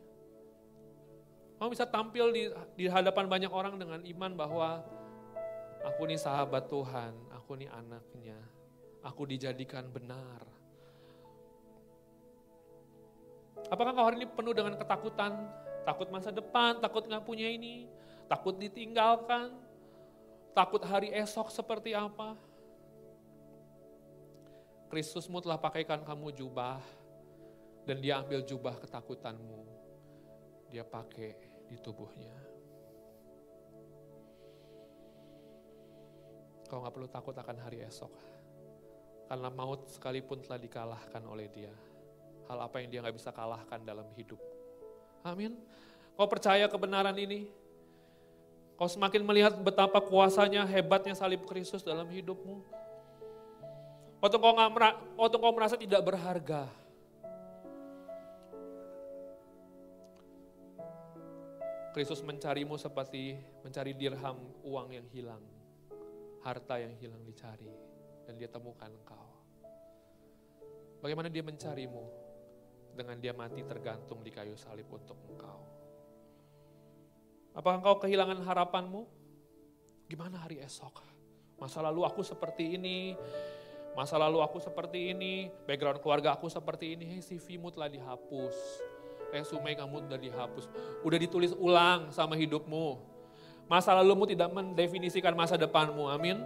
Kamu 1.54 1.70
bisa 1.70 1.86
tampil 1.86 2.34
di, 2.34 2.50
di 2.74 2.90
hadapan 2.90 3.30
banyak 3.30 3.52
orang 3.52 3.78
dengan 3.78 4.02
iman 4.02 4.32
bahwa 4.34 4.82
aku 5.86 6.02
ini 6.10 6.18
sahabat 6.18 6.66
Tuhan, 6.66 7.14
aku 7.30 7.54
ini 7.54 7.70
anaknya, 7.70 8.36
aku 9.06 9.22
dijadikan 9.22 9.86
benar. 9.86 10.53
Apakah 13.72 13.96
kau 13.96 14.04
hari 14.04 14.20
ini 14.20 14.28
penuh 14.28 14.52
dengan 14.52 14.76
ketakutan? 14.76 15.48
Takut 15.84 16.08
masa 16.08 16.32
depan, 16.32 16.80
takut 16.80 17.04
nggak 17.04 17.24
punya 17.24 17.48
ini, 17.48 17.88
takut 18.28 18.56
ditinggalkan, 18.56 19.52
takut 20.56 20.80
hari 20.80 21.12
esok 21.12 21.52
seperti 21.52 21.92
apa? 21.92 22.36
Kristusmu 24.88 25.44
telah 25.44 25.60
pakaikan 25.60 26.00
kamu 26.00 26.32
jubah, 26.32 26.80
dan 27.84 28.00
dia 28.00 28.20
ambil 28.20 28.40
jubah 28.44 28.80
ketakutanmu. 28.80 29.64
Dia 30.72 30.82
pakai 30.82 31.36
di 31.68 31.76
tubuhnya. 31.78 32.34
Kau 36.64 36.80
nggak 36.80 36.94
perlu 36.96 37.08
takut 37.12 37.36
akan 37.36 37.58
hari 37.60 37.84
esok. 37.84 38.10
Karena 39.28 39.48
maut 39.52 39.88
sekalipun 39.88 40.40
telah 40.44 40.60
dikalahkan 40.60 41.22
oleh 41.28 41.48
dia. 41.52 41.72
Hal 42.48 42.58
apa 42.60 42.76
yang 42.80 42.88
dia 42.92 43.00
nggak 43.00 43.16
bisa 43.16 43.32
kalahkan 43.32 43.80
dalam 43.82 44.04
hidup. 44.14 44.40
Amin. 45.24 45.56
Kau 46.14 46.28
percaya 46.28 46.68
kebenaran 46.68 47.16
ini? 47.16 47.48
Kau 48.74 48.90
semakin 48.90 49.22
melihat 49.22 49.54
betapa 49.56 50.02
kuasanya, 50.02 50.66
hebatnya 50.66 51.14
salib 51.14 51.46
Kristus 51.46 51.86
dalam 51.86 52.10
hidupmu. 52.10 52.60
Waktu 54.18 54.36
kau, 54.40 54.56
gak, 54.56 54.94
waktu 55.20 55.36
kau 55.36 55.52
merasa 55.52 55.76
tidak 55.76 56.00
berharga, 56.00 56.64
Kristus 61.94 62.26
mencarimu 62.26 62.74
seperti 62.74 63.38
mencari 63.62 63.94
dirham 63.94 64.34
uang 64.66 64.98
yang 64.98 65.06
hilang, 65.14 65.44
harta 66.42 66.82
yang 66.82 66.98
hilang 66.98 67.22
dicari, 67.22 67.70
dan 68.26 68.34
dia 68.34 68.50
temukan 68.50 68.90
engkau. 68.90 69.28
Bagaimana 70.98 71.30
dia 71.30 71.46
mencarimu? 71.46 72.23
Dengan 72.94 73.18
dia 73.18 73.34
mati 73.34 73.60
tergantung 73.66 74.22
di 74.22 74.30
kayu 74.30 74.54
salib 74.54 74.86
untuk 74.88 75.18
engkau. 75.26 75.58
Apakah 77.54 77.82
engkau 77.82 77.98
kehilangan 78.02 78.38
harapanmu? 78.46 79.02
Gimana 80.06 80.46
hari 80.46 80.62
esok? 80.62 81.02
Masa 81.58 81.82
lalu 81.82 82.06
aku 82.06 82.22
seperti 82.22 82.78
ini, 82.78 83.14
masa 83.98 84.18
lalu 84.18 84.42
aku 84.42 84.58
seperti 84.58 85.14
ini, 85.14 85.50
background 85.66 86.02
keluarga 86.02 86.34
aku 86.34 86.50
seperti 86.50 86.98
ini, 86.98 87.18
hey, 87.18 87.22
CV-mu 87.22 87.70
telah 87.70 87.86
dihapus 87.90 88.54
resume 89.34 89.74
kamu 89.74 90.06
udah 90.06 90.20
dihapus. 90.22 90.64
Udah 91.02 91.18
ditulis 91.18 91.50
ulang 91.58 92.14
sama 92.14 92.38
hidupmu. 92.38 93.02
Masa 93.66 93.90
lalumu 93.98 94.30
tidak 94.30 94.54
mendefinisikan 94.54 95.34
masa 95.34 95.58
depanmu, 95.58 96.06
amin. 96.06 96.38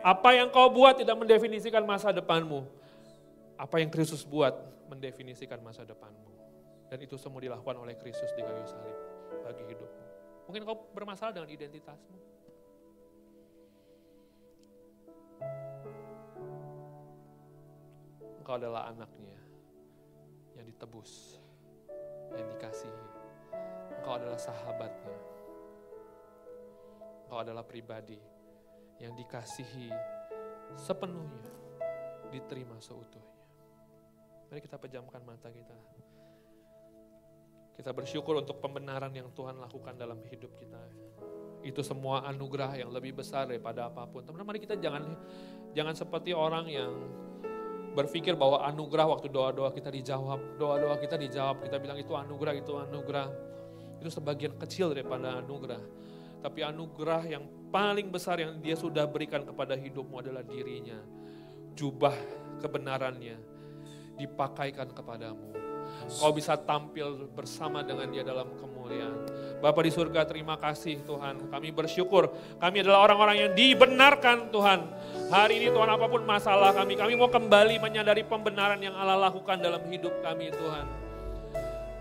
Apa 0.00 0.38
yang 0.38 0.48
kau 0.54 0.70
buat 0.70 1.02
tidak 1.02 1.18
mendefinisikan 1.18 1.82
masa 1.82 2.14
depanmu. 2.14 2.62
Apa 3.60 3.76
yang 3.76 3.92
Kristus 3.92 4.24
buat 4.24 4.56
mendefinisikan 4.88 5.60
masa 5.60 5.84
depanmu. 5.84 6.32
Dan 6.88 6.96
itu 7.04 7.20
semua 7.20 7.44
dilakukan 7.44 7.76
oleh 7.76 7.94
Kristus 8.00 8.32
di 8.32 8.40
kayu 8.40 8.64
salib 8.64 8.96
bagi 9.44 9.62
hidupmu. 9.68 10.06
Mungkin 10.48 10.64
kau 10.64 10.90
bermasalah 10.96 11.36
dengan 11.36 11.52
identitasmu. 11.52 12.18
Engkau 18.40 18.56
adalah 18.56 18.88
anaknya 18.88 19.38
yang 20.56 20.66
ditebus 20.66 21.38
yang 22.34 22.48
dikasihi. 22.56 23.06
Engkau 24.00 24.16
adalah 24.16 24.40
sahabatnya. 24.40 25.18
Engkau 27.28 27.38
adalah 27.44 27.62
pribadi 27.62 28.18
yang 28.98 29.14
dikasihi 29.14 29.92
sepenuhnya, 30.74 31.52
diterima 32.34 32.80
seutuhnya. 32.82 33.39
Mari 34.50 34.66
kita 34.66 34.82
pejamkan 34.82 35.22
mata 35.22 35.46
kita. 35.46 35.78
Kita 37.78 37.94
bersyukur 37.94 38.34
untuk 38.42 38.58
pembenaran 38.58 39.14
yang 39.14 39.30
Tuhan 39.30 39.62
lakukan 39.62 39.94
dalam 39.94 40.18
hidup 40.26 40.58
kita. 40.58 40.82
Itu 41.62 41.86
semua 41.86 42.26
anugerah 42.26 42.82
yang 42.82 42.90
lebih 42.90 43.22
besar 43.22 43.46
daripada 43.46 43.86
apa 43.86 44.10
pun. 44.10 44.26
Teman-teman, 44.26 44.50
mari 44.50 44.58
kita 44.58 44.74
jangan 44.74 45.14
jangan 45.70 45.94
seperti 45.94 46.34
orang 46.34 46.66
yang 46.66 46.90
berpikir 47.94 48.34
bahwa 48.34 48.66
anugerah 48.66 49.06
waktu 49.06 49.30
doa-doa 49.30 49.70
kita 49.70 49.86
dijawab, 49.86 50.58
doa-doa 50.58 50.98
kita 50.98 51.14
dijawab, 51.14 51.62
kita 51.70 51.78
bilang 51.78 52.02
itu 52.02 52.10
anugerah, 52.10 52.54
itu 52.58 52.74
anugerah. 52.74 53.28
Itu 54.02 54.10
sebagian 54.10 54.58
kecil 54.58 54.98
daripada 54.98 55.38
anugerah. 55.38 55.82
Tapi 56.42 56.66
anugerah 56.66 57.22
yang 57.22 57.70
paling 57.70 58.10
besar 58.10 58.42
yang 58.42 58.58
dia 58.58 58.74
sudah 58.74 59.06
berikan 59.06 59.46
kepada 59.46 59.78
hidupmu 59.78 60.18
adalah 60.18 60.42
dirinya. 60.42 60.98
Jubah 61.78 62.18
kebenarannya 62.58 63.49
dipakaikan 64.20 64.92
kepadamu. 64.92 65.56
Kau 66.20 66.32
bisa 66.34 66.58
tampil 66.58 67.28
bersama 67.32 67.80
dengan 67.86 68.10
dia 68.10 68.20
dalam 68.26 68.52
kemuliaan. 68.58 69.26
Bapak 69.60 69.84
di 69.84 69.92
surga 69.92 70.24
terima 70.24 70.56
kasih 70.56 71.04
Tuhan. 71.04 71.52
Kami 71.52 71.68
bersyukur. 71.70 72.32
Kami 72.56 72.82
adalah 72.82 73.04
orang-orang 73.04 73.36
yang 73.46 73.52
dibenarkan 73.52 74.48
Tuhan. 74.50 74.80
Hari 75.30 75.62
ini 75.62 75.68
Tuhan 75.70 75.86
apa 75.86 76.06
pun 76.10 76.26
masalah 76.26 76.74
kami, 76.74 76.98
kami 76.98 77.14
mau 77.14 77.30
kembali 77.30 77.78
menyadari 77.78 78.26
pembenaran 78.26 78.82
yang 78.82 78.96
Allah 78.98 79.30
lakukan 79.30 79.62
dalam 79.62 79.84
hidup 79.86 80.10
kami 80.24 80.50
Tuhan. 80.50 80.86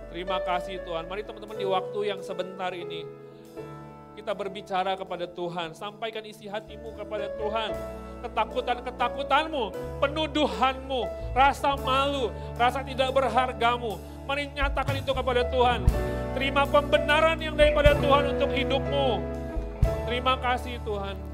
Terima 0.10 0.42
kasih 0.42 0.82
Tuhan. 0.82 1.06
Mari 1.06 1.22
teman-teman 1.22 1.58
di 1.60 1.68
waktu 1.70 2.00
yang 2.10 2.20
sebentar 2.26 2.74
ini 2.74 3.06
kita 4.20 4.36
berbicara 4.36 5.00
kepada 5.00 5.24
Tuhan. 5.32 5.72
Sampaikan 5.72 6.20
isi 6.28 6.52
hatimu 6.52 6.92
kepada 7.00 7.32
Tuhan. 7.40 7.72
Ketakutan-ketakutanmu, 8.20 9.64
penuduhanmu, 10.04 11.02
rasa 11.32 11.80
malu, 11.80 12.28
rasa 12.60 12.84
tidak 12.84 13.16
berhargamu. 13.16 13.96
Mari 14.28 14.52
nyatakan 14.52 15.00
itu 15.00 15.16
kepada 15.16 15.48
Tuhan. 15.48 15.88
Terima 16.36 16.68
pembenaran 16.68 17.40
yang 17.40 17.56
daripada 17.56 17.96
Tuhan 17.96 18.36
untuk 18.36 18.52
hidupmu. 18.52 19.24
Terima 20.04 20.36
kasih 20.36 20.84
Tuhan. 20.84 21.29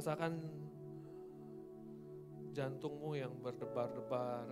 Rasakan 0.00 0.32
jantungmu 2.56 3.20
yang 3.20 3.36
berdebar-debar. 3.44 4.48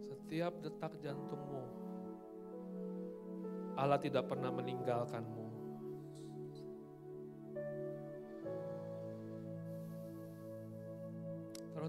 Setiap 0.00 0.64
detak 0.64 0.96
jantungmu, 0.96 1.60
Allah 3.76 4.00
tidak 4.00 4.32
pernah 4.32 4.48
meninggalkanmu. 4.48 5.44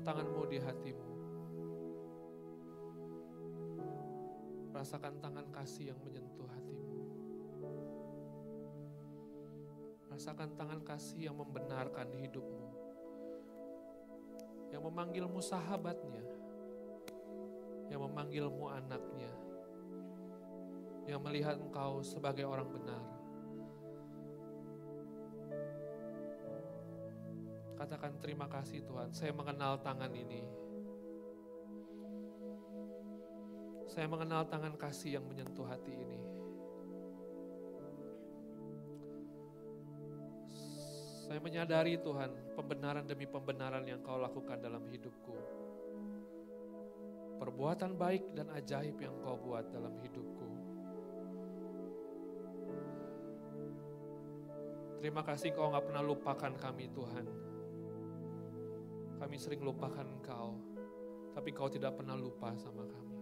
Tanganmu 0.03 0.43
di 0.51 0.59
hatimu. 0.59 1.11
Rasakan 4.75 5.23
tangan 5.23 5.47
kasih 5.55 5.95
yang 5.95 5.99
menyentuh 6.03 6.43
hatimu. 6.51 6.92
Rasakan 10.13 10.53
tangan 10.53 10.85
kasih 10.85 11.33
yang 11.33 11.41
membenarkan 11.41 12.13
hidupmu. 12.13 12.69
Yang 14.69 14.83
memanggilmu 14.85 15.41
sahabatnya. 15.41 16.21
Yang 17.89 18.01
memanggilmu 18.05 18.65
anaknya. 18.69 19.33
Yang 21.09 21.21
melihat 21.25 21.57
engkau 21.57 22.05
sebagai 22.05 22.45
orang 22.45 22.69
benar. 22.69 23.01
Katakan 27.73 28.13
terima 28.21 28.45
kasih 28.45 28.85
Tuhan, 28.85 29.09
saya 29.17 29.33
mengenal 29.33 29.81
tangan 29.81 30.13
ini. 30.13 30.45
Saya 33.89 34.05
mengenal 34.05 34.45
tangan 34.45 34.77
kasih 34.77 35.17
yang 35.17 35.25
menyentuh 35.25 35.65
hati 35.65 35.89
ini. 35.89 36.32
Saya 41.33 41.41
menyadari 41.41 41.97
Tuhan, 41.97 42.29
pembenaran 42.53 43.09
demi 43.09 43.25
pembenaran 43.25 43.81
yang 43.89 44.05
kau 44.05 44.21
lakukan 44.21 44.53
dalam 44.61 44.85
hidupku. 44.85 45.33
Perbuatan 47.41 47.97
baik 47.97 48.37
dan 48.37 48.53
ajaib 48.53 49.01
yang 49.01 49.17
kau 49.17 49.33
buat 49.41 49.65
dalam 49.73 49.97
hidupku. 49.97 50.45
Terima 55.01 55.25
kasih 55.25 55.57
kau 55.57 55.73
gak 55.73 55.89
pernah 55.89 56.05
lupakan 56.05 56.53
kami 56.53 56.93
Tuhan. 56.93 57.25
Kami 59.17 59.33
sering 59.33 59.65
lupakan 59.65 60.05
engkau, 60.05 60.53
tapi 61.33 61.49
kau 61.49 61.65
tidak 61.65 61.97
pernah 61.97 62.13
lupa 62.13 62.53
sama 62.61 62.85
kami. 62.85 63.17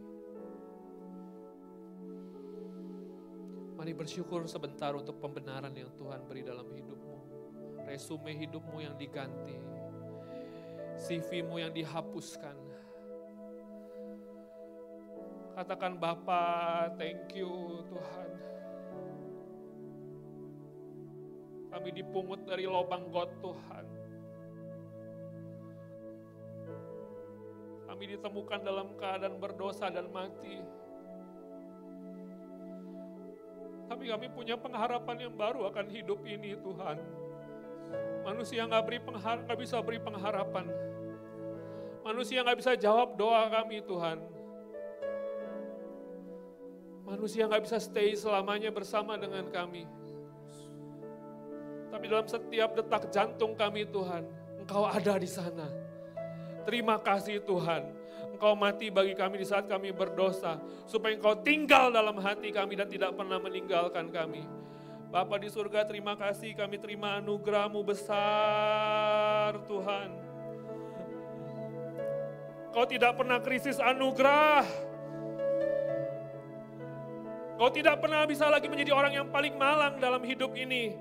Mari 3.80 3.95
bersyukur 3.95 4.43
sebentar 4.51 4.91
untuk 4.99 5.16
pembenaran 5.24 5.72
yang 5.72 5.95
Tuhan 5.95 6.28
beri 6.28 6.43
dalam 6.43 6.68
hidupmu. 6.68 7.20
Resume 7.91 8.31
hidupmu 8.31 8.79
yang 8.79 8.95
diganti. 8.95 9.59
CV-mu 10.95 11.59
yang 11.59 11.75
dihapuskan. 11.75 12.55
Katakan 15.59 15.99
Bapak, 15.99 16.95
thank 16.95 17.35
you 17.35 17.83
Tuhan. 17.91 18.29
Kami 21.67 21.89
dipungut 21.91 22.47
dari 22.47 22.63
lubang 22.63 23.11
got 23.11 23.27
Tuhan. 23.43 23.85
Kami 27.91 28.03
ditemukan 28.07 28.59
dalam 28.63 28.95
keadaan 28.95 29.35
berdosa 29.35 29.91
dan 29.91 30.07
mati. 30.15 30.63
Tapi 33.91 34.07
kami 34.07 34.31
punya 34.31 34.55
pengharapan 34.55 35.27
yang 35.27 35.35
baru 35.35 35.67
akan 35.67 35.91
hidup 35.91 36.23
ini 36.23 36.55
Tuhan. 36.55 37.20
Manusia 38.22 38.69
nggak 38.69 38.84
beri 38.86 38.99
penghar 39.01 39.38
nggak 39.45 39.59
bisa 39.59 39.82
beri 39.82 39.97
pengharapan. 39.97 40.69
Manusia 42.01 42.41
nggak 42.41 42.57
bisa 42.57 42.72
jawab 42.78 43.17
doa 43.17 43.49
kami 43.49 43.82
Tuhan. 43.86 44.17
Manusia 47.05 47.49
nggak 47.49 47.63
bisa 47.65 47.78
stay 47.82 48.13
selamanya 48.13 48.69
bersama 48.69 49.17
dengan 49.17 49.49
kami. 49.49 49.86
Tapi 51.91 52.05
dalam 52.07 52.24
setiap 52.24 52.72
detak 52.72 53.11
jantung 53.11 53.51
kami 53.51 53.84
Tuhan, 53.84 54.24
Engkau 54.63 54.88
ada 54.88 55.19
di 55.19 55.28
sana. 55.28 55.67
Terima 56.63 56.95
kasih 57.01 57.43
Tuhan. 57.43 57.84
Engkau 58.38 58.55
mati 58.55 58.88
bagi 58.88 59.13
kami 59.13 59.43
di 59.43 59.45
saat 59.45 59.67
kami 59.67 59.91
berdosa. 59.91 60.61
Supaya 60.88 61.17
Engkau 61.17 61.36
tinggal 61.43 61.91
dalam 61.91 62.15
hati 62.22 62.49
kami 62.49 62.80
dan 62.80 62.88
tidak 62.88 63.13
pernah 63.13 63.38
meninggalkan 63.38 64.07
kami. 64.07 64.47
Bapa 65.12 65.36
di 65.36 65.51
surga 65.51 65.84
terima 65.84 66.16
kasih 66.16 66.55
kami 66.55 66.80
terima 66.80 67.20
anugerahmu 67.20 67.84
besar 67.84 69.59
Tuhan. 69.68 70.09
Kau 72.72 72.88
tidak 72.88 73.20
pernah 73.20 73.43
krisis 73.43 73.76
anugerah. 73.76 74.64
Kau 77.59 77.68
tidak 77.70 77.99
pernah 77.99 78.24
bisa 78.24 78.47
lagi 78.47 78.72
menjadi 78.72 78.95
orang 78.95 79.14
yang 79.20 79.28
paling 79.28 79.59
malang 79.59 79.99
dalam 79.99 80.24
hidup 80.24 80.55
ini. 80.55 80.95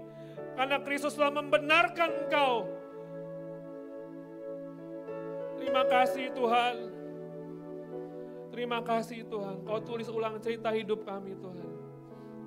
Karena 0.58 0.82
Kristus 0.82 1.14
telah 1.14 1.30
membenarkan 1.30 2.26
engkau 2.26 2.80
Terima 5.60 5.86
kasih 5.86 6.26
Tuhan. 6.34 6.76
Terima 8.50 8.80
kasih 8.82 9.22
Tuhan. 9.22 9.62
Kau 9.62 9.78
tulis 9.78 10.10
ulang 10.10 10.40
cerita 10.42 10.74
hidup 10.74 11.06
kami 11.06 11.38
Tuhan. 11.38 11.69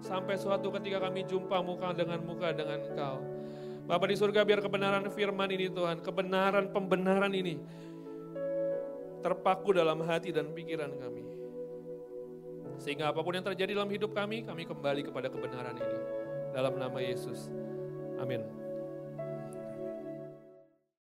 Sampai 0.03 0.35
suatu 0.35 0.67
ketika 0.75 0.99
kami 1.07 1.23
jumpa 1.23 1.63
muka 1.63 1.95
dengan 1.95 2.19
muka 2.27 2.51
dengan 2.51 2.83
Engkau. 2.83 3.23
Bapak 3.87 4.11
di 4.11 4.15
surga 4.19 4.43
biar 4.43 4.59
kebenaran 4.59 5.07
firman 5.11 5.47
ini 5.51 5.71
Tuhan, 5.71 6.03
kebenaran 6.03 6.71
pembenaran 6.71 7.31
ini 7.31 7.59
terpaku 9.23 9.71
dalam 9.71 10.03
hati 10.03 10.35
dan 10.35 10.51
pikiran 10.51 10.91
kami. 10.99 11.23
Sehingga 12.83 13.15
apa 13.15 13.23
pun 13.23 13.31
yang 13.31 13.47
terjadi 13.47 13.79
dalam 13.79 13.91
hidup 13.91 14.11
kami, 14.11 14.43
kami 14.43 14.67
kembali 14.67 15.07
kepada 15.07 15.31
kebenaran 15.31 15.79
ini. 15.79 15.99
Dalam 16.51 16.75
nama 16.75 16.99
Yesus. 16.99 17.47
Amin. 18.19 18.62